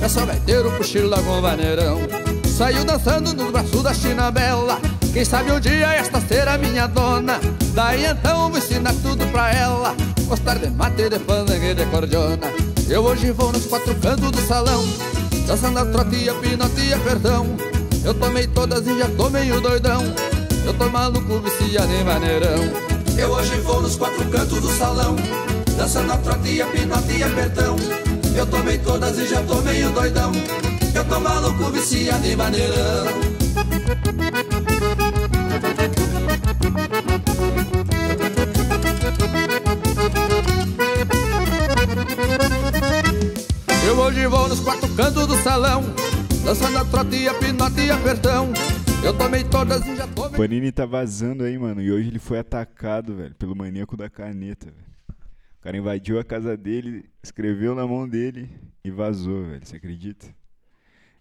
peço 0.00 0.18
ao 0.18 0.26
gaiteiro 0.26 0.72
cochila 0.72 1.22
com 1.22 1.40
vaneirão. 1.40 2.17
Saiu 2.58 2.84
dançando 2.84 3.32
nos 3.34 3.52
braços 3.52 3.84
da 3.84 3.94
China 3.94 4.32
Bela. 4.32 4.80
Quem 5.12 5.24
sabe 5.24 5.52
um 5.52 5.60
dia 5.60 5.92
esta 5.92 6.20
será 6.20 6.58
minha 6.58 6.88
dona. 6.88 7.38
Daí 7.72 8.04
então 8.04 8.50
vou 8.50 8.58
ensinar 8.58 8.92
tudo 9.00 9.24
pra 9.28 9.54
ela. 9.54 9.94
Gostar 10.26 10.58
de 10.58 10.68
mate, 10.68 11.08
de 11.08 11.20
pandanga 11.20 11.64
e 11.64 11.72
de 11.72 11.86
cordiona. 11.86 12.48
Eu 12.88 13.04
hoje 13.04 13.30
vou 13.30 13.52
nos 13.52 13.64
quatro 13.66 13.94
cantos 13.94 14.32
do 14.32 14.40
salão. 14.48 14.84
Dançando 15.46 15.78
a 15.78 15.86
trote 15.86 16.16
e 16.16 16.28
a 16.28 16.34
pinote 16.34 16.80
e 16.80 16.92
a 16.92 16.98
perdão. 16.98 17.46
Eu 18.04 18.12
tomei 18.14 18.48
todas 18.48 18.84
e 18.88 18.98
já 18.98 19.08
tô 19.10 19.30
meio 19.30 19.60
doidão. 19.60 20.02
Eu 20.66 20.74
tô 20.74 20.88
maluco, 20.88 21.38
viciado 21.38 21.92
em 21.92 22.02
maneirão. 22.02 22.58
Eu 23.16 23.30
hoje 23.30 23.54
vou 23.60 23.80
nos 23.80 23.94
quatro 23.94 24.24
cantos 24.30 24.60
do 24.60 24.70
salão. 24.76 25.14
Dançando 25.76 26.12
a 26.12 26.16
trote 26.16 26.48
e 26.48 26.60
a 26.60 26.66
pinote 26.66 27.18
e 27.18 27.22
a 27.22 27.28
perdão. 27.28 27.76
Eu 28.34 28.46
tomei 28.46 28.78
todas 28.78 29.16
e 29.16 29.28
já 29.28 29.40
tô 29.44 29.62
meio 29.62 29.90
doidão. 29.90 30.32
Eu 30.98 31.04
tô 31.04 31.20
maluco, 31.20 31.70
viciado 31.70 32.26
em 32.26 32.34
maneirão. 32.34 33.06
Eu 43.86 43.96
hoje 43.96 44.26
vou 44.26 44.48
nos 44.48 44.58
quatro 44.58 44.92
cantos 44.96 45.26
do 45.28 45.36
salão 45.36 45.84
Dançando 46.44 46.78
a 46.78 46.84
trote 46.84 47.14
e 47.14 47.28
a 47.28 47.34
pinote 47.34 47.80
e 47.80 47.90
a 47.92 47.96
perdão 47.98 48.52
Eu 49.04 49.16
tomei 49.16 49.44
todas 49.44 49.86
e 49.86 49.94
já 49.94 50.08
tô 50.08 50.28
Panini 50.30 50.72
tá 50.72 50.84
vazando 50.84 51.44
aí, 51.44 51.56
mano. 51.56 51.80
E 51.80 51.92
hoje 51.92 52.08
ele 52.08 52.18
foi 52.18 52.40
atacado, 52.40 53.14
velho, 53.14 53.36
pelo 53.36 53.54
maníaco 53.54 53.96
da 53.96 54.10
caneta, 54.10 54.66
velho. 54.66 54.88
O 55.60 55.62
cara 55.62 55.76
invadiu 55.76 56.18
a 56.18 56.24
casa 56.24 56.56
dele, 56.56 57.08
escreveu 57.22 57.76
na 57.76 57.86
mão 57.86 58.08
dele 58.08 58.50
e 58.84 58.90
vazou, 58.90 59.44
velho. 59.44 59.64
Você 59.64 59.76
acredita? 59.76 60.26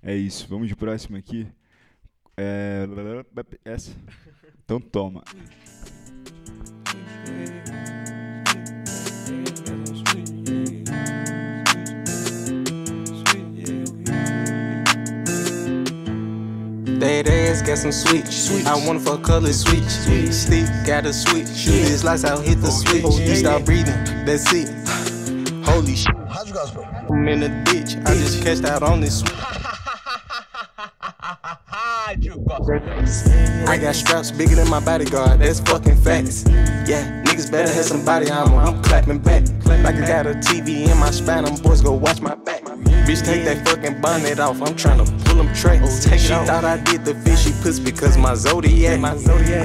É 0.07 0.15
isso. 0.15 0.47
Vamos 0.49 0.69
de 0.69 0.75
próximo 0.75 1.17
aqui. 1.17 1.45
É... 2.37 2.87
Essa. 3.65 3.91
Então 4.63 4.79
toma. 4.79 5.21
That 16.99 17.29
ass 17.29 17.61
got 17.61 17.77
some 17.77 17.91
switch. 17.91 18.49
I 18.65 18.87
want 18.87 19.01
for 19.01 19.17
color 19.17 19.51
switch. 19.51 19.83
Stick 20.31 20.67
got 20.85 21.05
a 21.05 21.11
switch. 21.11 21.49
Shoot 21.49 21.73
his 21.73 22.03
lights 22.03 22.23
out, 22.23 22.45
hit 22.45 22.61
the 22.61 22.71
switch. 22.71 23.03
You 23.03 23.35
stop 23.35 23.65
breathing, 23.65 23.93
that's 24.25 24.53
it. 24.53 24.69
Holy 25.65 25.97
shit. 25.97 26.15
I'm 27.09 27.27
in 27.27 27.41
the 27.41 27.49
ditch. 27.65 27.97
I 28.05 28.13
just 28.13 28.41
cashed 28.41 28.63
out 28.63 28.83
on 28.83 29.01
this 29.01 29.19
switch. 29.19 29.66
I 33.67 33.77
got 33.77 33.93
straps 33.93 34.31
bigger 34.31 34.55
than 34.55 34.69
my 34.69 34.79
bodyguard, 34.79 35.41
that's 35.41 35.59
fucking 35.59 35.97
facts. 35.97 36.45
Yeah, 36.47 37.21
niggas 37.25 37.51
better 37.51 37.69
have 37.69 37.83
some 37.83 38.05
body 38.05 38.29
armor, 38.29 38.55
I'm 38.55 38.81
clapping 38.81 39.19
back. 39.19 39.43
Like 39.65 39.95
I 39.95 40.07
got 40.07 40.25
a 40.25 40.35
TV 40.35 40.87
in 40.89 40.97
my 40.99 41.11
spine, 41.11 41.43
them 41.43 41.55
boys 41.57 41.81
go 41.81 41.91
watch 41.91 42.21
my 42.21 42.35
back. 42.35 42.63
Bitch, 42.63 43.25
take 43.25 43.43
that 43.43 43.67
fucking 43.67 43.99
bonnet 43.99 44.39
off, 44.39 44.61
I'm 44.61 44.73
tryna 44.75 45.05
pull 45.25 45.35
them 45.35 45.53
tracks. 45.53 46.09
she 46.17 46.29
thought 46.29 46.63
I 46.63 46.77
did 46.77 47.03
the 47.03 47.13
fishy 47.13 47.51
puss 47.61 47.77
because 47.77 48.17
my 48.17 48.35
zodiac. 48.35 49.03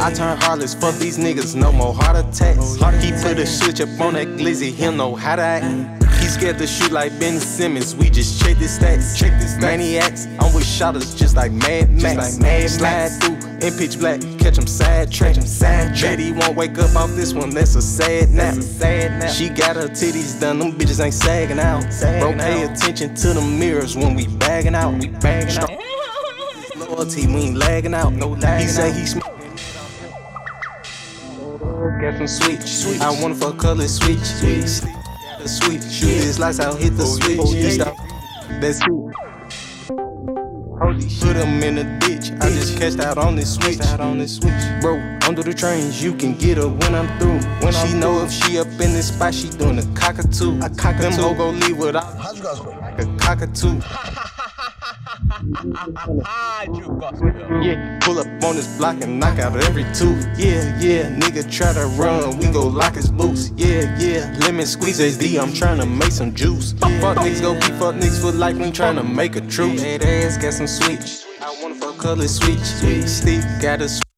I 0.01 0.13
turn 0.13 0.37
heartless, 0.41 0.75
fuck 0.75 0.97
these 0.97 1.19
niggas, 1.19 1.55
no 1.55 1.71
more 1.71 1.95
heart 1.95 2.17
attacks. 2.17 2.75
He 3.05 3.13
put 3.23 3.39
a 3.39 3.47
switch 3.47 3.81
up 3.81 4.01
on 4.01 4.15
that 4.15 4.27
glizzy, 4.27 4.73
he'll 4.73 4.91
know 4.91 5.15
how 5.15 5.37
to 5.37 5.43
act. 5.43 6.03
Scared 6.33 6.57
to 6.59 6.67
shoot 6.67 6.91
like 6.91 7.17
Ben 7.21 7.39
Simmons. 7.39 7.95
We 7.95 8.09
just 8.09 8.43
check 8.43 8.57
this 8.57 8.79
stats. 8.79 9.17
Check 9.19 9.39
this 9.39 9.59
maniacs. 9.59 10.27
I'm 10.41 10.55
with 10.55 10.65
shotters 10.65 11.15
just 11.15 11.37
like 11.37 11.53
Mad 11.53 11.91
Max. 11.91 12.17
like 12.17 12.41
Mad 12.43 12.71
Slide 12.71 13.09
through 13.21 13.35
in 13.61 13.75
pitch 13.77 13.99
black. 13.99 14.19
Catch 14.39 14.57
him 14.57 14.67
sad 14.67 15.13
track. 15.13 15.37
Him 15.37 15.47
sad 15.47 15.95
track. 15.95 16.19
he 16.19 16.33
won't 16.33 16.57
wake 16.57 16.79
up 16.79 16.97
off 16.97 17.11
this 17.11 17.35
one. 17.35 17.51
That's 17.51 17.75
a 17.75 17.83
sad 17.83 18.31
nap. 18.31 18.55
sad 18.55 19.21
nap. 19.21 19.31
She 19.31 19.51
got 19.51 19.77
her 19.77 19.89
titties 19.89 20.41
done. 20.41 20.59
Them 20.59 20.73
bitches 20.73 21.05
ain't 21.05 21.13
sagging 21.13 21.59
out. 21.59 21.83
Bro, 22.21 22.33
pay 22.39 22.63
attention 22.63 23.15
to 23.15 23.35
the 23.35 23.43
mirrors 23.43 23.95
when 23.95 24.15
we 24.15 24.27
bagging 24.27 24.75
out. 24.75 24.99
We 24.99 25.09
bagging 25.09 25.59
out. 25.59 25.71
Loyalty, 26.79 27.27
we 27.27 27.35
ain't 27.43 27.59
lagging 27.59 27.93
out. 27.93 28.15
No 28.15 28.29
lagging 28.29 28.69
He 28.69 28.73
say 28.73 28.91
he 28.91 29.05
sm- 29.05 29.19
Got 32.01 32.17
some 32.17 32.27
switch. 32.27 33.01
I 33.03 33.11
want 33.21 33.37
for 33.37 33.53
color 33.53 33.87
switch. 33.87 35.02
The 35.43 35.49
switch. 35.49 35.83
Shoot 35.91 36.07
his 36.07 36.39
lights 36.39 36.61
out, 36.61 36.79
hit 36.79 36.97
the 36.97 37.05
switch. 37.05 37.41
He 37.53 37.71
stop. 37.73 37.97
That's 38.61 38.81
it. 38.81 38.87
Put 41.21 41.37
him 41.37 41.63
in 41.63 41.75
the 41.75 41.85
ditch. 42.01 42.31
I 42.41 42.49
just 42.51 42.79
cashed 42.79 43.01
out 43.01 43.19
on 43.19 43.35
this 43.35 43.55
switch. 43.55 43.81
Out 43.81 44.01
on 44.01 44.19
this 44.19 44.37
switch. 44.37 44.53
Bro, 44.81 45.01
under 45.27 45.43
the 45.43 45.53
trains, 45.53 46.03
you 46.03 46.15
can 46.15 46.35
get 46.39 46.59
her 46.59 46.69
when 46.69 46.95
I'm 46.95 47.09
through. 47.19 47.41
When 47.61 47.73
she 47.73 47.93
know 47.95 48.23
if 48.23 48.31
she 48.31 48.59
up 48.59 48.69
in 48.69 48.93
this 48.93 49.09
spot, 49.09 49.35
she 49.35 49.51
doing 49.51 49.79
a 49.79 49.87
cockatoo. 49.99 50.61
A 50.61 50.71
cockatoo. 50.71 51.11
Them 51.11 51.13
hoe 51.13 51.35
go 51.35 51.51
leave 51.51 51.77
without 51.77 52.17
like 52.93 53.07
a 53.07 53.17
cockatoo. 53.17 53.81
Yeah, 57.63 57.99
pull 58.01 58.19
up 58.19 58.27
on 58.45 58.57
this 58.57 58.77
block 58.77 59.01
and 59.03 59.19
knock 59.19 59.39
out 59.39 59.57
every 59.65 59.85
tooth. 59.95 60.27
Yeah, 60.37 60.79
yeah, 60.81 61.11
nigga 61.17 61.51
try 61.51 61.73
to 61.73 61.87
run, 61.97 62.39
we 62.39 62.47
go 62.47 62.67
lock 62.67 62.95
his 62.95 63.11
boots. 63.11 63.51
Yeah, 63.57 63.97
yeah, 63.99 64.37
lemon 64.41 64.67
squeeze 64.67 65.01
HD, 65.01 65.41
I'm 65.41 65.53
trying 65.53 65.79
to 65.79 65.87
make 65.87 66.13
some 66.13 66.35
juice. 66.35 66.73
Fuck 66.73 67.19
niggas 67.19 67.41
go 67.41 67.55
be 67.55 67.61
fuck 67.79 67.95
niggas 67.97 68.21
for 68.21 68.33
life, 68.33 68.57
we 68.57 68.71
trying 68.71 68.97
to 68.97 69.03
make 69.03 69.37
a 69.37 69.41
truce. 69.41 69.83
That 69.83 70.05
ass 70.05 70.39
got 70.39 70.55
some 70.55 70.67
switch. 70.67 71.25
I 71.41 71.51
want 71.63 71.77
for 71.77 71.93
color 71.93 72.29
switch. 72.29 72.59
Stick 72.61 73.43
got 73.61 73.81
a 73.81 73.89
switch. 73.89 74.12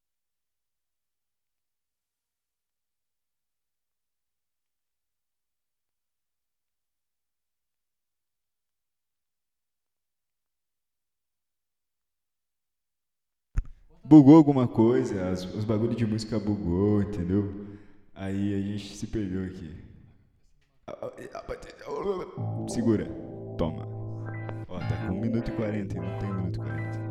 Bugou 14.05 14.37
alguma 14.37 14.69
coisa, 14.69 15.31
as- 15.31 15.45
os 15.55 15.65
bagulhos 15.65 15.97
de 15.97 16.07
música 16.07 16.39
bugou, 16.39 17.03
entendeu? 17.03 17.67
Aí 18.15 18.55
a 18.55 18.61
gente 18.61 18.97
se 18.97 19.07
perdeu 19.07 19.45
aqui. 19.45 19.75
Segura. 22.69 23.07
Toma. 23.57 23.87
Ó, 24.69 24.79
tá 24.79 25.07
com 25.09 25.15
1 25.15 25.21
minuto 25.21 25.49
e 25.49 25.53
40, 25.53 25.95
não 25.95 26.19
tem 26.19 26.31
1 26.31 26.35
minuto 26.35 26.57
e 26.57 26.59
40. 26.59 27.05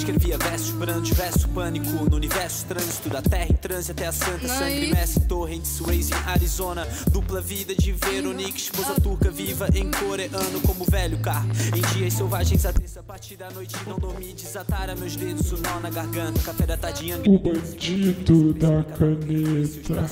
Escrevia 0.00 0.38
versos 0.38 0.70
brandos, 0.70 1.10
verso 1.10 1.48
pânico 1.48 1.90
no 2.08 2.16
universo, 2.16 2.64
trânsito 2.66 3.10
da 3.10 3.20
terra 3.20 3.48
em 3.50 3.54
transe 3.54 3.92
até 3.92 4.06
a 4.06 4.12
santa 4.12 4.48
sangue, 4.48 4.86
Messi, 4.86 5.20
torrente, 5.20 5.68
Swayze 5.68 6.12
em 6.12 6.30
Arizona, 6.30 6.88
dupla 7.12 7.40
vida 7.40 7.74
de 7.74 7.92
Veronique, 7.92 8.58
esposa 8.58 8.94
turca 9.00 9.30
viva 9.30 9.68
em 9.74 9.90
coreano 9.90 10.60
como 10.66 10.84
velho 10.86 11.18
carro. 11.18 11.48
Em 11.76 11.98
dias 11.98 12.14
selvagens, 12.14 12.64
a 12.64 12.72
terça 12.72 13.02
parte 13.02 13.36
da 13.36 13.50
noite 13.50 13.76
não 13.86 13.98
dormi, 13.98 14.32
desatara 14.32 14.96
meus 14.96 15.16
dedos, 15.16 15.52
o 15.52 15.58
nó 15.58 15.80
na 15.80 15.90
garganta, 15.90 16.40
café 16.40 16.66
da 16.66 16.78
yang. 17.02 17.28
O 17.28 17.38
bandido 17.38 18.54
da 18.54 18.82
caneta. 18.84 20.10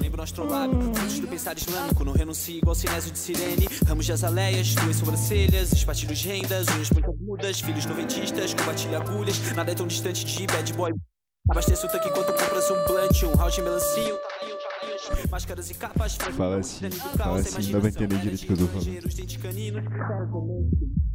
Lembram 0.00 0.24
astrolábio, 0.24 0.92
antes 1.02 1.20
do 1.20 1.28
pensar 1.28 1.56
islâmico, 1.56 2.04
não 2.04 2.12
renuncio 2.12 2.56
igual 2.56 2.74
cinésio 2.74 3.12
de 3.12 3.18
sirene, 3.18 3.68
ramos 3.86 4.06
de 4.06 4.12
azaleias, 4.12 4.74
duas 4.74 4.96
sobrancelhas, 4.96 5.72
espartilhos 5.72 6.18
de 6.18 6.28
rendas, 6.28 6.66
unhas 6.68 6.90
muitas 6.90 7.09
mudas, 7.40 7.60
filhos 7.60 7.86
noventistas, 7.86 8.52
compartilha 8.52 8.98
agulhas, 8.98 9.40
nada 9.52 9.72
é 9.72 9.74
tão 9.74 9.86
distante 9.86 10.26
de 10.26 10.46
bad 10.46 10.72
boy. 10.74 10.92
Abasteço 11.48 11.86
o 11.86 11.90
tanque 11.90 12.08
enquanto 12.08 12.32
compras 12.34 12.70
um 12.70 12.84
blunt, 12.86 13.22
um 13.22 13.34
house 13.34 13.54
de 13.54 13.62
melancia, 13.62 14.20
máscaras 15.30 15.70
e 15.70 15.74
capas, 15.74 16.16
Fala 16.16 16.58
assim, 16.58 16.90
fala 16.90 17.40
assim, 17.40 17.72
não 17.72 17.80
vai 17.80 17.90
entender 17.90 18.18
direito 18.18 18.42
o 18.42 18.46
que 18.46 18.52
eu 18.52 18.56
tô 18.58 18.66
falando. 18.66 18.90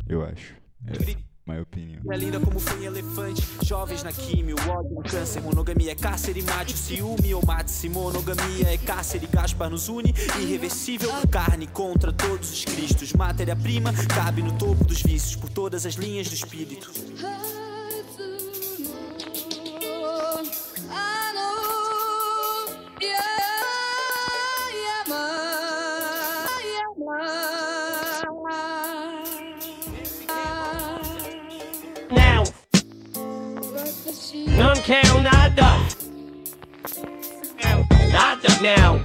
Eu 0.10 0.24
acho. 0.24 0.56
É, 0.88 1.16
minha 1.54 1.62
opinião. 1.62 2.02
É 2.12 2.18
linda 2.18 2.40
como 2.40 2.60
foi 2.60 2.86
elefante, 2.86 3.42
jovens 3.64 4.04
na 4.04 4.12
químio, 4.12 4.56
ódio 4.68 4.96
câncer, 5.10 5.42
monogamia 5.42 5.92
é 5.92 5.96
cárcere, 5.96 6.42
mate 6.42 6.74
o 6.74 6.78
ciúme 6.78 7.34
ou 7.34 7.46
mate-se, 7.46 7.88
monogamia 7.88 8.74
é 8.74 8.78
cárcere, 8.78 9.28
Gaspar 9.28 9.70
nos 9.70 9.88
une, 9.88 10.14
irreversível, 10.42 11.12
carne 11.30 11.68
contra 11.68 12.12
todos 12.12 12.52
os 12.52 12.66
cristos, 12.66 13.14
matéria-prima, 13.14 13.94
cabe 14.08 14.42
no 14.42 14.58
topo 14.58 14.84
dos 14.84 15.02
vícios, 15.02 15.36
por 15.36 15.50
todas 15.50 15.86
as 15.86 15.94
linhas 15.94 16.28
do 16.28 16.34
espírito. 16.34 16.92
Now. 38.62 39.02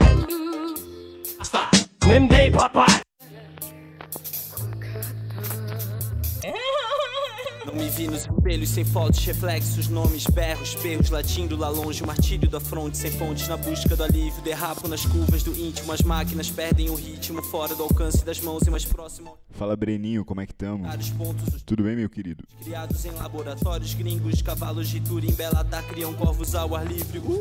Slim 2.02 2.28
Day 2.28 2.50
Papai. 2.50 3.09
Não 7.66 7.74
me 7.74 7.88
vi 7.90 8.06
nos 8.06 8.22
espelhos 8.22 8.70
sem 8.70 8.84
fotos, 8.84 9.24
reflexos, 9.24 9.88
nomes, 9.88 10.24
berros, 10.26 10.74
perros, 10.76 11.10
latindo 11.10 11.56
lá 11.56 11.68
longe, 11.68 12.02
o 12.02 12.06
martírio 12.06 12.48
da 12.48 12.58
fronte, 12.58 12.96
sem 12.96 13.10
fontes, 13.10 13.46
na 13.48 13.56
busca 13.56 13.94
do 13.94 14.02
alívio, 14.02 14.40
derrapo 14.42 14.88
nas 14.88 15.04
curvas 15.04 15.42
do 15.42 15.54
íntimo, 15.54 15.92
as 15.92 16.00
máquinas 16.02 16.50
perdem 16.50 16.88
o 16.88 16.94
ritmo, 16.94 17.42
fora 17.42 17.74
do 17.74 17.82
alcance 17.82 18.24
das 18.24 18.40
mãos 18.40 18.62
e 18.66 18.70
mais 18.70 18.84
próximo. 18.84 19.36
Fala 19.50 19.76
Breninho, 19.76 20.24
como 20.24 20.40
é 20.40 20.46
que 20.46 20.54
tamo? 20.54 20.84
Pontos, 21.18 21.62
Tudo 21.66 21.82
bem, 21.84 21.96
meu 21.96 22.08
querido? 22.08 22.44
criados 22.62 23.04
em 23.04 23.10
laboratórios 23.10 23.92
gringos, 23.94 24.40
cavalos 24.42 24.88
de 24.88 25.00
Turing, 25.00 25.32
Belatar 25.32 25.84
criam 25.86 26.14
corvos 26.14 26.54
ao 26.54 26.74
ar 26.74 26.86
livre. 26.86 27.18
Uh! 27.18 27.40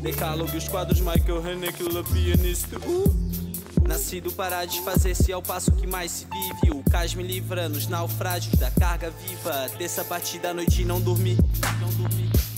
Decálogo, 0.00 0.56
os 0.56 0.68
quadros 0.68 1.00
Michael 1.00 1.38
Haneke, 1.46 1.82
La 1.84 2.02
pianista. 2.02 2.78
Uh! 2.78 3.51
Nascido 3.86 4.32
para 4.32 4.64
desfazer-se 4.64 5.32
ao 5.32 5.42
passo 5.42 5.72
que 5.72 5.86
mais 5.86 6.10
se 6.10 6.26
vive. 6.26 6.76
O 6.76 6.82
cais 6.90 7.14
me 7.14 7.22
livra 7.22 7.68
nos 7.68 7.86
naufrágios 7.86 8.54
da 8.56 8.70
carga 8.70 9.10
viva. 9.10 9.68
Terça 9.76 10.04
partida 10.04 10.50
à 10.50 10.54
noite 10.54 10.84
não 10.84 11.00
dormi. 11.00 11.36
Não 11.80 11.88
dormi. 11.90 12.51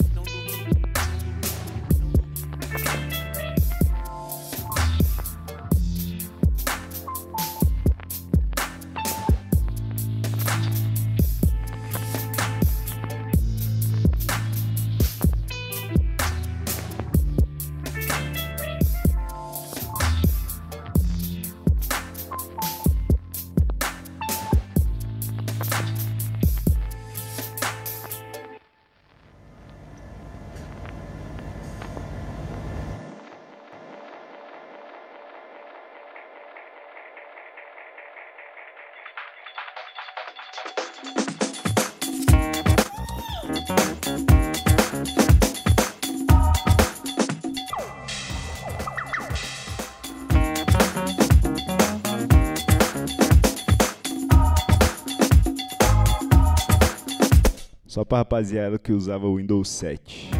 Pra 58.15 58.19
rapaziada 58.19 58.79
que 58.79 58.93
usava 58.93 59.27
o 59.27 59.39
Windows 59.39 59.69
7. 59.69 60.31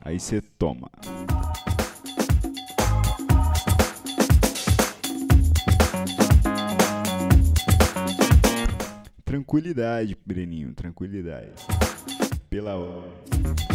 Aí 0.00 0.20
você 0.20 0.40
toma. 0.40 0.88
Tranquilidade, 9.24 10.16
Breninho, 10.24 10.72
tranquilidade. 10.72 11.50
Pela 12.48 12.76
hora. 12.76 13.69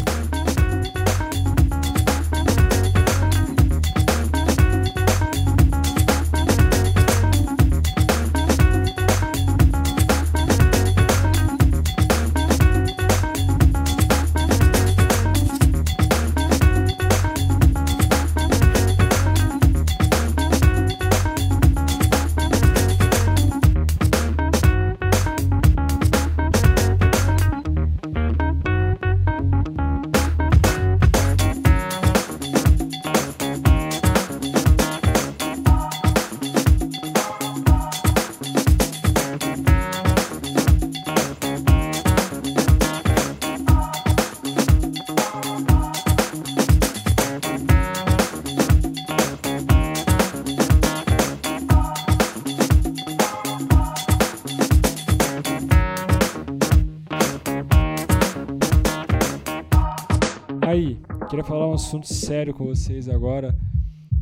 Assunto 61.86 62.12
sério 62.12 62.52
com 62.52 62.66
vocês 62.66 63.08
agora. 63.08 63.56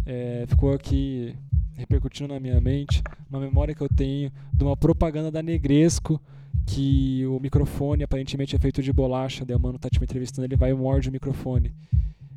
É, 0.06 0.44
ficou 0.48 0.73
aqui 0.73 1.34
repercutindo 1.77 2.34
na 2.34 2.40
minha 2.40 2.60
mente 2.60 3.02
uma 3.30 3.40
memória 3.40 3.73
que 3.73 3.81
eu 3.81 3.88
tenho 3.88 4.30
de 4.53 4.64
uma 4.65 4.76
propaganda 4.76 5.31
da 5.31 5.41
Negresco 5.41 6.22
que 6.65 7.26
o 7.26 7.40
microfone 7.40 8.03
aparentemente 8.03 8.53
é 8.53 8.60
feito 8.60 8.84
de 8.84 8.91
bolacha, 8.91 9.45
daí 9.45 9.56
o 9.56 9.60
mano 9.60 9.80
tá 9.80 9.90
te 9.90 9.98
entrevistando, 10.02 10.45
ele 10.45 10.57
vai 10.57 10.72
e 10.72 10.73
morde 10.73 11.07
o 11.07 11.11
microfone. 11.11 11.73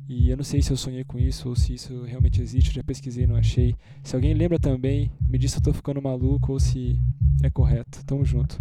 E 0.07 0.29
eu 0.29 0.37
não 0.37 0.45
sei 0.45 0.61
se 0.61 0.71
eu 0.71 0.77
sonhei 0.77 1.03
com 1.03 1.19
isso 1.19 1.49
ou 1.49 1.55
se 1.57 1.73
isso 1.73 2.03
realmente 2.03 2.41
existe, 2.41 2.69
eu 2.69 2.75
já 2.75 2.83
pesquisei 2.83 3.25
e 3.25 3.27
não 3.27 3.35
achei. 3.35 3.75
Se 4.03 4.15
alguém 4.15 4.33
lembra 4.33 4.57
também, 4.57 5.11
me 5.27 5.37
diz 5.37 5.51
se 5.51 5.57
eu 5.57 5.63
tô 5.63 5.73
ficando 5.73 6.01
maluco 6.01 6.53
ou 6.53 6.59
se 6.59 6.97
é 7.43 7.49
correto. 7.49 8.03
Tamo 8.05 8.23
junto. 8.23 8.57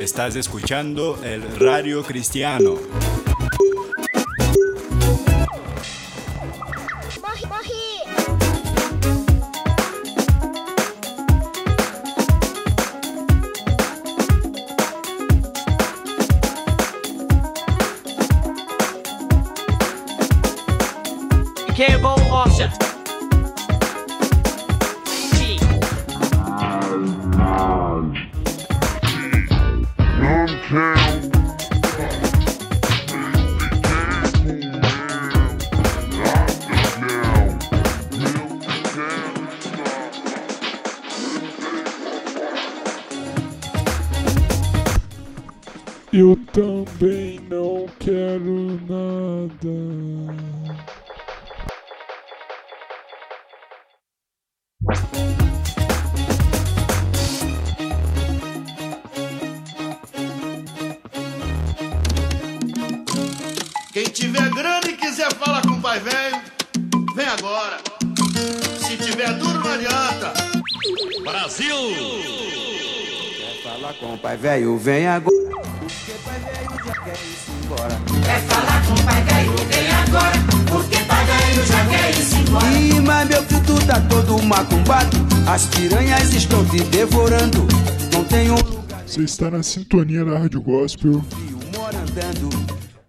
Estás 0.00 0.36
escuchando 0.36 1.18
el 1.22 1.42
Radio 1.58 2.02
Cristiano. 2.02 3.05
Te 86.64 86.82
devorando. 86.84 87.66
Não 88.12 88.24
tem 88.24 88.50
um 88.50 88.54
lugar 88.54 89.02
Você 89.06 89.22
está 89.22 89.50
na 89.50 89.62
sintonia 89.62 90.24
da 90.24 90.38
Rádio 90.38 90.60
Gospel. 90.60 91.22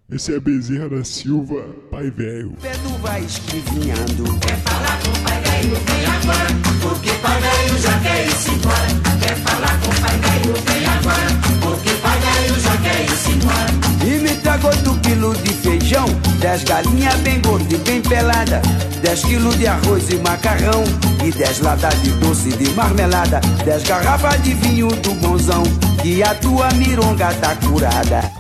Esse 0.10 0.36
é 0.36 0.40
Bezerra 0.40 0.90
da 0.90 1.03
Silva, 1.03 1.65
pai 1.91 2.10
velho. 2.10 2.53
Pedro 2.61 2.90
vai 3.02 3.22
escrevinhando. 3.22 4.24
Quer 4.40 4.57
falar 4.60 4.99
com 5.03 5.10
o 5.10 5.24
pai 5.24 5.41
velho, 5.41 5.76
vem 5.76 6.06
agora, 6.06 6.48
porque 6.82 7.11
pai 7.22 7.41
velho 7.41 7.78
já 7.78 7.99
quer 7.99 8.26
ir 8.26 8.53
embora. 8.53 8.88
Quer 9.19 9.36
falar 9.36 9.80
com 9.82 9.90
o 9.90 10.02
pai 10.02 10.18
velho, 10.18 10.53
vem 10.65 10.86
agora, 10.86 11.28
porque 11.61 11.90
pai 12.02 12.19
velho 12.19 12.60
já 12.60 12.78
quer 12.78 13.06
ir 13.06 13.36
embora. 13.36 14.06
E 14.06 14.19
me 14.19 14.36
traga 14.41 14.68
oito 14.69 14.98
quilos 15.02 15.44
de 15.44 15.53
feijão, 15.53 16.07
dez 16.39 16.64
galinhas 16.64 17.15
bem 17.22 17.41
gordas 17.41 17.72
e 17.72 17.77
bem 17.77 18.01
pelada, 18.01 18.61
dez 19.01 19.23
quilos 19.23 19.57
de 19.57 19.68
arroz 19.68 20.09
e 20.09 20.18
macarrão, 20.18 20.84
e 21.23 21.31
dez 21.31 21.59
latas 21.59 22.01
de 22.01 22.11
doce 22.11 22.49
de 22.49 22.69
marmelada, 22.72 23.39
dez 23.64 23.84
garrafas 23.84 24.41
de 24.43 24.53
vinho 24.53 24.88
do 24.88 25.14
bonzão, 25.15 25.64
que 26.01 26.23
a 26.23 26.34
tua 26.35 26.72
mironga 26.73 27.34
tá 27.35 27.55
curada. 27.55 28.31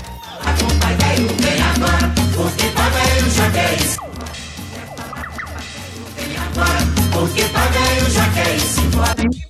Porque 2.35 2.67
pai 2.67 2.91
velho 2.91 3.31
já 3.31 3.49
quer 3.51 3.75
ir 3.75 3.97
Vem 9.17 9.46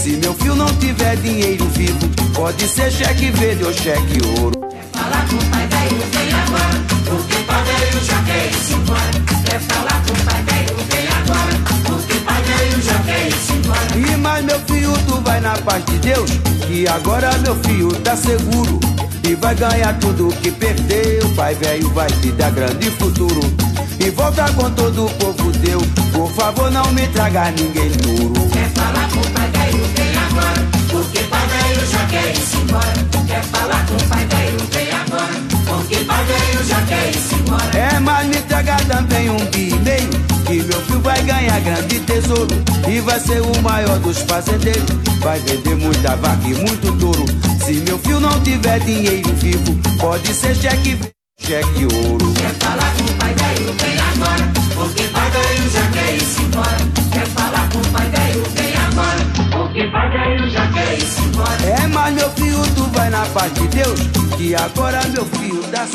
Se 0.00 0.10
meu 0.10 0.32
filho 0.34 0.54
não 0.54 0.72
tiver 0.78 1.16
dinheiro 1.16 1.64
vivo, 1.70 2.08
pode 2.32 2.68
ser 2.68 2.88
cheque 2.92 3.32
verde 3.32 3.64
ou 3.64 3.72
cheque 3.72 4.20
ouro. 4.38 4.54
Falar 4.92 5.28
com 5.28 5.34
o 5.34 5.44
pai 5.50 5.66
velho, 5.66 5.96
vem 6.12 6.32
agora, 6.34 6.84
porque 7.04 7.34
pai 7.42 7.64
velho 7.64 8.04
já 8.04 8.22
quer 8.22 8.46
ir 8.46 8.72
embora. 8.74 9.10
Quer 9.44 9.60
falar 9.60 10.04
com 10.06 10.12
o 10.12 10.24
pai 10.24 10.42
velho, 10.44 10.76
vem 10.88 11.08
agora, 11.08 11.56
porque 11.84 12.14
pai 12.20 12.42
velho 12.42 12.82
já 12.82 12.98
quer 13.00 13.26
ir 13.26 13.34
embora. 13.56 13.96
E 13.96 14.16
mais 14.18 14.44
meu 14.44 14.60
filho, 14.60 14.92
tu 15.08 15.20
vai 15.22 15.40
na 15.40 15.58
paz 15.58 15.84
de 15.86 15.98
Deus, 15.98 16.30
que 16.64 16.86
agora 16.86 17.36
meu 17.38 17.56
filho 17.64 17.92
tá 18.02 18.16
seguro. 18.16 18.78
E 19.24 19.34
vai 19.34 19.56
ganhar 19.56 19.98
tudo 19.98 20.28
que 20.40 20.52
perdeu, 20.52 21.28
pai 21.34 21.56
velho 21.56 21.90
vai 21.90 22.08
te 22.08 22.30
dar 22.30 22.52
grande 22.52 22.88
futuro. 22.92 23.67
E 24.00 24.10
volta 24.10 24.44
com 24.52 24.70
todo 24.70 25.06
o 25.06 25.10
povo 25.14 25.52
teu, 25.58 25.80
por 26.12 26.30
favor 26.32 26.70
não 26.70 26.90
me 26.92 27.06
traga 27.08 27.50
ninguém 27.50 27.90
duro. 27.90 28.48
Quer 28.50 28.70
falar 28.70 29.08
com 29.10 29.20
o 29.20 29.30
pai 29.30 29.50
velho, 29.50 29.84
vem 29.96 30.16
agora, 30.16 30.68
porque 30.88 31.18
pai 31.24 31.46
velho 31.48 31.86
já 31.86 32.06
quer 32.06 32.36
ir 32.36 32.60
embora. 32.62 33.26
Quer 33.26 33.42
falar 33.42 33.86
com 33.86 33.94
o 33.94 34.08
pai 34.08 34.26
velho, 34.26 34.58
vem 34.70 34.90
agora, 34.92 35.34
porque 35.66 35.96
pai 36.04 36.24
velho 36.24 36.64
já 36.64 36.82
quer 36.82 37.10
ir 37.10 37.38
embora. 37.40 37.76
É, 37.76 37.98
mas 37.98 38.26
me 38.28 38.36
traga 38.42 38.76
também 38.84 39.30
um 39.30 39.44
bi 39.46 39.70
e 39.70 39.78
meio, 39.80 40.10
que 40.46 40.62
meu 40.62 40.80
filho 40.82 41.00
vai 41.00 41.22
ganhar 41.22 41.60
grande 41.60 42.00
tesouro. 42.00 42.64
E 42.88 43.00
vai 43.00 43.20
ser 43.20 43.42
o 43.42 43.62
maior 43.62 43.98
dos 43.98 44.18
fazendeiros, 44.18 44.96
vai 45.20 45.40
vender 45.40 45.74
muita 45.74 46.16
vaca 46.16 46.48
e 46.48 46.54
muito 46.54 46.92
touro. 46.98 47.26
Se 47.64 47.72
meu 47.80 47.98
filho 47.98 48.20
não 48.20 48.40
tiver 48.42 48.78
dinheiro 48.80 49.28
vivo, 49.34 49.76
pode 49.98 50.32
ser 50.32 50.54
cheque 50.54 50.96
cheque 51.38 51.84
ouro. 51.94 52.34
Quer 52.34 52.54
falar 52.54 52.94
com 52.96 53.04
o 53.04 53.14
pai 53.16 53.34
velho, 53.34 53.74
vem 53.80 53.98
agora, 53.98 54.52
porque 54.74 55.02
pai 55.04 55.30
velho 55.30 55.70
já 55.70 55.90
quer 55.90 56.14
ir 56.14 56.40
embora. 56.42 56.78
Quer 57.12 57.26
falar 57.26 57.68
com 57.70 57.78
o 57.78 57.88
pai 57.92 58.08
velho, 58.08 58.44
vem 58.54 58.76
agora, 58.76 59.26
porque 59.50 59.86
pai 59.86 60.10
velho 60.10 60.50
já 60.50 60.66
quer 60.72 60.98
ir 60.98 61.24
embora. 61.24 61.62
É, 61.64 61.86
mas 61.86 62.14
meu 62.14 62.30
filho, 62.32 62.62
tu 62.74 62.82
vai 62.92 63.10
na 63.10 63.24
paz 63.26 63.52
de 63.54 63.66
Deus, 63.68 64.00
que 64.36 64.54
agora 64.54 65.00
meu 65.08 65.24
filho 65.24 65.62
dá 65.70 65.86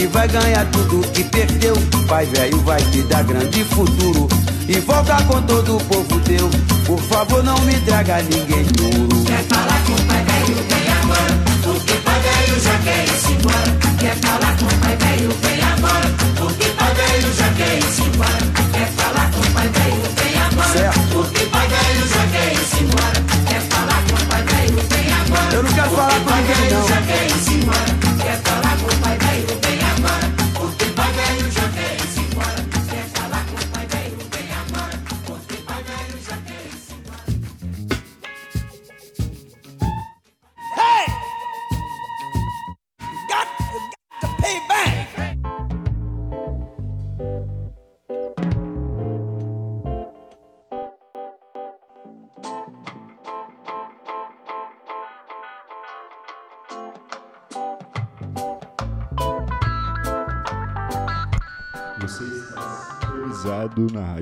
e 0.00 0.06
vai 0.06 0.26
ganhar 0.28 0.64
tudo 0.70 1.06
que 1.12 1.24
perdeu. 1.24 1.74
Pai 2.08 2.24
velho 2.26 2.58
vai 2.60 2.82
te 2.90 3.02
dar 3.02 3.22
grande 3.22 3.64
futuro 3.64 4.28
e 4.66 4.80
volta 4.80 5.22
com 5.24 5.42
todo 5.42 5.76
o 5.76 5.84
povo 5.84 6.20
teu. 6.20 6.50
Por 6.86 7.00
favor, 7.02 7.44
não 7.44 7.58
me 7.60 7.74
traga 7.80 8.22
ninguém 8.22 8.64
duro. 8.64 9.24
Quer 9.26 9.44
falar 9.44 9.80
com 9.84 9.92
o 9.92 10.06
pai 10.06 10.24
velho, 10.24 10.56
vem 10.68 10.92
agora, 11.02 11.39
pai 12.50 12.58
velho 12.58 12.60
já 12.60 12.78
quer 12.78 13.04
ir 13.04 13.32
embora. 13.32 13.96
Quer 13.98 14.16
falar 14.16 14.56
com 14.56 14.64
o 14.64 14.78
pai 14.80 14.96
velho, 14.96 15.30
vem 15.42 15.62
agora, 15.62 16.08
porque 16.36 16.64
pai 16.70 16.94
velho 16.94 17.32
já 17.34 17.48
quer 17.54 17.78
ir 17.78 18.06
embora. 18.06 18.38
Quer 18.72 18.88
falar 18.96 19.30
com 19.30 19.40
o 19.40 19.50
pai 19.52 19.68
velho, 19.68 20.02
vem 20.16 20.42
agora, 20.42 20.68
Certo. 20.72 21.00
porque 21.12 21.44
pai 21.46 21.68
velho 21.68 22.08
já 22.08 22.26
quer 22.32 22.52
ir 22.52 22.82
embora. 22.82 23.20
Quer 23.48 23.60
falar 23.60 24.02
com 24.08 24.22
o 24.22 24.26
pai 24.26 24.42
velho, 24.42 24.82
vem 24.88 25.12
agora. 25.12 25.54
Eu 25.54 25.62
não 25.62 25.72
quero 25.72 25.90
falar 25.90 26.20
com 26.20 26.24
pai 26.24 26.42
ninguém, 26.42 26.70
não. 26.70 26.88
já 26.88 27.02
quer 27.02 27.26
ir 27.26 27.52
embora. 27.54 27.89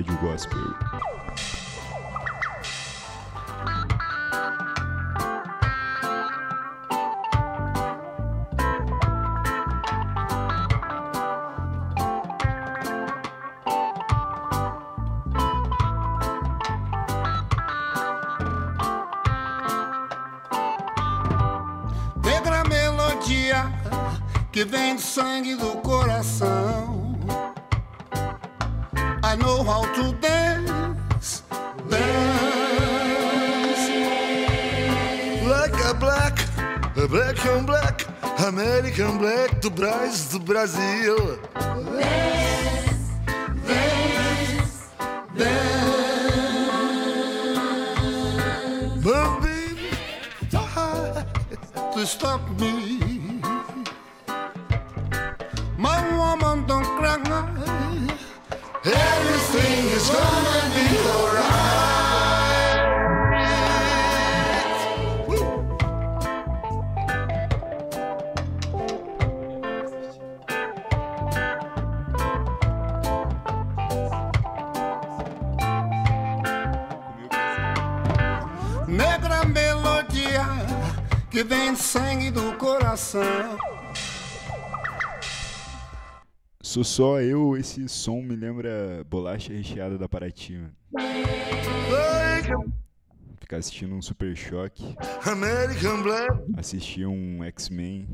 Sintonizado 0.03 0.79
na 0.91 1.18
do 39.69 40.39
Brasil. 40.39 41.38
Sou 86.79 86.83
só 86.85 87.19
eu, 87.21 87.57
esse 87.57 87.89
som 87.89 88.21
me 88.21 88.37
lembra 88.37 89.05
bolacha 89.09 89.51
recheada 89.51 89.97
da 89.97 90.07
Paraty, 90.07 90.53
mano. 90.53 90.71
Ficar 93.37 93.57
assistindo 93.57 93.93
um 93.95 94.01
Super 94.01 94.33
Choque, 94.33 94.95
American 95.25 96.01
Black. 96.01 96.29
assistir 96.57 97.05
um 97.05 97.43
X-Men. 97.43 98.07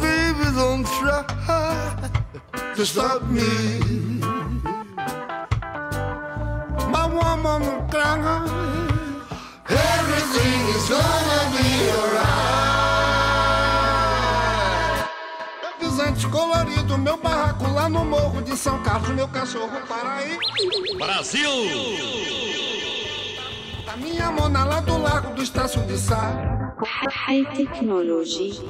Baby, 0.00 0.52
don't 0.54 0.84
try 0.84 1.24
to 2.76 2.86
stop 2.86 3.24
me. 3.24 3.42
My 6.88 7.06
woman 7.08 7.62
will 7.62 7.82
cry. 7.88 8.87
Everything 10.38 10.68
is 10.76 10.88
gonna 10.88 11.50
be 11.52 11.90
alright. 11.98 12.38
Colorido, 16.30 16.98
meu 16.98 17.16
barraco 17.16 17.72
lá 17.72 17.88
no 17.88 18.04
morro 18.04 18.42
de 18.42 18.56
São 18.56 18.82
Carlos, 18.82 19.08
meu 19.10 19.26
cachorro 19.28 19.80
para 19.88 20.16
aí. 20.16 20.36
Brasil! 20.98 21.50
Da 23.86 23.96
minha 23.96 24.30
mona 24.30 24.64
lá 24.64 24.80
do 24.80 24.98
largo 24.98 25.34
do 25.34 25.42
Estácio 25.42 25.80
de 25.86 25.96
Sá. 25.96 26.74
High 27.26 27.46
technology. 27.56 28.60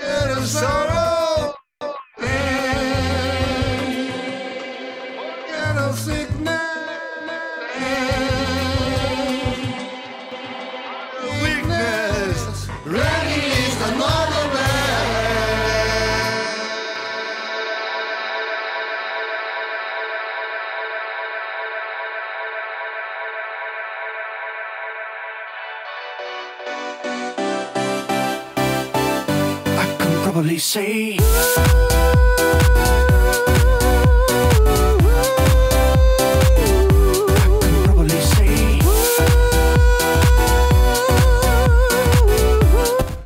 It 0.00 0.40
is 0.40 0.50
sorrow. 0.50 1.05
Probably 30.36 30.58
say. 30.58 31.16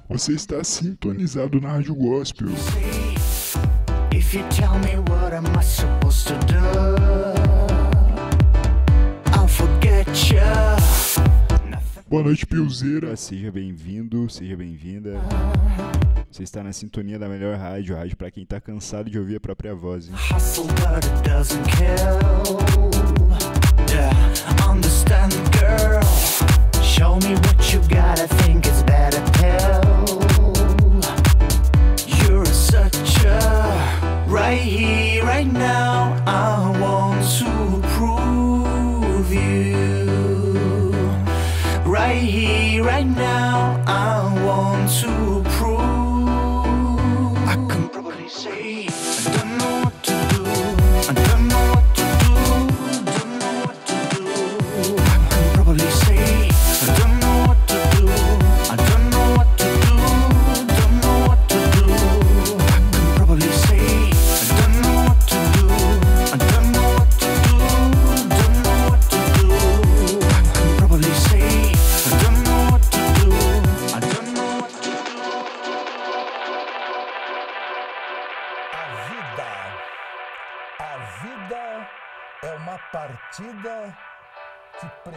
Você 0.08 0.34
está 0.34 0.62
sintonizado 0.62 1.60
na 1.60 1.72
Rádio 1.72 1.96
Gospel. 1.96 2.50
If 4.12 4.32
you 4.32 4.44
tell 4.50 4.78
me 4.78 4.96
what 5.10 5.32
am 5.32 5.46
I 5.58 5.62
supposed 5.62 6.28
to 6.28 6.38
do, 6.46 6.58
I'll 9.32 9.48
forget 9.48 10.06
you. 10.30 10.40
Boa 12.08 12.22
noite, 12.22 12.46
Pilzeira. 12.46 13.16
Seja 13.16 13.50
bem-vindo, 13.50 14.28
seja 14.30 14.56
bem-vinda. 14.56 15.20
Você 16.30 16.44
está 16.44 16.62
na 16.62 16.72
sintonia 16.72 17.18
da 17.18 17.28
melhor 17.28 17.58
rádio, 17.58 17.96
rádio 17.96 18.16
para 18.16 18.30
quem 18.30 18.46
tá 18.46 18.60
cansado 18.60 19.10
de 19.10 19.18
ouvir 19.18 19.36
a 19.36 19.40
própria 19.40 19.74
voz. 19.74 20.08
But 20.08 21.04
it 21.04 21.28
doesn't 21.28 21.64
kill. 21.76 22.70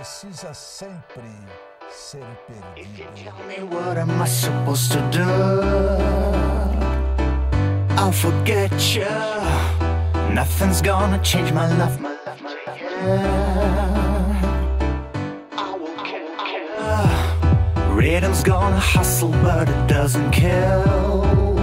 Precisa 0.04 0.54
sempre 0.54 1.24
ser 1.90 2.26
perdida. 2.46 3.32
What 3.72 3.98
am 3.98 4.22
I 4.22 4.28
supposed 4.28 4.92
to 4.92 5.00
do? 5.12 5.24
I'll 7.96 8.12
forget 8.12 8.70
you. 8.94 9.08
Nothing's 10.34 10.82
gonna 10.82 11.20
change 11.20 11.54
my 11.54 11.68
life. 11.78 12.02
My 12.02 12.18
life, 12.26 12.42
my 12.44 12.50
life. 12.50 12.82
Yeah. 12.82 13.16
Rhythm's 17.96 18.44
gonna 18.44 18.82
hustle, 18.82 19.32
but 19.42 19.70
it 19.70 19.88
doesn't 19.88 20.32
kill. 20.32 21.56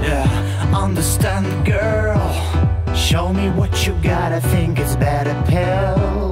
Yeah, 0.00 0.26
understand, 0.74 1.66
girl. 1.66 2.32
Show 2.94 3.30
me 3.30 3.50
what 3.50 3.86
you 3.86 3.92
got. 4.02 4.32
I 4.32 4.40
think 4.40 4.78
it's 4.78 4.96
better 4.96 5.34
pill. 5.46 6.31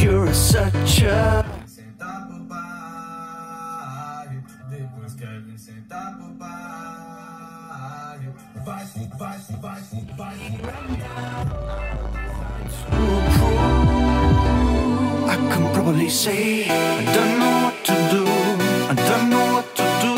You're 0.00 0.32
such 0.32 1.02
a. 1.02 1.44
Depois 4.70 5.14
quer 5.14 5.40
vir 5.42 5.58
sentar 5.58 6.16
pro 6.16 6.28
páreo. 6.38 8.32
Vai, 8.64 8.84
vai, 9.18 9.38
vai, 9.60 9.80
vai, 10.16 10.36
I 15.28 15.36
can 15.36 15.72
probably 15.74 16.08
say 16.08 16.64
I 16.64 17.04
don't 17.14 17.38
know 17.38 17.64
what 17.64 17.84
to 17.84 17.92
do. 18.10 18.24
I 18.88 18.94
don't 18.94 19.28
know 19.28 19.52
what 19.54 19.76
to 19.76 19.82
do. 20.00 20.14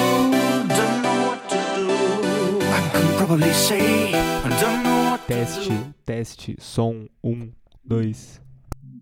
Don't 0.78 1.02
know 1.02 1.26
what 1.26 1.40
to 1.48 1.59
do. 1.74 1.88
I 2.70 2.80
can 2.92 3.09
probably 3.16 3.52
say 3.52 4.14
I 4.14 4.48
don't 4.60 4.82
know 4.84 5.10
what 5.10 5.26
Teste, 5.26 5.72
teste, 6.04 6.56
som, 6.60 7.09
um, 7.24 7.52
dois. 7.84 8.41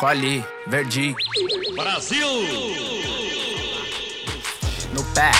Colhe, 0.00 0.42
verde. 0.66 1.14
Brasil! 1.76 2.26
No 4.94 5.04
pé, 5.12 5.30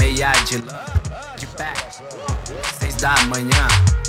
meia 0.00 0.32
de 0.46 0.56
lã, 0.62 0.80
de 1.36 1.46
pé. 1.46 1.70
Seis 2.78 2.94
da 2.94 3.14
manhã, 3.26 3.68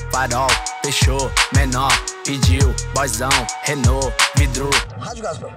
farol, 0.10 0.48
fechou, 0.86 1.30
menor, 1.54 1.92
pediu, 2.26 2.74
boizão, 2.94 3.30
Renault, 3.64 4.14
vidro. 4.38 4.70
Rádio 4.98 5.22
Gospel. 5.22 5.52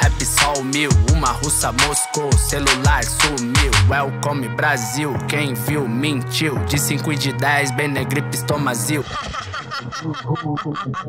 Rap 0.00 0.24
Sol 0.26 0.64
mil, 0.64 0.90
uma 1.12 1.28
russa 1.28 1.70
Moscou, 1.70 2.32
celular 2.36 3.04
sumiu. 3.04 3.70
Welcome 3.88 4.48
Brasil, 4.56 5.14
quem 5.28 5.54
viu 5.54 5.88
mentiu. 5.88 6.58
De 6.64 6.80
5 6.80 7.12
e 7.12 7.16
de 7.16 7.32
10, 7.32 7.70
Benegripe 7.76 8.36
Estomazil. 8.36 9.04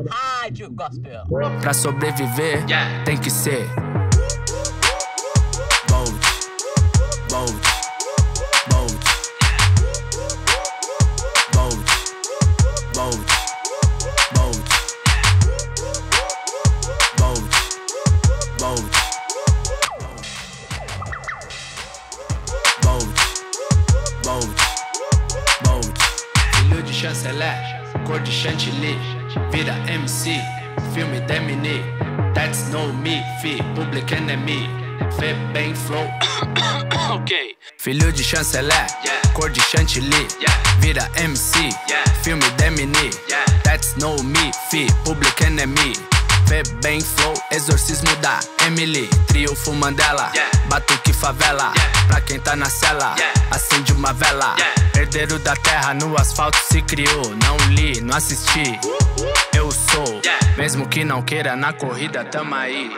Rádio 0.08 0.70
Gospel. 0.70 1.24
Pra 1.60 1.74
sobreviver, 1.74 2.64
tem 3.04 3.16
que 3.16 3.30
ser. 3.30 3.66
Filho 37.86 38.12
de 38.12 38.24
chanceler, 38.24 38.84
cor 39.32 39.48
de 39.48 39.60
chantilly, 39.60 40.26
vira 40.80 41.08
MC, 41.14 41.70
filme 42.20 42.42
Demini, 42.56 43.10
that's 43.62 43.94
no 43.94 44.20
me, 44.24 44.50
fi, 44.68 44.88
public 45.04 45.40
enemy. 45.44 45.92
Vê 46.48 46.64
bem 46.82 47.00
flow, 47.00 47.32
exorcismo 47.52 48.12
da 48.16 48.40
Emily. 48.66 49.08
Triunfo 49.28 49.72
Mandela, 49.72 50.32
batuque 50.68 51.12
favela. 51.12 51.72
Pra 52.08 52.20
quem 52.20 52.40
tá 52.40 52.56
na 52.56 52.68
cela, 52.68 53.14
acende 53.52 53.92
uma 53.92 54.12
vela. 54.12 54.56
Herdeiro 54.96 55.38
da 55.38 55.54
terra, 55.54 55.94
no 55.94 56.18
asfalto 56.18 56.58
se 56.68 56.82
criou. 56.82 57.36
Não 57.36 57.56
li, 57.70 58.00
não 58.00 58.16
assisti, 58.16 58.80
eu 59.54 59.70
sou. 59.70 60.20
Mesmo 60.56 60.88
que 60.88 61.04
não 61.04 61.22
queira, 61.22 61.54
na 61.54 61.72
corrida 61.72 62.24
tamo 62.24 62.52
aí 62.52 62.90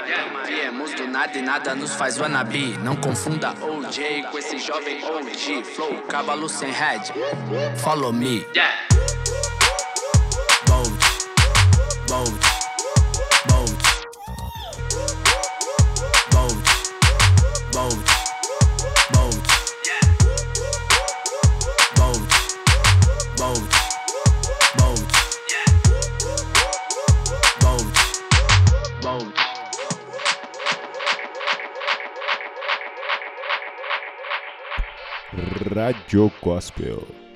nada 1.09 1.39
e 1.39 1.43
nada 1.43 1.75
nos 1.75 1.95
faz 1.95 2.19
wannabe. 2.19 2.79
Não 2.79 2.97
confunda 2.97 3.55
OJ 3.61 4.25
com 4.31 4.39
esse 4.39 4.59
jovem 4.59 5.03
OG 5.03 5.65
Flow, 5.65 6.03
cavalo 6.09 6.49
sem 6.49 6.71
head, 6.71 7.13
follow 7.77 8.13
me. 8.13 8.47
Bolt, 10.67 10.93
bolt 12.09 12.39
Bolt. 12.39 12.48
Radio 35.79 36.29
Gospel. 36.43 37.28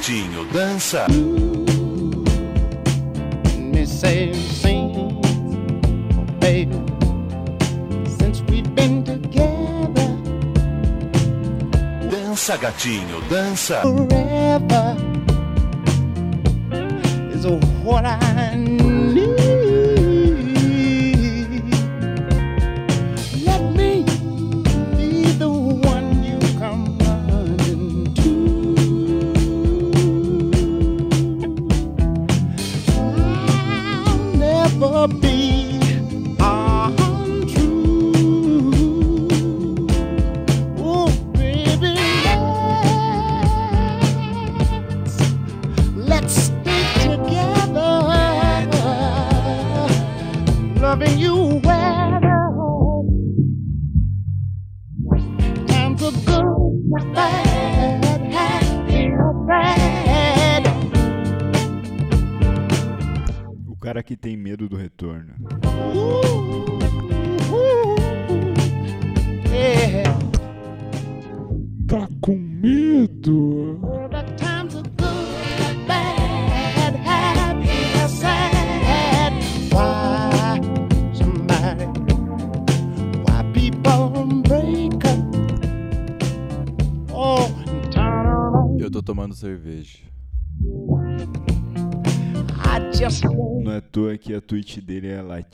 Gatinho, 0.00 0.46
dança. 0.46 1.06
me 3.58 3.84
say 3.84 4.32
sing, 4.32 5.20
baby. 6.40 6.74
Since 8.06 8.40
we've 8.48 8.74
been 8.74 9.04
together 9.04 10.16
Dança, 12.10 12.56
gatinho, 12.56 13.20
dança. 13.28 13.82
forever 13.82 15.09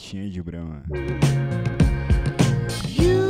latinha 0.06 0.30
de 0.30 0.42
brama. 0.42 0.82
E 2.88 3.26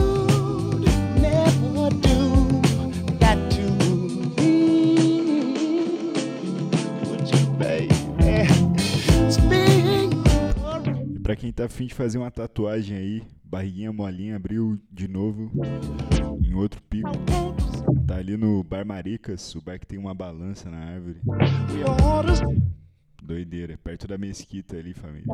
Pra 11.22 11.34
quem 11.34 11.50
tá 11.50 11.64
afim 11.64 11.86
de 11.86 11.94
fazer 11.94 12.18
uma 12.18 12.30
tatuagem 12.30 12.96
aí, 12.96 13.22
barriguinha 13.42 13.92
molinha 13.92 14.36
abriu 14.36 14.78
de 14.92 15.08
novo 15.08 15.50
em 16.40 16.54
outro 16.54 16.80
pico. 16.82 17.10
Tá 18.06 18.16
ali 18.16 18.36
no 18.36 18.62
Bar 18.62 18.86
Maricas, 18.86 19.54
o 19.56 19.62
bar 19.62 19.78
que 19.80 19.86
tem 19.86 19.98
uma 19.98 20.14
balança 20.14 20.70
na 20.70 20.78
árvore. 20.78 21.20
Doideira, 23.26 23.72
é 23.72 23.76
perto 23.76 24.06
da 24.06 24.16
mesquita 24.16 24.76
ali, 24.76 24.94
família. 24.94 25.26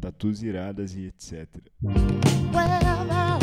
Tatus 0.00 0.42
iradas 0.42 0.94
e 0.94 1.04
etc. 1.06 1.46
Well, 1.84 3.41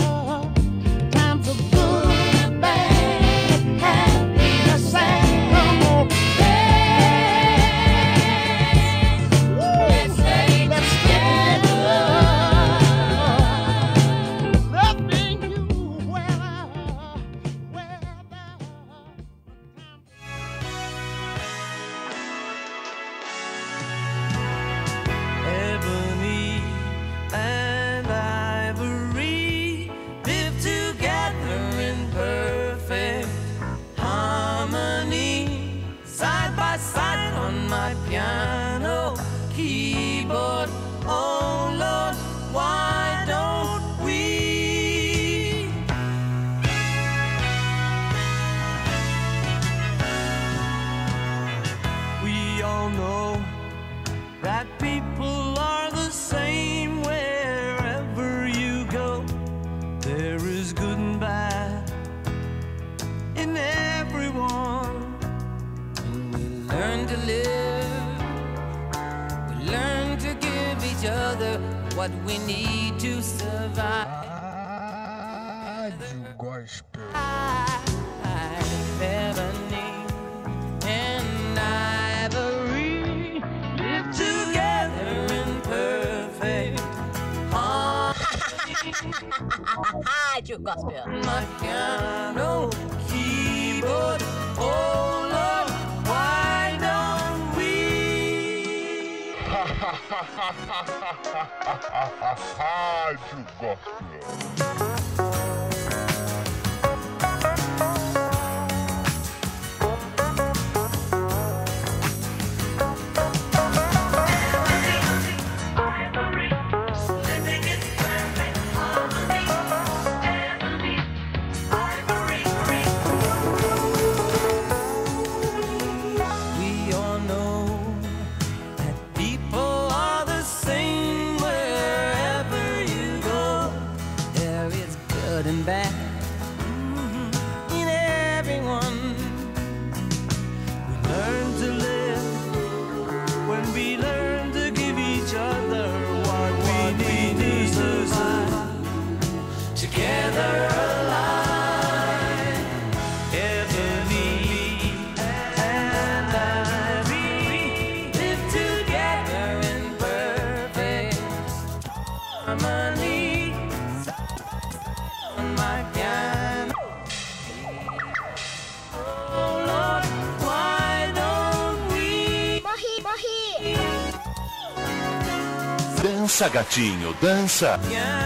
Dança, 176.39 176.53
gatinho, 176.53 177.13
dança. 177.21 177.77
Yeah. 177.91 178.18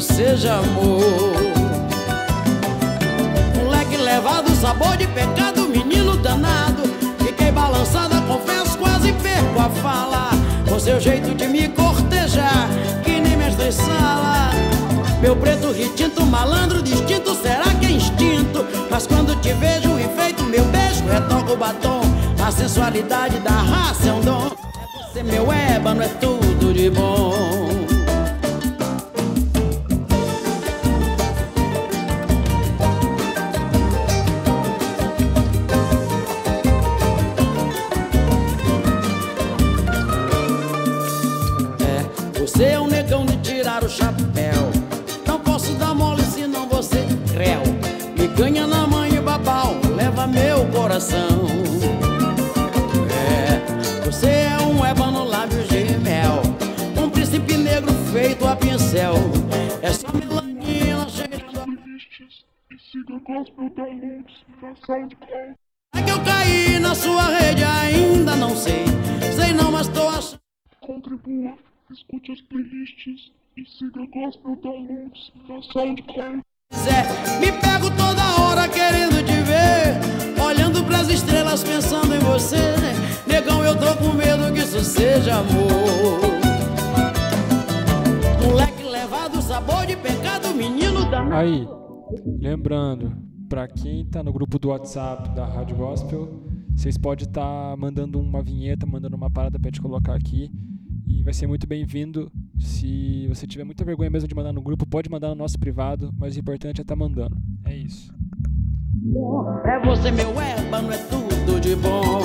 seja 0.00 0.54
amor. 0.54 1.34
Moleque 3.56 3.96
levado, 3.96 4.50
sabor 4.56 4.96
de 4.96 5.06
pecado, 5.08 5.68
menino 5.68 6.16
danado. 6.16 6.82
Fiquei 7.18 7.50
balançada, 7.50 8.20
confesso, 8.22 8.78
quase 8.78 9.12
perco 9.12 9.60
a 9.60 9.68
fala. 9.82 10.30
Com 10.68 10.78
seu 10.78 11.00
jeito 11.00 11.34
de 11.34 11.46
me 11.46 11.68
cortejar, 11.68 12.68
que 13.04 13.20
nem 13.20 13.36
mestre 13.36 13.72
sala. 13.72 14.50
Meu 15.20 15.34
preto 15.34 15.72
retinto, 15.72 16.24
malandro 16.24 16.80
distinto, 16.80 17.34
será 17.34 17.74
que 17.74 17.86
é 17.86 17.90
instinto? 17.90 18.64
Mas 18.90 19.06
quando 19.06 19.34
te 19.40 19.52
vejo 19.54 19.98
enfeito, 19.98 20.44
meu 20.44 20.64
beijo 20.66 21.04
retoca 21.06 21.52
o 21.52 21.56
batom. 21.56 22.00
A 22.44 22.52
sensualidade 22.52 23.38
da 23.40 23.50
raça 23.50 24.08
é 24.08 24.12
um 24.12 24.20
dom. 24.20 24.46
É 24.46 25.12
você, 25.12 25.22
meu 25.22 25.52
ébano, 25.52 26.02
é 26.02 26.08
tudo 26.08 26.72
de 26.72 26.88
bom. 26.88 27.67
Coração. 50.98 51.46
É, 53.14 54.04
você 54.04 54.26
é 54.26 54.58
um 54.58 54.84
ébano 54.84 55.24
lábios 55.24 55.68
de 55.68 55.96
mel. 55.98 56.42
Um 57.00 57.08
príncipe 57.08 57.56
negro 57.56 57.92
feito 58.12 58.44
a 58.46 58.56
pincel. 58.56 59.14
É 59.80 59.92
só 59.92 60.08
melanina 60.12 61.08
cheirando 61.08 61.78
É 65.94 66.02
que 66.02 66.10
eu 66.10 66.24
caí 66.24 66.78
na 66.80 66.94
sua 66.94 67.28
rede, 67.28 67.62
ainda 67.62 68.34
não 68.34 68.56
sei. 68.56 68.84
Sei 69.36 69.52
não, 69.52 69.70
mas 69.70 69.86
tô 69.88 70.08
achando. 70.08 70.40
Contribua, 70.80 71.54
escute 71.92 72.32
as 72.32 72.40
playlists 72.42 73.30
e 73.56 73.64
siga 73.66 74.04
Gospel 74.12 74.56
Downloads 74.56 75.32
na 75.48 75.62
SoundCloud. 75.62 76.42
Zé, 76.74 77.38
me 77.40 77.52
pego 77.52 77.90
toda 77.96 78.40
hora 78.40 78.68
querendo 78.68 79.24
te 79.24 79.40
ver. 79.42 80.27
Olhando 80.48 80.82
pras 80.84 81.10
estrelas, 81.10 81.62
pensando 81.62 82.14
em 82.14 82.20
você. 82.20 82.56
Negão, 83.26 83.62
eu 83.62 83.76
tô 83.78 83.94
com 83.98 84.14
medo 84.14 84.50
que 84.50 84.60
isso 84.60 84.80
seja 84.80 85.40
amor. 85.40 86.20
Moleque 88.42 88.82
levado, 88.82 89.42
sabor 89.42 89.84
de 89.84 89.94
pecado, 89.96 90.54
menino 90.54 91.04
da. 91.10 91.36
Aí, 91.36 91.68
lembrando, 92.40 93.12
pra 93.46 93.68
quem 93.68 94.06
tá 94.06 94.22
no 94.22 94.32
grupo 94.32 94.58
do 94.58 94.68
WhatsApp 94.68 95.28
da 95.36 95.44
Rádio 95.44 95.76
Gospel, 95.76 96.42
vocês 96.74 96.96
podem 96.96 97.26
estar 97.26 97.76
mandando 97.76 98.18
uma 98.18 98.42
vinheta, 98.42 98.86
mandando 98.86 99.16
uma 99.16 99.28
parada 99.28 99.58
pra 99.58 99.68
gente 99.68 99.82
colocar 99.82 100.14
aqui. 100.14 100.50
E 101.06 101.22
vai 101.22 101.34
ser 101.34 101.46
muito 101.46 101.66
bem-vindo. 101.66 102.32
Se 102.58 103.26
você 103.28 103.46
tiver 103.46 103.64
muita 103.64 103.84
vergonha 103.84 104.08
mesmo 104.08 104.26
de 104.26 104.34
mandar 104.34 104.54
no 104.54 104.62
grupo, 104.62 104.86
pode 104.86 105.10
mandar 105.10 105.28
no 105.28 105.34
nosso 105.34 105.58
privado, 105.58 106.10
mas 106.16 106.36
o 106.36 106.40
importante 106.40 106.80
é 106.80 106.82
estar 106.82 106.96
mandando. 106.96 107.36
É 107.66 107.76
isso. 107.76 108.16
É 109.10 109.78
você, 109.86 110.10
meu 110.10 110.34
ébano, 110.38 110.92
é 110.92 110.98
tudo 110.98 111.58
de 111.58 111.74
bom. 111.76 112.20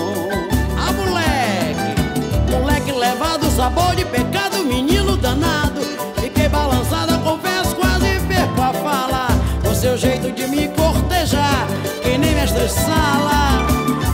Ah, 0.78 0.92
moleque, 0.92 2.52
moleque 2.52 2.92
levado, 2.92 3.46
sabor 3.52 3.96
de 3.96 4.04
pecado, 4.04 4.58
menino 4.66 5.16
danado. 5.16 5.80
Fiquei 6.18 6.50
balançada, 6.50 7.18
confesso, 7.20 7.74
quase 7.78 8.20
perco 8.28 8.62
a 8.62 8.74
fala. 8.74 9.28
O 9.70 9.74
seu 9.74 9.96
jeito 9.96 10.30
de 10.34 10.46
me 10.48 10.68
cortejar, 10.70 11.68
que 12.02 12.18
nem 12.18 12.36
mestre 12.36 12.68
sala. 12.68 13.66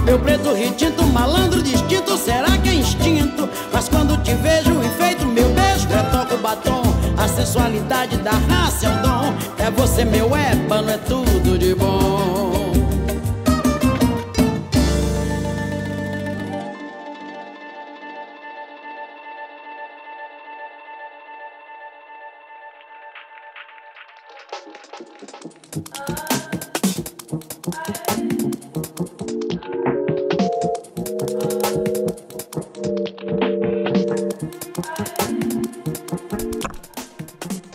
Meu 0.06 0.20
preto 0.20 0.54
retinto, 0.54 1.04
malandro 1.08 1.64
distinto, 1.64 2.18
será 2.18 2.56
que 2.60 2.70
é 2.70 2.76
instinto? 2.76 3.50
Mas 3.74 3.90
quando 3.90 4.16
te 4.22 4.36
vejo 4.36 4.74
enfeito, 4.84 5.26
meu 5.26 5.50
beijo 5.50 5.88
é 5.92 6.04
toco 6.12 6.38
batom. 6.38 6.84
A 7.18 7.28
sensualidade 7.28 8.18
da 8.18 8.32
raça 8.32 8.86
é 8.86 8.90
um 8.90 9.02
dom. 9.02 9.34
É 9.58 9.72
você, 9.72 10.06
meu 10.06 10.36
ébano, 10.36 10.92
é 10.92 10.98
tudo 10.98 11.58
de 11.58 11.74
bom. 11.74 12.59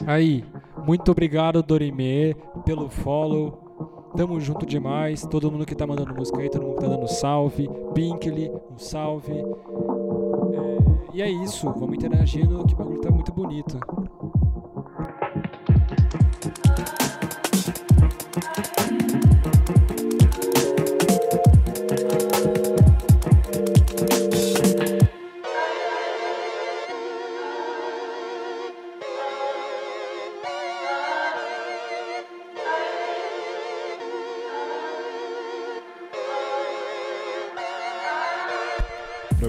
Aí, 0.06 0.44
muito 0.86 1.10
obrigado, 1.10 1.62
Dorime, 1.62 2.36
pelo 2.64 2.88
follow. 2.88 4.12
Tamo 4.16 4.38
junto 4.40 4.64
demais. 4.64 5.26
Todo 5.26 5.50
mundo 5.50 5.66
que 5.66 5.74
tá 5.74 5.86
mandando 5.86 6.14
música 6.14 6.40
aí, 6.40 6.48
todo 6.48 6.62
mundo 6.62 6.76
que 6.76 6.82
tá 6.82 6.88
dando 6.88 7.08
salve. 7.08 7.68
Binkley, 7.92 8.50
um 8.50 8.78
salve. 8.78 9.32
É, 9.32 11.14
e 11.14 11.22
é 11.22 11.28
isso, 11.28 11.72
vamos 11.72 11.96
interagindo, 11.96 12.64
que 12.64 12.74
o 12.74 12.76
bagulho 12.76 13.00
tá 13.00 13.10
muito 13.10 13.32
bonito. 13.32 13.78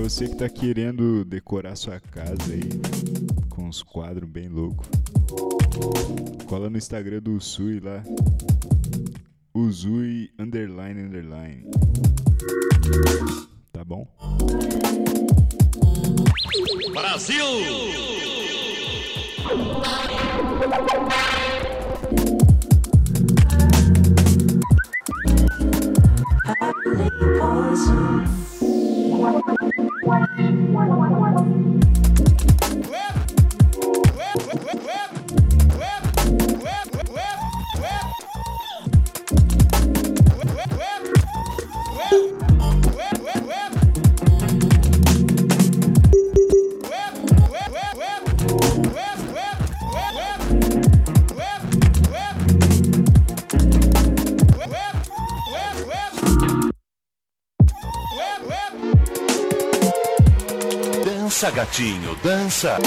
Você 0.05 0.27
que 0.27 0.35
tá 0.35 0.47
querendo 0.47 1.25
decorar 1.25 1.75
sua 1.75 1.99
casa 1.99 2.53
aí 2.53 2.69
com 3.49 3.63
uns 3.63 3.81
quadros 3.81 4.29
bem 4.29 4.47
loucos, 4.47 4.87
cola 6.45 6.69
no 6.69 6.77
Instagram 6.77 7.23
do 7.23 7.35
Usui 7.35 7.79
lá. 7.79 8.03
Usui 9.51 10.29
underline 10.37 11.01
underline. 11.01 11.65
Tá 13.73 13.83
bom? 13.83 14.07
Brasil! 16.93 17.45
Poison. 26.85 28.25
Dança, 61.45 61.51
gatinho, 61.51 62.15
dança. 62.23 62.77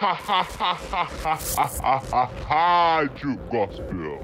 ha 0.00 0.14
ha 0.14 0.42
ha 0.44 0.74
ha 0.74 1.04
ha 1.04 1.34
ha 1.34 1.98
ha 1.98 2.26
ha 2.46 3.00
you 3.20 3.34
gospel. 3.50 4.20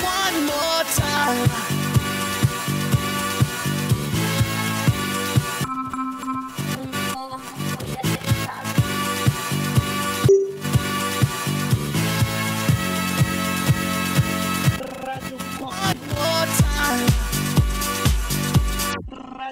One 0.00 0.46
more 0.46 0.84
time. 0.94 1.71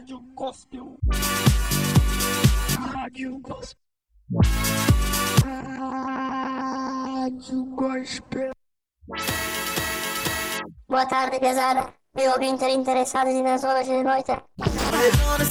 Rádio 0.00 0.20
Gospel. 0.34 0.96
Rádio 2.94 3.38
Gospel. 3.40 3.76
Rádio 7.12 7.64
Gospel. 7.76 8.50
Boa 10.88 11.04
tarde, 11.04 11.38
pesada. 11.38 11.92
Eu 12.16 12.38
ter 12.56 12.70
interessado 12.70 13.28
em 13.28 13.42
nas 13.42 13.62
horas 13.62 13.86
de 13.86 14.02
noite. 14.02 14.32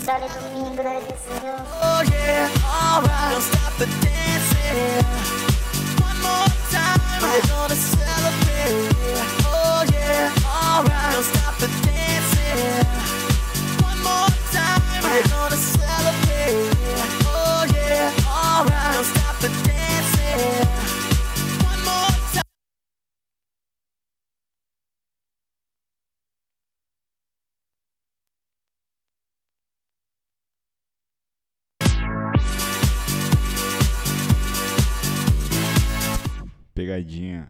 Sábado 0.04 0.26
e 0.26 0.40
domingo. 0.40 0.82
Oh 0.82 2.02
yeah, 2.10 2.50
alright. 2.66 3.30
Don't 3.30 3.44
stop 3.44 3.78
the 3.78 3.86
dancing. 4.02 5.06
One 6.02 6.20
more 6.24 6.50
time. 6.72 6.98
We're 7.22 7.46
gonna 7.46 7.76
celebrate. 7.76 8.90
Oh 9.46 9.86
yeah, 9.94 10.34
alright. 10.44 11.14
Don't 11.14 11.24
stop 11.24 11.54
the 11.60 11.68
dancing. 11.86 13.19
Pegadinha. 36.80 37.50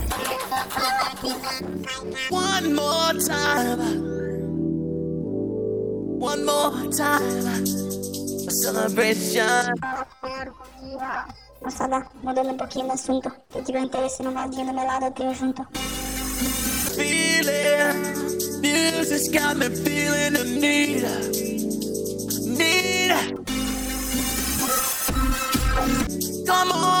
One 2.29 2.73
more 2.73 3.13
time. 3.25 3.79
One 6.19 6.45
more 6.45 6.89
time. 6.89 7.65
A 8.47 8.51
celebration. 8.51 9.73
Moçada, 11.61 12.05
mudando 12.23 12.49
um 12.49 12.57
pouquinho 12.57 12.85
de 12.85 12.91
assunto. 12.91 13.31
Quem 13.49 13.63
tiver 13.63 13.79
interesse 13.79 14.23
no 14.23 14.31
baldinho 14.31 14.65
do 14.67 14.73
meu 14.73 14.85
lado, 14.85 15.05
eu 15.05 15.11
tenho 15.11 15.33
junto. 15.33 15.65
feeling. 16.95 18.61
Music's 18.61 19.29
got 19.29 19.57
me 19.57 19.69
feeling 19.69 20.33
the 20.33 20.43
need. 20.59 21.03
Need. 22.57 23.11
Come 26.45 26.71
on. 26.71 27.00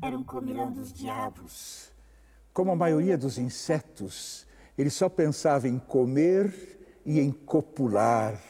Era 0.00 0.16
um 0.16 0.22
comilão 0.22 0.70
dos 0.70 0.92
diabos. 0.92 1.90
Como 2.52 2.70
a 2.70 2.76
maioria 2.76 3.18
dos 3.18 3.36
insetos, 3.36 4.46
ele 4.76 4.90
só 4.90 5.08
pensava 5.08 5.66
em 5.66 5.76
comer 5.76 7.00
e 7.04 7.18
em 7.18 7.32
copular. 7.32 8.40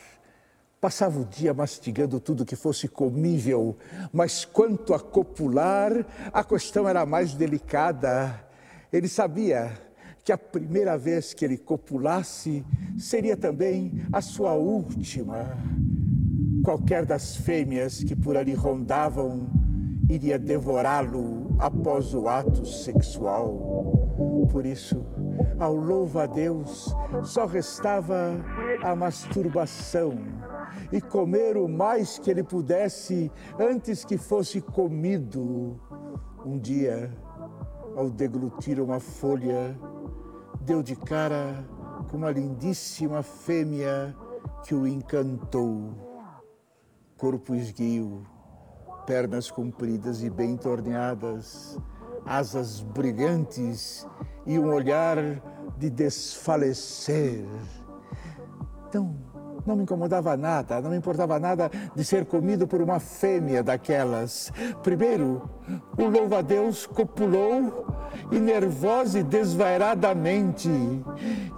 Passava 0.78 1.18
o 1.18 1.24
dia 1.24 1.54
mastigando 1.54 2.20
tudo 2.20 2.44
que 2.44 2.54
fosse 2.54 2.86
comível, 2.86 3.78
mas 4.12 4.44
quanto 4.44 4.92
a 4.92 5.00
copular, 5.00 5.90
a 6.32 6.44
questão 6.44 6.86
era 6.86 7.06
mais 7.06 7.32
delicada. 7.32 8.46
Ele 8.92 9.08
sabia 9.08 9.72
que 10.22 10.30
a 10.30 10.38
primeira 10.38 10.98
vez 10.98 11.32
que 11.32 11.46
ele 11.46 11.56
copulasse 11.56 12.62
seria 12.98 13.38
também 13.38 14.04
a 14.12 14.20
sua 14.20 14.52
última. 14.52 15.56
Qualquer 16.62 17.06
das 17.06 17.36
fêmeas 17.36 18.04
que 18.04 18.14
por 18.14 18.36
ali 18.36 18.52
rondavam 18.52 19.48
iria 20.08 20.38
devorá-lo 20.38 21.37
após 21.58 22.14
o 22.14 22.28
ato 22.28 22.64
sexual. 22.64 24.46
Por 24.50 24.64
isso, 24.64 25.04
ao 25.58 25.74
louva 25.74 26.24
a 26.24 26.26
Deus, 26.26 26.94
só 27.22 27.46
restava 27.46 28.40
a 28.82 28.94
masturbação 28.94 30.18
e 30.92 31.00
comer 31.00 31.56
o 31.56 31.68
mais 31.68 32.18
que 32.18 32.30
ele 32.30 32.42
pudesse 32.42 33.30
antes 33.58 34.04
que 34.04 34.16
fosse 34.16 34.60
comido. 34.60 35.80
Um 36.44 36.58
dia, 36.58 37.10
ao 37.96 38.08
deglutir 38.08 38.80
uma 38.80 39.00
folha, 39.00 39.78
deu 40.60 40.82
de 40.82 40.96
cara 40.96 41.64
com 42.10 42.16
uma 42.16 42.30
lindíssima 42.30 43.22
fêmea 43.22 44.14
que 44.64 44.74
o 44.74 44.86
encantou. 44.86 46.06
Corpo 47.16 47.54
esguio, 47.54 48.22
pernas 49.08 49.50
compridas 49.50 50.22
e 50.22 50.28
bem 50.28 50.54
torneadas, 50.54 51.78
asas 52.26 52.82
brilhantes 52.82 54.06
e 54.44 54.58
um 54.58 54.70
olhar 54.70 55.16
de 55.78 55.88
desfalecer. 55.88 57.46
Então, 58.86 59.16
não 59.64 59.76
me 59.76 59.84
incomodava 59.84 60.36
nada, 60.36 60.82
não 60.82 60.90
me 60.90 60.98
importava 60.98 61.38
nada 61.38 61.70
de 61.96 62.04
ser 62.04 62.26
comido 62.26 62.68
por 62.68 62.82
uma 62.82 63.00
fêmea 63.00 63.62
daquelas. 63.62 64.52
Primeiro, 64.82 65.48
o 65.96 66.04
louva-a-Deus 66.04 66.86
copulou 66.86 67.86
e 68.30 68.38
nervosa 68.38 69.20
e 69.20 69.22
desvairadamente. 69.22 70.68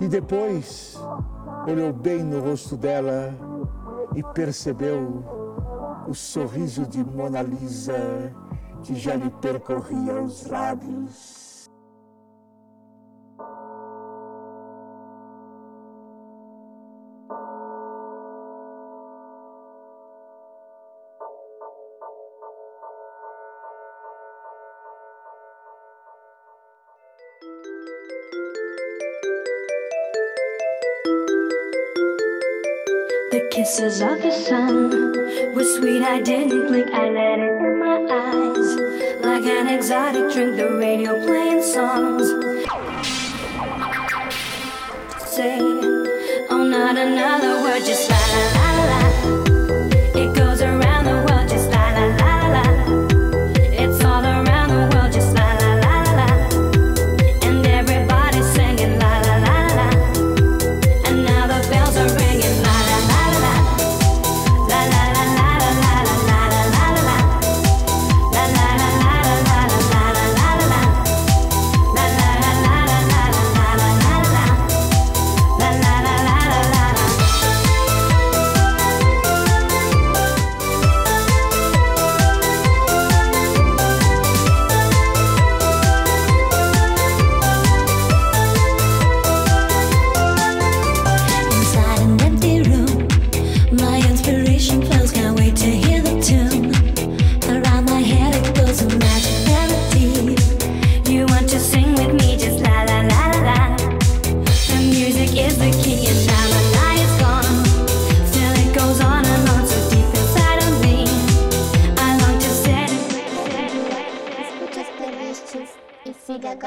E 0.00 0.06
depois, 0.06 0.96
olhou 1.66 1.92
bem 1.92 2.22
no 2.22 2.40
rosto 2.40 2.76
dela 2.76 3.34
e 4.14 4.22
percebeu 4.22 5.49
o 6.08 6.14
sorriso 6.14 6.86
de 6.86 7.04
Mona 7.04 7.42
Lisa 7.42 8.32
que 8.82 8.94
já 8.94 9.14
lhe 9.14 9.30
percorria 9.30 10.22
os 10.22 10.46
lábios. 10.46 11.39
dances 33.70 34.02
of 34.02 34.20
the 34.20 34.32
sun 34.32 35.54
were 35.54 35.64
sweet. 35.64 36.02
I 36.02 36.20
didn't 36.20 36.66
blink, 36.66 36.90
I 36.92 37.08
let 37.08 37.38
it 37.38 37.52
in 37.52 37.78
my 37.78 37.98
eyes. 38.10 39.20
Like 39.20 39.44
an 39.44 39.68
exotic 39.68 40.32
drink, 40.32 40.56
the 40.56 40.76
radio 40.76 41.24
playing 41.24 41.62
songs. 41.62 42.26
Say, 45.24 45.58
oh, 46.50 46.66
not 46.68 46.96
another 46.96 47.62
word, 47.62 47.84
just 47.84 48.10
like. 48.10 48.19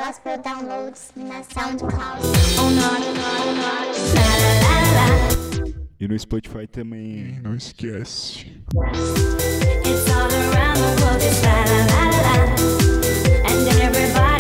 Gospel 0.06 0.38
Downloads 0.40 1.14
na 1.16 1.42
SoundCloud. 1.44 2.20
E 5.98 6.08
no 6.10 6.20
Spotify 6.20 6.68
também, 6.68 7.40
não 7.42 7.56
esquece. 7.56 8.48
It's 9.86 10.10
all 10.12 10.28
around 10.28 10.76
the 10.76 10.92
world, 11.02 11.24
it's 11.24 11.42
la 11.42 11.64
la 11.64 11.86
la 11.88 12.10
la. 12.20 12.36
And 13.48 13.68
everybody 13.82 14.33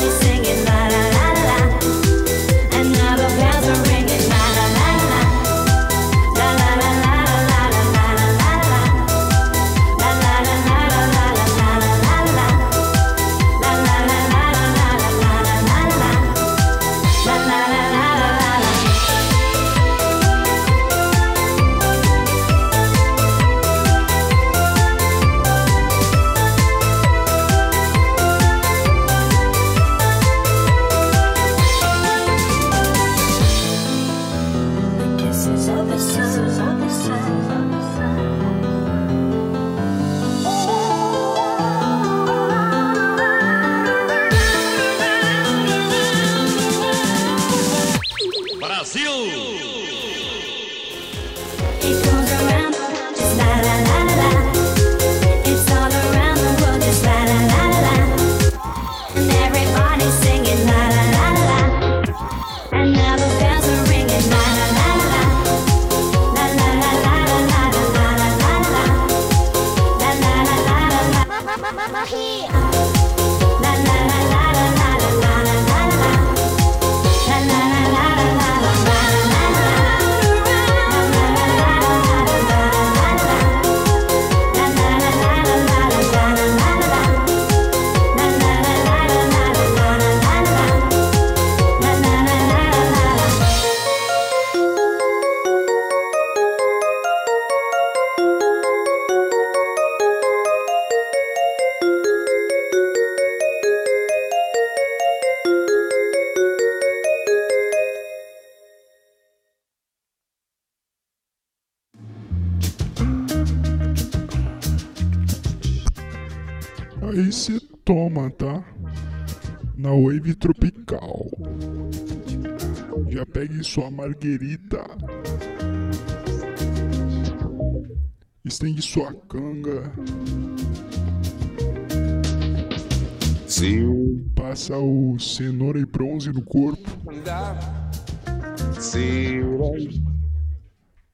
e 135.84 135.86
bronze 135.86 136.32
no 136.32 136.42
corpo. 136.42 136.90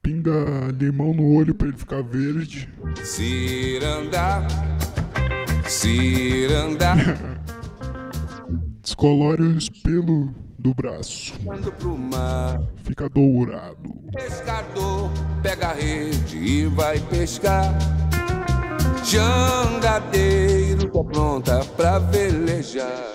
Pinga 0.02 0.32
limão 0.78 1.12
no 1.12 1.34
olho 1.34 1.54
para 1.54 1.68
ele 1.68 1.76
ficar 1.76 2.02
verde. 2.02 2.68
Ciranda, 3.04 4.46
ciranda. 5.68 6.94
Descolore 8.82 9.42
o 9.42 9.58
espelho 9.58 10.34
do 10.58 10.74
braço. 10.74 11.34
Fica 12.84 13.08
dourado. 13.08 13.94
Pescador 14.12 15.10
pega 15.42 15.68
a 15.68 15.72
rede 15.72 16.36
e 16.38 16.66
vai 16.66 16.98
pescar. 16.98 17.74
Jangadeiro 19.04 20.88
tô 20.90 21.04
pronta 21.04 21.64
pra 21.76 21.98
velejar 21.98 23.10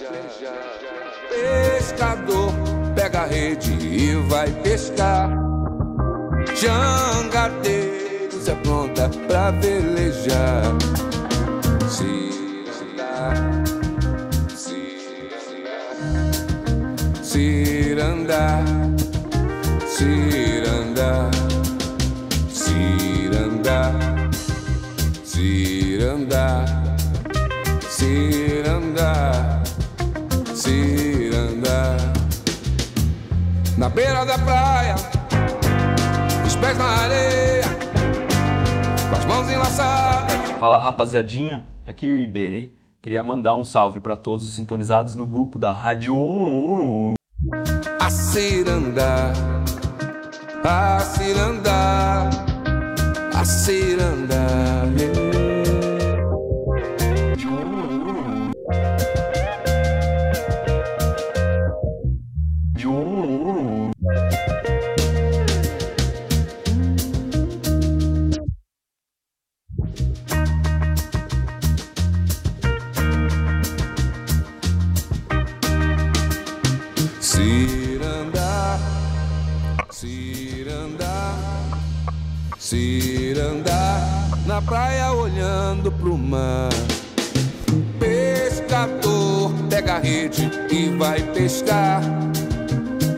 pescador 1.36 2.54
pega 2.96 3.22
a 3.22 3.26
rede 3.26 3.74
e 3.74 4.16
vai 4.28 4.52
pescar. 4.64 5.30
Jangateiros 6.56 8.48
é 8.48 8.56
pronta 8.56 9.10
pra 9.28 9.52
velejar. 9.52 10.64
Se 11.90 12.26
Cirandá, 17.36 18.64
Cirandá, 19.86 21.30
Cirandá, 22.50 23.92
Cirandá, 25.24 25.26
Cirandá, 25.26 26.66
Cirandá 27.90 29.56
cirandar. 31.66 32.14
Na 33.78 33.90
beira 33.90 34.26
da 34.26 34.38
praia, 34.38 34.96
os 36.46 36.56
pés 36.56 36.78
na 36.78 36.86
areia, 36.86 37.64
com 39.10 39.16
as 39.16 39.26
mãos 39.26 39.50
enlaçadas. 39.50 40.52
Fala 40.60 40.78
rapaziadinha, 40.78 41.66
aqui 41.86 42.10
é 42.10 42.14
o 42.14 42.18
Iberê. 42.18 42.70
Queria 43.02 43.24
mandar 43.24 43.56
um 43.56 43.64
salve 43.64 44.00
pra 44.00 44.16
todos 44.16 44.48
os 44.48 44.56
sintonizados 44.56 45.16
no 45.16 45.28
grupo 45.28 45.60
da 45.60 45.72
Rádio 45.72 46.16
A 48.00 48.10
cirandar, 48.10 49.34
a 50.64 51.00
cirandar, 51.00 52.30
a 53.34 53.46
cirandar. 53.46 54.86
Cirandar, 54.88 55.25
cirandar 82.66 84.02
na 84.48 84.60
praia 84.60 85.12
olhando 85.12 85.92
pro 85.92 86.18
mar. 86.18 86.72
Pescador 88.00 89.52
pega 89.70 89.98
a 89.98 90.00
rede 90.00 90.50
e 90.72 90.90
vai 90.98 91.22
pescar. 91.22 92.02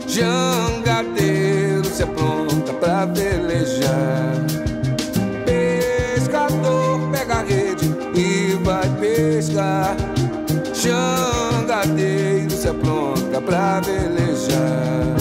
Jangadeiro 0.06 1.82
se 1.86 2.02
apronta 2.02 2.74
pra 2.74 3.06
velejar. 3.06 4.34
Pescador 5.46 7.08
pega 7.10 7.36
a 7.36 7.42
rede 7.42 7.86
e 8.14 8.52
vai 8.62 8.86
pescar. 9.00 9.96
Jangadeiro 10.74 12.50
se 12.50 12.68
apronta 12.68 13.40
pra 13.40 13.80
velejar. 13.80 15.16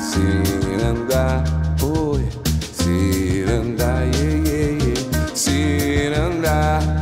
Cirandar, 0.00 1.42
oi, 1.42 1.61
cirandar, 3.52 4.04
yeah, 4.06 4.36
yeah, 4.48 4.70
yeah. 4.80 5.34
Cirandar, 5.34 7.01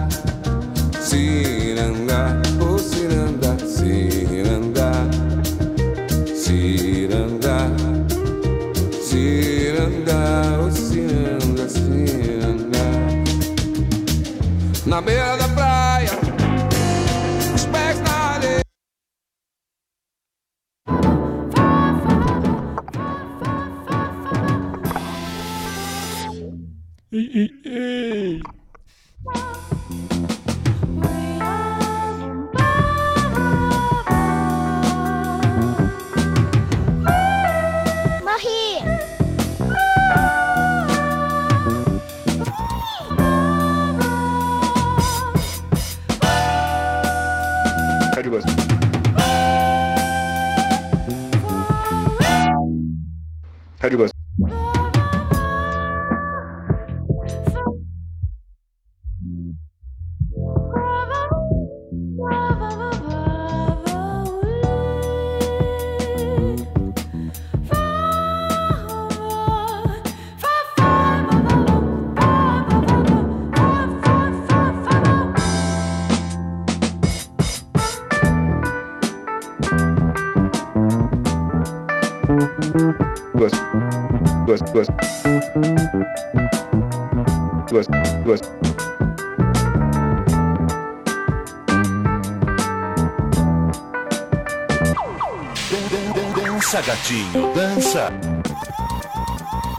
Gatinho 96.91 97.55
dança. 97.55 98.11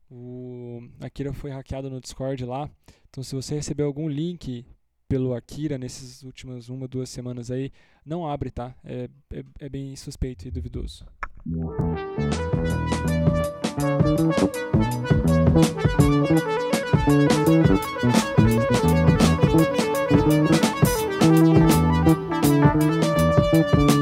o 0.10 0.82
Akira 1.02 1.34
foi 1.34 1.52
hackeado 1.52 1.90
no 1.90 2.02
Discord 2.02 2.46
lá. 2.46 2.70
Então, 3.10 3.24
se 3.24 3.36
você 3.36 3.56
receber 3.56 3.84
algum 3.84 4.08
link 4.10 4.66
pelo 5.08 5.34
Akira 5.34 5.78
nessas 5.78 6.24
últimas 6.24 6.70
uma, 6.70 6.88
duas 6.88 7.10
semanas 7.10 7.52
aí, 7.52 7.72
não 8.06 8.28
abre, 8.28 8.50
tá? 8.52 8.76
É, 8.84 9.10
é, 9.32 9.44
é 9.60 9.70
bem 9.70 9.96
suspeito 9.96 10.48
e 10.48 10.52
duvidoso. 10.52 11.06
세 17.06 18.43
Thank 20.26 20.52
you. 23.78 23.93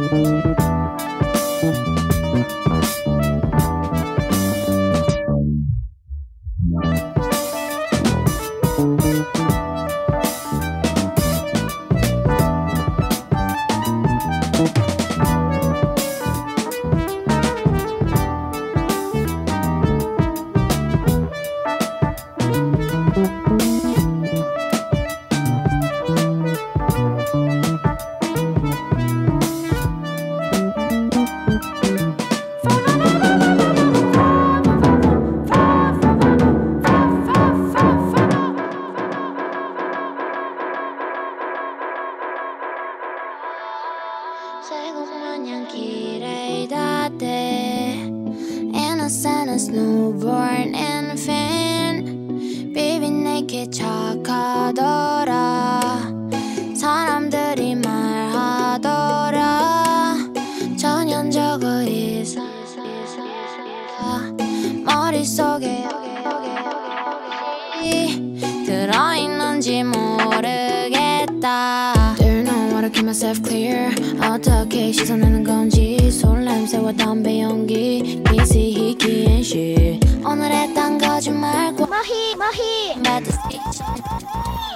어떻게 74.90 74.90
씻어내는 74.90 75.44
건지 75.44 76.10
술 76.10 76.44
냄새와 76.44 76.92
담배 76.92 77.40
연기 77.40 78.20
기시 78.24 78.72
희귀 78.72 79.26
and 79.26 79.40
shit 79.40 80.24
오늘의 80.26 80.74
딴 80.74 80.98
거짓말과 80.98 81.86
마히 81.86 82.34
마히 82.34 82.94
Bad 83.00 83.24
decision 83.24 84.02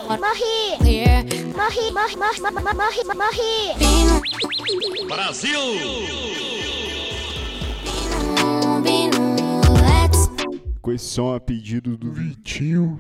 마히 0.09 0.76
clear 0.78 1.25
마히 1.57 1.91
마히 1.91 2.17
마히 2.17 2.41
마히 2.41 2.75
마히 2.76 3.05
마히 3.17 3.78
비누 3.78 4.20
Brasil! 5.09 5.59
비누 8.84 9.41
Let's 9.75 10.31
Com 10.81 10.92
esse 10.92 11.05
som 11.05 11.34
a 11.34 11.41
pedido 11.41 11.97
do 11.97 12.12
Vitinho, 12.12 12.97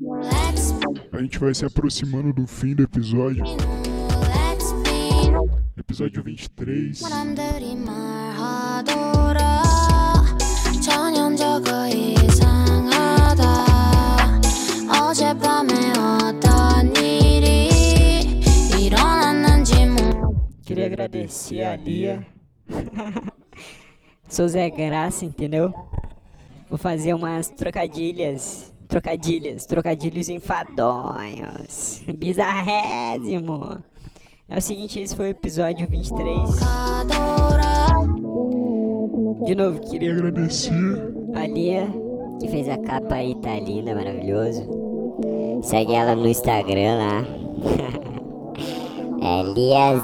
Let's 0.00 0.72
a 1.12 1.20
gente 1.20 1.40
vai 1.40 1.52
se 1.52 1.64
aproximando 1.64 2.32
do 2.32 2.46
fim 2.46 2.74
do 2.76 2.84
episódio. 2.84 3.44
episódio 5.77 6.23
23. 6.23 7.01
Queria 20.65 20.85
agradecer 20.87 21.63
a 21.63 21.75
Lia. 21.75 22.25
Sou 24.27 24.47
Zé 24.47 24.69
Graça, 24.69 25.25
entendeu? 25.25 25.73
Vou 26.69 26.77
fazer 26.77 27.13
umas 27.13 27.49
trocadilhas. 27.49 28.73
Trocadilhas, 28.87 29.65
trocadilhos 29.65 30.29
enfadonhos. 30.29 32.03
Bizarrésimo. 32.17 33.83
É 34.47 34.59
o 34.59 34.61
seguinte, 34.61 34.99
esse 34.99 35.15
foi 35.15 35.27
o 35.27 35.29
episódio 35.29 35.87
23. 35.87 36.39
De 39.45 39.55
novo, 39.55 39.79
queria 39.89 40.13
agradecer 40.13 41.13
a 41.33 41.47
Lia, 41.47 41.87
que 42.39 42.47
fez 42.47 42.69
a 42.69 42.77
capa 42.77 43.15
aí, 43.15 43.33
tá 43.35 43.59
linda, 43.59 43.95
maravilhoso. 43.95 44.61
Segue 45.63 45.93
ela 45.93 46.15
no 46.15 46.27
Instagram 46.27 46.97
lá. 46.97 47.25
é 49.21 49.43
Lias 49.43 50.03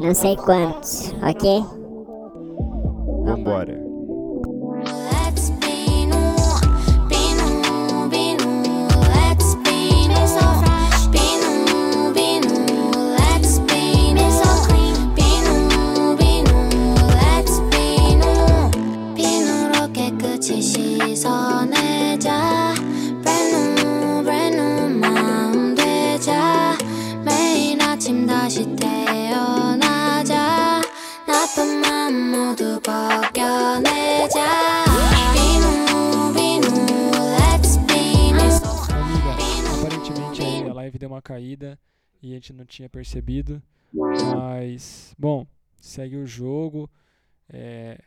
não 0.00 0.14
sei 0.14 0.36
quantos, 0.36 1.12
ok? 1.20 1.64
Vambora. 3.24 3.87
Uma 41.18 41.22
caída 41.22 41.78
e 42.22 42.30
a 42.32 42.34
gente 42.34 42.52
não 42.52 42.64
tinha 42.64 42.88
percebido. 42.88 43.60
Mas, 43.92 45.14
bom, 45.18 45.46
segue 45.80 46.16
o 46.16 46.26
jogo. 46.26 46.88
é, 47.48 48.00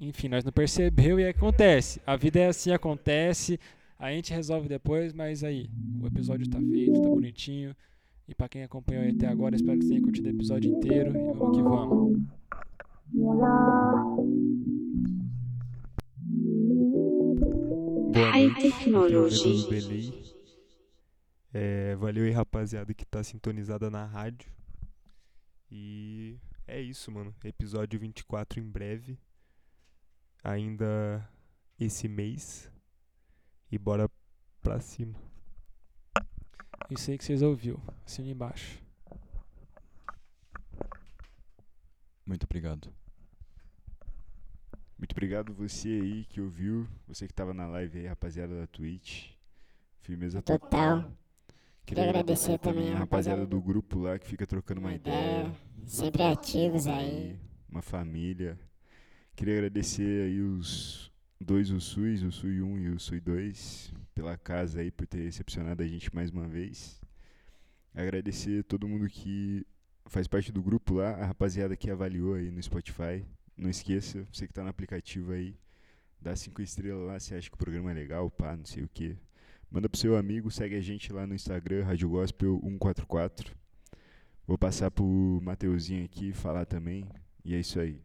Enfim, 0.00 0.28
nós 0.28 0.44
não 0.44 0.52
percebeu 0.52 1.18
e 1.18 1.26
acontece. 1.28 2.00
A 2.06 2.16
vida 2.16 2.38
é 2.40 2.48
assim, 2.48 2.70
acontece. 2.72 3.58
A 3.98 4.10
gente 4.12 4.32
resolve 4.32 4.68
depois, 4.68 5.12
mas 5.12 5.42
aí, 5.42 5.70
o 6.02 6.06
episódio 6.06 6.48
tá 6.50 6.58
feito, 6.60 7.00
tá 7.00 7.08
bonitinho. 7.08 7.74
E 8.28 8.34
pra 8.34 8.48
quem 8.48 8.62
acompanhou 8.64 9.04
aí 9.04 9.10
até 9.10 9.26
agora, 9.28 9.54
espero 9.54 9.78
que 9.78 9.84
vocês 9.84 9.90
tenham 9.90 10.02
curtido 10.04 10.26
o 10.28 10.30
episódio 10.32 10.70
inteiro. 10.70 11.10
E 11.16 11.32
vamos 11.32 11.56
que 11.56 11.62
vamos. 11.62 12.18
Boa 18.12 18.30
High 18.32 18.48
noite, 18.48 18.60
Technology. 18.60 20.35
É, 21.58 21.96
valeu 21.96 22.26
aí, 22.26 22.32
rapaziada, 22.32 22.92
que 22.92 23.06
tá 23.06 23.24
sintonizada 23.24 23.88
na 23.88 24.04
rádio. 24.04 24.52
E 25.70 26.38
é 26.66 26.78
isso, 26.78 27.10
mano. 27.10 27.34
Episódio 27.42 27.98
24 27.98 28.60
em 28.60 28.70
breve. 28.70 29.18
Ainda 30.44 31.26
esse 31.80 32.08
mês. 32.08 32.70
E 33.72 33.78
bora 33.78 34.06
pra 34.60 34.80
cima. 34.80 35.18
Isso 36.90 37.10
aí 37.10 37.16
que 37.16 37.24
vocês 37.24 37.40
ouviram. 37.40 37.82
Assina 38.04 38.28
embaixo. 38.28 38.78
Muito 42.26 42.44
obrigado. 42.44 42.92
Muito 44.98 45.12
obrigado 45.12 45.54
você 45.54 45.88
aí 45.88 46.26
que 46.26 46.38
ouviu, 46.38 46.86
você 47.08 47.26
que 47.26 47.32
tava 47.32 47.54
na 47.54 47.66
live 47.66 47.98
aí, 47.98 48.06
rapaziada 48.06 48.60
da 48.60 48.66
Twitch. 48.66 49.30
Firmeza 50.02 50.42
Total. 50.42 50.98
Queria 51.00 51.25
Queria 51.86 52.02
agradecer 52.02 52.58
também 52.58 52.92
a 52.92 52.98
rapaziada 52.98 53.46
do 53.46 53.60
grupo 53.60 54.00
lá 54.00 54.18
que 54.18 54.26
fica 54.26 54.44
trocando 54.44 54.80
uma 54.80 54.92
ideia. 54.92 55.54
Sempre 55.86 56.24
ativos 56.24 56.88
aí. 56.88 57.38
Uma 57.70 57.80
família. 57.80 58.58
Queria 59.36 59.54
agradecer 59.54 60.24
aí 60.24 60.40
os 60.40 61.12
dois 61.40 61.70
Usus, 61.70 62.24
o 62.24 62.32
Sui 62.32 62.60
1 62.60 62.78
e 62.80 62.88
o 62.88 62.98
Sui 62.98 63.20
2. 63.20 63.94
pela 64.12 64.36
casa 64.36 64.80
aí, 64.80 64.90
por 64.90 65.06
ter 65.06 65.22
recepcionado 65.22 65.80
a 65.80 65.86
gente 65.86 66.12
mais 66.12 66.30
uma 66.30 66.48
vez. 66.48 67.00
Agradecer 67.94 68.64
todo 68.64 68.88
mundo 68.88 69.08
que 69.08 69.64
faz 70.06 70.26
parte 70.26 70.50
do 70.50 70.62
grupo 70.62 70.94
lá, 70.94 71.10
a 71.10 71.26
rapaziada 71.26 71.76
que 71.76 71.88
avaliou 71.88 72.34
aí 72.34 72.50
no 72.50 72.60
Spotify. 72.60 73.24
Não 73.56 73.70
esqueça, 73.70 74.26
você 74.32 74.48
que 74.48 74.52
tá 74.52 74.64
no 74.64 74.70
aplicativo 74.70 75.30
aí, 75.30 75.56
dá 76.20 76.34
cinco 76.34 76.60
estrelas 76.60 77.06
lá, 77.06 77.20
você 77.20 77.36
acha 77.36 77.48
que 77.48 77.54
o 77.54 77.58
programa 77.58 77.92
é 77.92 77.94
legal, 77.94 78.28
pá, 78.28 78.56
não 78.56 78.64
sei 78.64 78.82
o 78.82 78.88
que. 78.88 79.16
Manda 79.70 79.88
pro 79.88 79.98
seu 79.98 80.16
amigo, 80.16 80.50
segue 80.50 80.76
a 80.76 80.80
gente 80.80 81.12
lá 81.12 81.26
no 81.26 81.34
Instagram, 81.34 81.84
Rádio 81.84 82.08
Gospel 82.08 82.60
144. 82.62 83.54
Vou 84.46 84.56
passar 84.56 84.90
pro 84.90 85.40
Mateuzinho 85.42 86.04
aqui 86.04 86.32
falar 86.32 86.64
também. 86.64 87.04
E 87.44 87.54
é 87.54 87.58
isso 87.58 87.80
aí. 87.80 88.00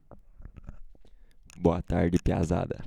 Boa 1.58 1.82
tarde, 1.82 2.18
piazada. 2.24 2.84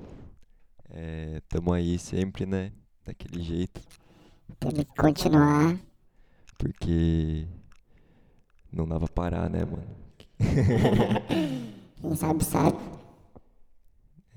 É, 0.89 1.41
tamo 1.47 1.71
aí 1.71 1.97
sempre, 1.97 2.45
né? 2.45 2.71
Daquele 3.05 3.41
jeito. 3.41 3.81
Teve 4.59 4.83
que 4.83 4.95
continuar. 4.95 5.79
Porque 6.57 7.47
não 8.71 8.87
dava 8.87 9.05
pra 9.07 9.29
parar, 9.29 9.49
né, 9.49 9.63
mano? 9.63 9.87
Quem 12.01 12.15
sabe, 12.15 12.43
sabe. 12.43 12.77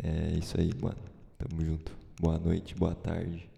É 0.00 0.30
isso 0.38 0.58
aí, 0.58 0.70
mano. 0.80 0.98
Tamo 1.36 1.64
junto. 1.64 1.92
Boa 2.20 2.38
noite, 2.38 2.74
boa 2.74 2.94
tarde. 2.94 3.48